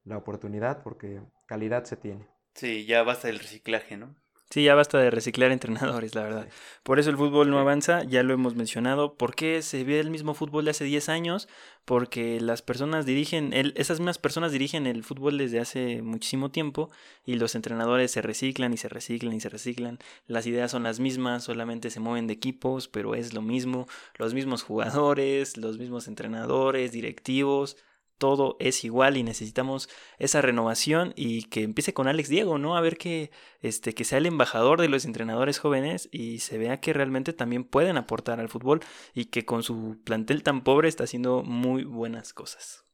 la 0.04 0.18
oportunidad 0.18 0.82
porque 0.82 1.22
calidad 1.46 1.84
se 1.84 1.96
tiene. 1.96 2.28
Sí, 2.54 2.84
ya 2.84 3.02
basta 3.02 3.28
del 3.28 3.38
reciclaje, 3.38 3.96
¿no? 3.96 4.14
Sí, 4.52 4.64
ya 4.64 4.74
basta 4.74 4.98
de 4.98 5.10
reciclar 5.10 5.50
entrenadores, 5.52 6.14
la 6.14 6.24
verdad. 6.24 6.48
Por 6.82 6.98
eso 6.98 7.08
el 7.08 7.16
fútbol 7.16 7.48
no 7.48 7.58
avanza, 7.58 8.04
ya 8.04 8.22
lo 8.22 8.34
hemos 8.34 8.54
mencionado. 8.54 9.14
¿Por 9.14 9.34
qué 9.34 9.62
se 9.62 9.82
ve 9.82 9.98
el 9.98 10.10
mismo 10.10 10.34
fútbol 10.34 10.66
de 10.66 10.72
hace 10.72 10.84
10 10.84 11.08
años? 11.08 11.48
Porque 11.86 12.38
las 12.38 12.60
personas 12.60 13.06
dirigen, 13.06 13.54
el, 13.54 13.72
esas 13.76 13.98
mismas 13.98 14.18
personas 14.18 14.52
dirigen 14.52 14.86
el 14.86 15.04
fútbol 15.04 15.38
desde 15.38 15.58
hace 15.58 16.02
muchísimo 16.02 16.50
tiempo 16.50 16.90
y 17.24 17.36
los 17.36 17.54
entrenadores 17.54 18.10
se 18.10 18.20
reciclan 18.20 18.74
y 18.74 18.76
se 18.76 18.90
reciclan 18.90 19.32
y 19.32 19.40
se 19.40 19.48
reciclan. 19.48 19.98
Las 20.26 20.46
ideas 20.46 20.70
son 20.70 20.82
las 20.82 21.00
mismas, 21.00 21.44
solamente 21.44 21.88
se 21.88 22.00
mueven 22.00 22.26
de 22.26 22.34
equipos, 22.34 22.88
pero 22.88 23.14
es 23.14 23.32
lo 23.32 23.40
mismo. 23.40 23.86
Los 24.18 24.34
mismos 24.34 24.62
jugadores, 24.64 25.56
los 25.56 25.78
mismos 25.78 26.08
entrenadores, 26.08 26.92
directivos 26.92 27.78
todo 28.22 28.56
es 28.60 28.84
igual 28.84 29.16
y 29.16 29.24
necesitamos 29.24 29.88
esa 30.20 30.40
renovación 30.40 31.12
y 31.16 31.42
que 31.48 31.64
empiece 31.64 31.92
con 31.92 32.06
Alex 32.06 32.28
Diego, 32.28 32.56
¿no? 32.56 32.76
A 32.76 32.80
ver 32.80 32.96
que, 32.96 33.32
este, 33.62 33.94
que 33.94 34.04
sea 34.04 34.18
el 34.18 34.26
embajador 34.26 34.80
de 34.80 34.88
los 34.88 35.06
entrenadores 35.06 35.58
jóvenes 35.58 36.08
y 36.12 36.38
se 36.38 36.56
vea 36.56 36.78
que 36.78 36.92
realmente 36.92 37.32
también 37.32 37.64
pueden 37.64 37.96
aportar 37.96 38.38
al 38.38 38.48
fútbol 38.48 38.78
y 39.12 39.24
que 39.24 39.44
con 39.44 39.64
su 39.64 39.98
plantel 40.04 40.44
tan 40.44 40.62
pobre 40.62 40.88
está 40.88 41.02
haciendo 41.02 41.42
muy 41.42 41.82
buenas 41.82 42.32
cosas. 42.32 42.84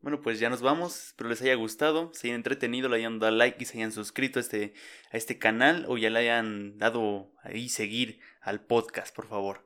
Bueno, 0.00 0.20
pues 0.20 0.40
ya 0.40 0.50
nos 0.50 0.60
vamos. 0.60 1.06
Espero 1.06 1.30
les 1.30 1.40
haya 1.40 1.54
gustado, 1.54 2.10
se 2.12 2.26
hayan 2.26 2.38
entretenido, 2.38 2.88
le 2.88 2.96
hayan 2.96 3.20
dado 3.20 3.36
like 3.36 3.62
y 3.62 3.66
se 3.66 3.78
hayan 3.78 3.92
suscrito 3.92 4.40
a 4.40 4.42
este, 4.42 4.74
a 5.12 5.16
este 5.16 5.38
canal 5.38 5.84
o 5.86 5.98
ya 5.98 6.10
le 6.10 6.18
hayan 6.18 6.78
dado 6.78 7.30
ahí 7.44 7.68
seguir 7.68 8.18
al 8.40 8.60
podcast, 8.60 9.14
por 9.14 9.28
favor. 9.28 9.64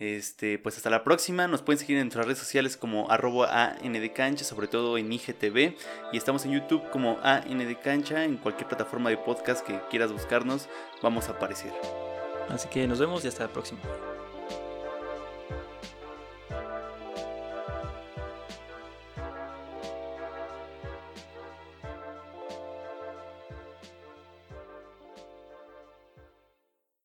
Este, 0.00 0.58
pues 0.58 0.78
hasta 0.78 0.88
la 0.88 1.04
próxima. 1.04 1.46
Nos 1.46 1.60
pueden 1.60 1.78
seguir 1.78 1.98
en 1.98 2.04
nuestras 2.04 2.24
redes 2.24 2.38
sociales 2.38 2.78
como 2.78 3.10
arroba 3.10 3.76
ANDcancha, 3.82 4.44
sobre 4.44 4.66
todo 4.66 4.96
en 4.96 5.12
IGTV. 5.12 5.76
Y 6.12 6.16
estamos 6.16 6.46
en 6.46 6.52
YouTube 6.52 6.88
como 6.90 7.18
ANDcancha. 7.22 8.24
En 8.24 8.38
cualquier 8.38 8.66
plataforma 8.66 9.10
de 9.10 9.18
podcast 9.18 9.64
que 9.64 9.78
quieras 9.90 10.10
buscarnos, 10.10 10.68
vamos 11.02 11.28
a 11.28 11.32
aparecer. 11.32 11.72
Así 12.48 12.66
que 12.68 12.88
nos 12.88 12.98
vemos 12.98 13.24
y 13.24 13.28
hasta 13.28 13.44
la 13.44 13.52
próxima. 13.52 13.80